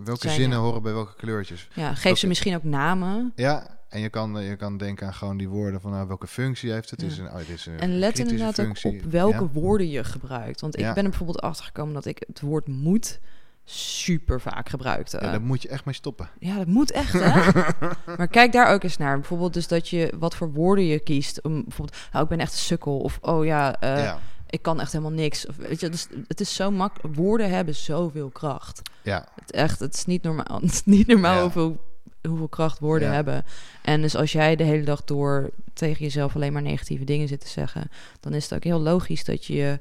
welke 0.04 0.18
Zijn 0.28 0.34
zinnen 0.34 0.58
er? 0.58 0.64
horen 0.64 0.82
bij 0.82 0.94
welke 0.94 1.16
kleurtjes. 1.16 1.68
Ja, 1.74 1.94
geef 1.94 2.04
Welke- 2.04 2.20
ze 2.20 2.28
misschien 2.28 2.56
ook 2.56 2.64
namen. 2.64 3.32
Ja, 3.36 3.78
en 3.90 4.00
je 4.02 4.10
kan, 4.10 4.44
je 4.44 4.56
kan 4.56 4.78
denken 4.78 5.08
aan 5.08 5.14
gewoon 5.14 5.38
die 5.38 5.50
woorden 5.50 5.82
van 5.82 5.92
nou, 5.92 6.08
welke 6.08 6.28
functie 6.28 6.72
heeft 6.72 6.90
het. 6.90 7.02
Ja. 7.02 7.08
Is 7.08 7.18
een, 7.18 7.26
oh, 7.28 7.38
dit 7.38 7.50
is 7.50 7.66
een 7.66 7.80
En 7.80 8.00
let 8.00 8.20
inderdaad 8.20 8.60
ook 8.60 8.78
op 8.84 9.02
welke 9.10 9.44
Ja. 9.44 9.50
woorden 9.54 9.90
je 9.90 10.04
gebruikt. 10.04 10.62
Want 10.62 10.78
ik 10.78 10.86
ben 10.86 10.96
er 11.04 11.10
bijvoorbeeld 11.10 11.42
achter 11.42 11.66
gekomen 11.66 11.94
dat 11.94 12.06
ik 12.06 12.24
het 12.28 12.42
woord 12.42 12.68
moet 12.68 13.20
super 13.66 14.42
vaak 14.42 14.70
gebruikte. 14.70 15.18
Ja, 15.22 15.32
daar 15.32 15.42
moet 15.42 15.62
je 15.62 15.68
echt 15.68 15.86
mee 15.86 15.94
stoppen. 15.94 16.30
Ja, 16.40 16.58
dat 16.58 16.68
moet 16.68 16.92
echt, 16.92 17.14
hè? 17.14 17.52
maar 18.18 18.28
kijk 18.28 18.52
daar 18.52 18.74
ook 18.74 18.84
eens 18.84 18.98
naar. 18.98 19.16
Bijvoorbeeld 19.20 19.54
dus 19.54 19.68
dat 19.68 19.90
je 19.90 20.14
wat 20.20 20.36
voor 20.36 20.52
woorden 20.52 20.86
je 20.86 21.00
kiest. 21.00 21.42
Om 21.42 21.64
bijvoorbeeld, 21.64 21.98
nou, 22.12 22.24
ik 22.24 22.30
ben 22.30 22.40
echt 22.40 22.52
een 22.52 22.58
sukkel. 22.60 23.00
Of, 23.00 23.18
oh 23.22 23.46
ja, 23.46 23.80
eh, 23.80 24.04
ja, 24.04 24.20
ik 24.50 24.62
kan 24.62 24.80
echt 24.80 24.92
helemaal 24.92 25.14
niks. 25.14 25.48
Of, 25.48 25.56
weet 25.56 25.80
je, 25.80 25.90
dus, 25.90 26.08
het 26.28 26.40
is 26.40 26.56
zo 26.56 26.72
makkelijk. 26.72 27.16
Woorden 27.16 27.50
hebben 27.50 27.76
zoveel 27.76 28.30
kracht. 28.30 28.82
ja, 29.02 29.28
Het, 29.36 29.52
echt, 29.52 29.80
het 29.80 29.94
is 29.94 30.06
niet 30.06 30.24
normaal, 30.24 30.60
het 30.62 30.72
is 30.72 30.86
niet 30.86 31.08
normaal 31.08 31.36
Ja. 31.36 31.42
hoeveel, 31.42 31.82
hoeveel 32.28 32.48
kracht 32.48 32.80
woorden 32.80 33.08
Ja. 33.08 33.14
hebben. 33.14 33.46
En 33.82 34.02
dus 34.02 34.16
als 34.16 34.32
jij 34.32 34.56
de 34.56 34.64
hele 34.64 34.84
dag 34.86 35.04
door 35.04 35.50
tegen 35.74 36.04
jezelf 36.04 36.36
alleen 36.36 36.54
maar 36.54 36.62
negatieve 36.62 37.04
dingen 37.04 37.28
zit 37.28 37.40
te 37.42 37.48
zeggen... 37.48 37.90
dan 38.20 38.34
is 38.34 38.44
het 38.44 38.54
ook 38.54 38.64
heel 38.64 38.80
logisch 38.80 39.24
dat 39.24 39.46
je 39.46 39.54
je 39.56 39.80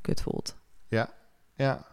kut 0.00 0.20
voelt. 0.22 0.56
ja. 0.88 1.10
Ja. 1.54 1.86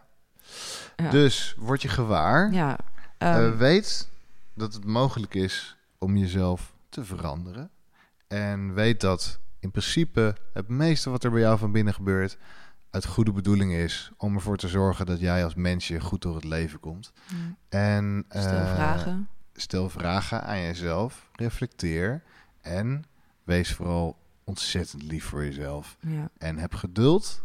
Dus 1.10 1.54
word 1.58 1.82
je 1.82 1.88
gewaar. 1.88 2.52
ja, 2.52 2.78
Eh, 3.18 3.46
ehm, 3.46 3.56
weet 3.56 4.08
dat 4.54 4.74
het 4.74 4.84
mogelijk 4.84 5.34
is 5.34 5.76
om 5.98 6.16
jezelf 6.16 6.74
te 6.88 7.04
veranderen. 7.04 7.70
En 8.26 8.74
weet 8.74 9.00
dat 9.00 9.38
in 9.58 9.70
principe 9.70 10.36
het 10.52 10.68
meeste 10.68 11.10
wat 11.10 11.24
er 11.24 11.30
bij 11.30 11.40
jou 11.40 11.58
van 11.58 11.72
binnen 11.72 11.94
gebeurt... 11.94 12.36
uit 12.90 13.06
goede 13.06 13.32
bedoeling 13.32 13.72
is 13.72 14.10
om 14.16 14.34
ervoor 14.34 14.56
te 14.56 14.68
zorgen 14.68 15.06
dat 15.06 15.20
jij 15.20 15.44
als 15.44 15.54
mensje 15.54 16.00
goed 16.00 16.22
door 16.22 16.34
het 16.34 16.44
leven 16.44 16.80
komt. 16.80 17.12
En, 17.68 18.24
stel 18.28 18.60
eh, 18.60 18.74
vragen. 18.74 19.28
Stel 19.52 19.88
vragen 19.90 20.44
aan 20.44 20.60
jezelf, 20.60 21.30
reflecteer 21.32 22.22
en 22.60 23.04
wees 23.44 23.72
vooral 23.74 24.16
ontzettend 24.44 25.02
lief 25.02 25.24
voor 25.24 25.44
jezelf. 25.44 25.96
Ja, 26.00 26.30
En 26.38 26.58
heb 26.58 26.74
geduld 26.74 27.44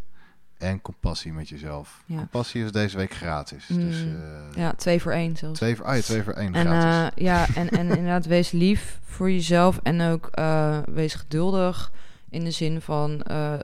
en 0.61 0.81
compassie 0.81 1.33
met 1.33 1.49
jezelf. 1.49 2.03
Ja. 2.05 2.15
Compassie 2.17 2.63
is 2.63 2.71
deze 2.71 2.97
week 2.97 3.13
gratis. 3.13 3.67
Mm, 3.67 3.77
Dus 3.89 4.01
eh, 4.01 4.07
ja, 4.55 4.73
twee 4.73 5.01
voor 5.01 5.11
één 5.11 5.35
zelfs. 5.37 5.57
twee, 5.59 5.75
voor, 5.75 5.85
ah, 5.85 5.95
ja, 5.95 6.01
twee 6.01 6.23
voor 6.23 6.33
één 6.33 6.53
En 6.53 6.65
gratis. 6.65 7.11
eh, 7.15 7.23
ja, 7.25 7.47
en, 7.55 7.69
en 7.69 7.87
inderdaad, 7.97 8.25
wees 8.25 8.51
lief 8.51 8.99
voor 9.03 9.31
jezelf 9.31 9.79
en 9.83 10.01
ook 10.01 10.25
eh, 10.31 10.77
wees 10.85 11.13
geduldig 11.13 11.91
in 12.29 12.43
de 12.43 12.51
zin 12.51 12.81
van 12.81 13.17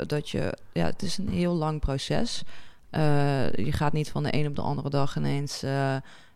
dat 0.07 0.29
je, 0.29 0.57
ja, 0.73 0.85
het 0.85 1.01
is 1.01 1.17
een 1.17 1.29
heel 1.29 1.53
lang 1.53 1.79
proces. 1.79 2.43
Je 3.55 3.71
gaat 3.71 3.93
niet 3.93 4.09
van 4.09 4.23
de 4.23 4.33
een 4.33 4.47
op 4.47 4.55
de 4.55 4.61
andere 4.61 4.89
dag 4.89 5.15
ineens 5.17 5.63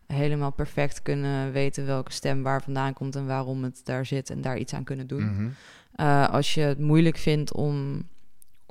helemaal 0.08 0.52
perfect 0.52 1.02
kunnen 1.02 1.52
weten 1.52 1.86
welke 1.86 2.12
stem 2.12 2.44
waar 2.44 2.62
vandaan 2.62 2.94
komt 2.94 3.16
en 3.16 3.26
waarom 3.26 3.64
het 3.64 3.82
daar 3.84 4.06
zit 4.06 4.30
en 4.30 4.42
daar 4.42 4.58
iets 4.58 4.74
aan 4.74 4.84
kunnen 4.84 5.08
doen. 5.08 5.24
Mhm. 5.96 6.26
Als 6.32 6.54
je 6.54 6.62
het 6.62 6.80
moeilijk 6.80 7.18
vindt 7.18 7.54
om, 7.54 8.04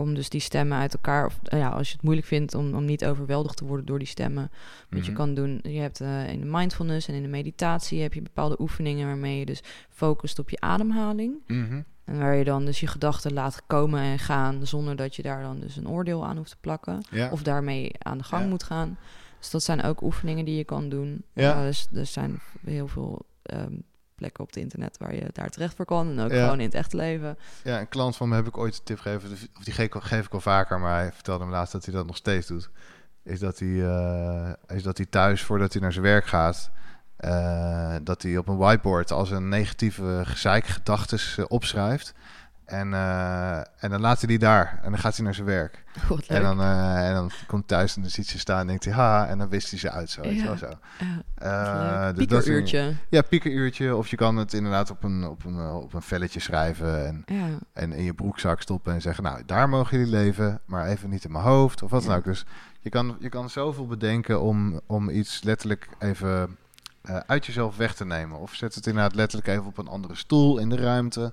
om 0.00 0.14
dus 0.14 0.28
die 0.28 0.40
stemmen 0.40 0.78
uit 0.78 0.92
elkaar, 0.94 1.26
of 1.26 1.38
eh, 1.42 1.58
ja, 1.58 1.68
als 1.68 1.88
je 1.88 1.92
het 1.94 2.02
moeilijk 2.02 2.26
vindt 2.26 2.54
om, 2.54 2.74
om 2.74 2.84
niet 2.84 3.04
overweldigd 3.04 3.56
te 3.56 3.64
worden 3.64 3.86
door 3.86 3.98
die 3.98 4.08
stemmen, 4.08 4.50
wat 4.90 5.04
je 5.04 5.10
Mhm. 5.10 5.20
kan 5.20 5.34
doen, 5.34 5.58
je 5.62 5.78
hebt 5.80 6.00
eh, 6.00 6.28
in 6.28 6.40
de 6.40 6.46
mindfulness 6.46 7.08
en 7.08 7.14
in 7.14 7.22
de 7.22 7.28
meditatie 7.28 8.02
heb 8.02 8.12
je 8.14 8.22
bepaalde 8.22 8.60
oefeningen 8.60 9.06
waarmee 9.06 9.38
je 9.38 9.46
dus 9.46 9.62
focust 9.90 10.38
op 10.38 10.50
je 10.50 10.60
ademhaling. 10.60 11.34
Mhm. 11.46 11.80
En 12.04 12.18
waar 12.18 12.34
je 12.34 12.44
dan 12.44 12.64
dus 12.64 12.80
je 12.80 12.86
gedachten 12.86 13.32
laat 13.32 13.62
komen 13.66 14.00
en 14.00 14.18
gaan 14.18 14.66
zonder 14.66 14.96
dat 14.96 15.16
je 15.16 15.22
daar 15.22 15.42
dan 15.42 15.60
dus 15.60 15.76
een 15.76 15.88
oordeel 15.88 16.26
aan 16.26 16.36
hoeft 16.36 16.50
te 16.50 16.56
plakken. 16.60 17.04
Ja. 17.10 17.30
Of 17.30 17.42
daarmee 17.42 17.90
aan 17.98 18.18
de 18.18 18.24
gang 18.24 18.42
Ja. 18.42 18.48
moet 18.48 18.62
gaan. 18.62 18.98
Dus 19.38 19.50
dat 19.50 19.62
zijn 19.62 19.82
ook 19.82 20.02
oefeningen 20.02 20.44
die 20.44 20.56
je 20.56 20.64
kan 20.64 20.88
doen. 20.88 21.22
Ja. 21.32 21.62
Dus 21.62 21.88
er 21.94 22.06
zijn 22.06 22.40
heel 22.64 22.88
veel 22.88 23.22
ehm, 23.42 23.72
plekken 24.20 24.42
op 24.44 24.46
het 24.50 24.56
internet 24.58 24.96
waar 24.98 25.14
je 25.14 25.26
daar 25.32 25.48
terecht 25.50 25.74
voor 25.74 25.84
kan. 25.84 26.08
En 26.10 26.24
ook 26.24 26.30
Ja. 26.30 26.42
gewoon 26.42 26.58
in 26.60 26.64
het 26.66 26.74
echte 26.74 26.96
leven. 26.96 27.38
ja, 27.64 27.80
een 27.80 27.88
klant 27.88 28.16
van 28.16 28.28
me 28.28 28.34
heb 28.34 28.46
ik 28.46 28.58
ooit 28.58 28.76
een 28.76 28.84
tip 28.84 28.98
gegeven. 28.98 29.30
Of 29.58 29.64
die 29.64 29.74
geef 29.74 30.26
ik, 30.26 30.34
al- 30.34 30.40
vaker, 30.40 30.80
maar 30.80 30.94
hij 31.00 31.12
vertelde 31.12 31.44
me 31.44 31.50
laatst 31.50 31.72
dat 31.72 31.84
hij 31.84 31.94
dat 31.94 32.06
nog 32.06 32.16
steeds 32.16 32.46
doet. 32.46 32.70
Is 33.22 33.38
dat 33.38 33.58
hij, 33.58 33.68
eh, 33.86 34.50
is 34.76 34.82
dat 34.82 34.96
hij 34.96 35.06
thuis, 35.06 35.42
voordat 35.42 35.72
hij 35.72 35.82
naar 35.82 35.92
zijn 35.92 36.04
werk 36.04 36.26
gaat... 36.26 36.70
eh, 37.16 37.94
dat 38.02 38.22
hij 38.22 38.36
op 38.36 38.48
een 38.48 38.56
whiteboard 38.56 39.10
als 39.12 39.30
een 39.30 39.48
negatieve 39.48 40.20
gezeik 40.24 40.66
gedachten 40.66 41.50
opschrijft. 41.50 42.12
En, 42.70 42.94
eh, 42.94 43.56
en 43.56 43.90
dan 43.90 44.00
laat 44.00 44.18
hij 44.18 44.28
die 44.28 44.38
daar. 44.38 44.78
En 44.82 44.90
dan 44.90 45.00
gaat 45.00 45.14
hij 45.16 45.24
naar 45.24 45.34
zijn 45.34 45.46
werk. 45.46 45.84
En 46.28 46.42
dan, 46.42 46.60
eh, 46.60 47.08
en 47.08 47.14
dan 47.14 47.30
komt 47.46 47.68
thuis 47.68 47.96
en 47.96 48.02
dan 48.02 48.10
ziet 48.10 48.26
ze 48.28 48.38
staan 48.38 48.60
en 48.60 48.66
denkt 48.66 48.84
hij... 48.84 48.94
Ha, 48.94 49.26
en 49.26 49.38
dan 49.38 49.48
wist 49.48 49.70
hij 49.70 49.78
ze 49.78 49.90
uit 49.90 50.10
zo. 50.10 50.22
Ja. 50.28 50.44
wel, 50.44 50.56
zo. 50.56 50.68
Ja, 51.38 52.04
leuk. 52.06 52.16
dus 52.16 52.26
dat 52.26 52.40
is 52.40 52.46
een- 52.48 52.54
Piekeruurtje. 52.54 52.94
Ja, 53.08 53.22
piekeruurtje. 53.22 53.96
Of 53.96 54.08
je 54.08 54.16
kan 54.16 54.36
het 54.36 54.52
inderdaad 54.52 54.90
op 54.90 55.04
een, 55.04 55.24
op 55.26 55.44
een, 55.44 55.70
op 55.70 55.94
een 55.94 56.02
velletje 56.02 56.40
schrijven 56.40 57.06
en, 57.06 57.22
Ja. 57.26 57.46
en 57.72 57.92
in 57.92 58.04
je 58.04 58.14
broekzak 58.14 58.60
stoppen 58.60 58.92
en 58.94 59.00
zeggen, 59.00 59.24
nou, 59.24 59.42
daar 59.46 59.68
mogen 59.68 59.98
jullie 59.98 60.12
leven, 60.12 60.60
maar 60.64 60.86
even 60.86 61.10
niet 61.10 61.24
in 61.24 61.32
mijn 61.32 61.44
hoofd 61.44 61.82
of 61.82 61.90
wat 61.90 62.02
dan 62.02 62.10
Ja. 62.10 62.16
ook. 62.16 62.24
Dus 62.24 62.44
je 62.80 62.90
kan, 62.90 63.16
je 63.20 63.28
kan 63.28 63.50
zoveel 63.50 63.86
bedenken 63.86 64.40
om, 64.40 64.80
om 64.86 65.08
iets 65.10 65.42
letterlijk 65.42 65.88
even 65.98 66.56
uit 67.26 67.46
jezelf 67.46 67.76
weg 67.76 67.94
te 67.94 68.04
nemen. 68.06 68.38
Of 68.38 68.54
zet 68.54 68.74
het 68.74 68.86
inderdaad 68.86 69.14
letterlijk 69.14 69.48
even 69.50 69.66
op 69.66 69.78
een 69.78 69.88
andere 69.88 70.14
stoel 70.14 70.58
in 70.58 70.68
de 70.68 70.76
ruimte. 70.76 71.32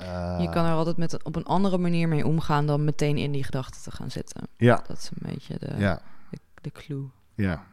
Eh, 0.00 0.36
Je 0.40 0.48
kan 0.50 0.64
er 0.64 0.72
altijd 0.72 0.96
met, 0.96 1.24
op 1.24 1.36
een 1.36 1.44
andere 1.44 1.78
manier 1.78 2.08
mee 2.08 2.26
omgaan 2.26 2.66
dan 2.66 2.84
meteen 2.84 3.16
in 3.16 3.32
die 3.32 3.44
gedachten 3.44 3.82
te 3.82 3.90
gaan 3.90 4.10
zitten. 4.10 4.42
Ja, 4.56 4.82
Dat 4.86 4.96
is 4.98 5.10
een 5.14 5.30
beetje 5.32 5.54
de, 5.58 5.70
ja, 5.76 6.00
de, 6.30 6.38
de 6.60 6.70
clue. 6.72 7.04
ja. 7.34 7.68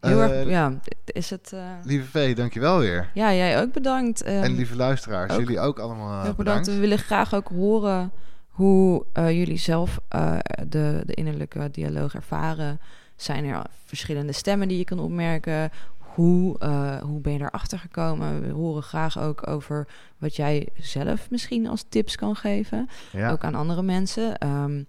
Heel 0.00 0.22
Eh, 0.22 0.38
erg, 0.40 0.48
ja, 0.48 0.72
is 1.04 1.30
het... 1.30 1.52
eh, 1.52 1.60
Lieve 1.84 2.06
V, 2.10 2.36
dankjewel 2.36 2.78
weer. 2.78 3.10
ja, 3.14 3.34
jij 3.34 3.60
ook 3.62 3.72
bedankt. 3.72 4.22
Ehm, 4.22 4.42
en 4.42 4.52
lieve 4.54 4.76
luisteraars, 4.76 5.32
ook- 5.32 5.38
jullie 5.38 5.60
ook 5.60 5.78
allemaal 5.78 6.10
eh, 6.12 6.18
bedankt. 6.20 6.36
bedankt. 6.36 6.66
We 6.66 6.78
willen 6.78 6.98
graag 6.98 7.34
ook 7.34 7.48
horen 7.48 8.12
hoe 8.48 9.04
eh, 9.12 9.30
jullie 9.30 9.56
zelf 9.58 10.00
eh, 10.08 10.36
de, 10.68 11.02
de 11.06 11.14
innerlijke 11.14 11.68
dialoog 11.70 12.14
ervaren. 12.14 12.80
Zijn 13.16 13.44
er 13.44 13.62
verschillende 13.84 14.32
stemmen 14.32 14.68
die 14.68 14.78
je 14.78 14.84
kan 14.84 14.98
opmerken? 14.98 15.70
Hoe, 16.14 16.58
eh, 16.58 16.96
hoe 17.02 17.20
ben 17.20 17.32
je 17.32 17.38
daarachter 17.38 17.78
gekomen? 17.78 18.40
We 18.40 18.48
horen 18.52 18.82
graag 18.82 19.18
ook 19.18 19.46
over 19.48 19.88
wat 20.18 20.36
jij 20.36 20.68
zelf 20.78 21.30
misschien 21.30 21.66
als 21.66 21.84
tips 21.88 22.16
kan 22.16 22.36
geven. 22.36 22.88
Ja. 23.12 23.30
ook 23.30 23.44
aan 23.44 23.54
andere 23.54 23.82
mensen. 23.82 24.38
Ehm, 24.38 24.82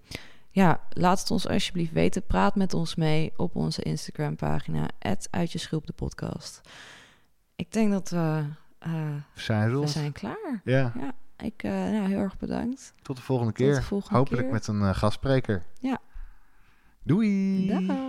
ja, 0.50 0.80
laat 0.90 1.20
het 1.20 1.30
ons 1.30 1.48
alsjeblieft 1.48 1.92
weten. 1.92 2.26
Praat 2.26 2.54
met 2.56 2.74
ons 2.74 2.94
mee 2.94 3.32
op 3.36 3.56
onze 3.56 3.82
Instagram-pagina, 3.82 4.88
uit 5.30 5.52
je 5.52 5.58
schulp 5.58 5.86
de 5.86 5.92
podcast. 5.92 6.60
Ik 7.56 7.72
denk 7.72 7.90
dat 7.90 8.10
we, 8.10 8.42
eh, 8.78 8.92
zijn 9.34 9.80
we 9.80 9.86
zijn 9.86 10.12
klaar. 10.12 10.60
Ja, 10.64 10.92
Ik, 11.36 11.62
eh, 11.62 11.70
nou, 11.70 12.08
heel 12.08 12.18
erg 12.18 12.38
bedankt. 12.38 12.94
tot 13.02 13.16
de 13.16 13.22
volgende 13.22 13.52
keer. 13.52 13.74
de 13.74 13.82
volgende 13.82 14.18
Hopelijk 14.18 14.42
keer. 14.42 14.52
met 14.52 14.66
een 14.66 14.94
gastspreker. 14.94 15.62
Ja. 15.80 15.98
Doei! 17.02 17.66
Dag. 17.66 17.96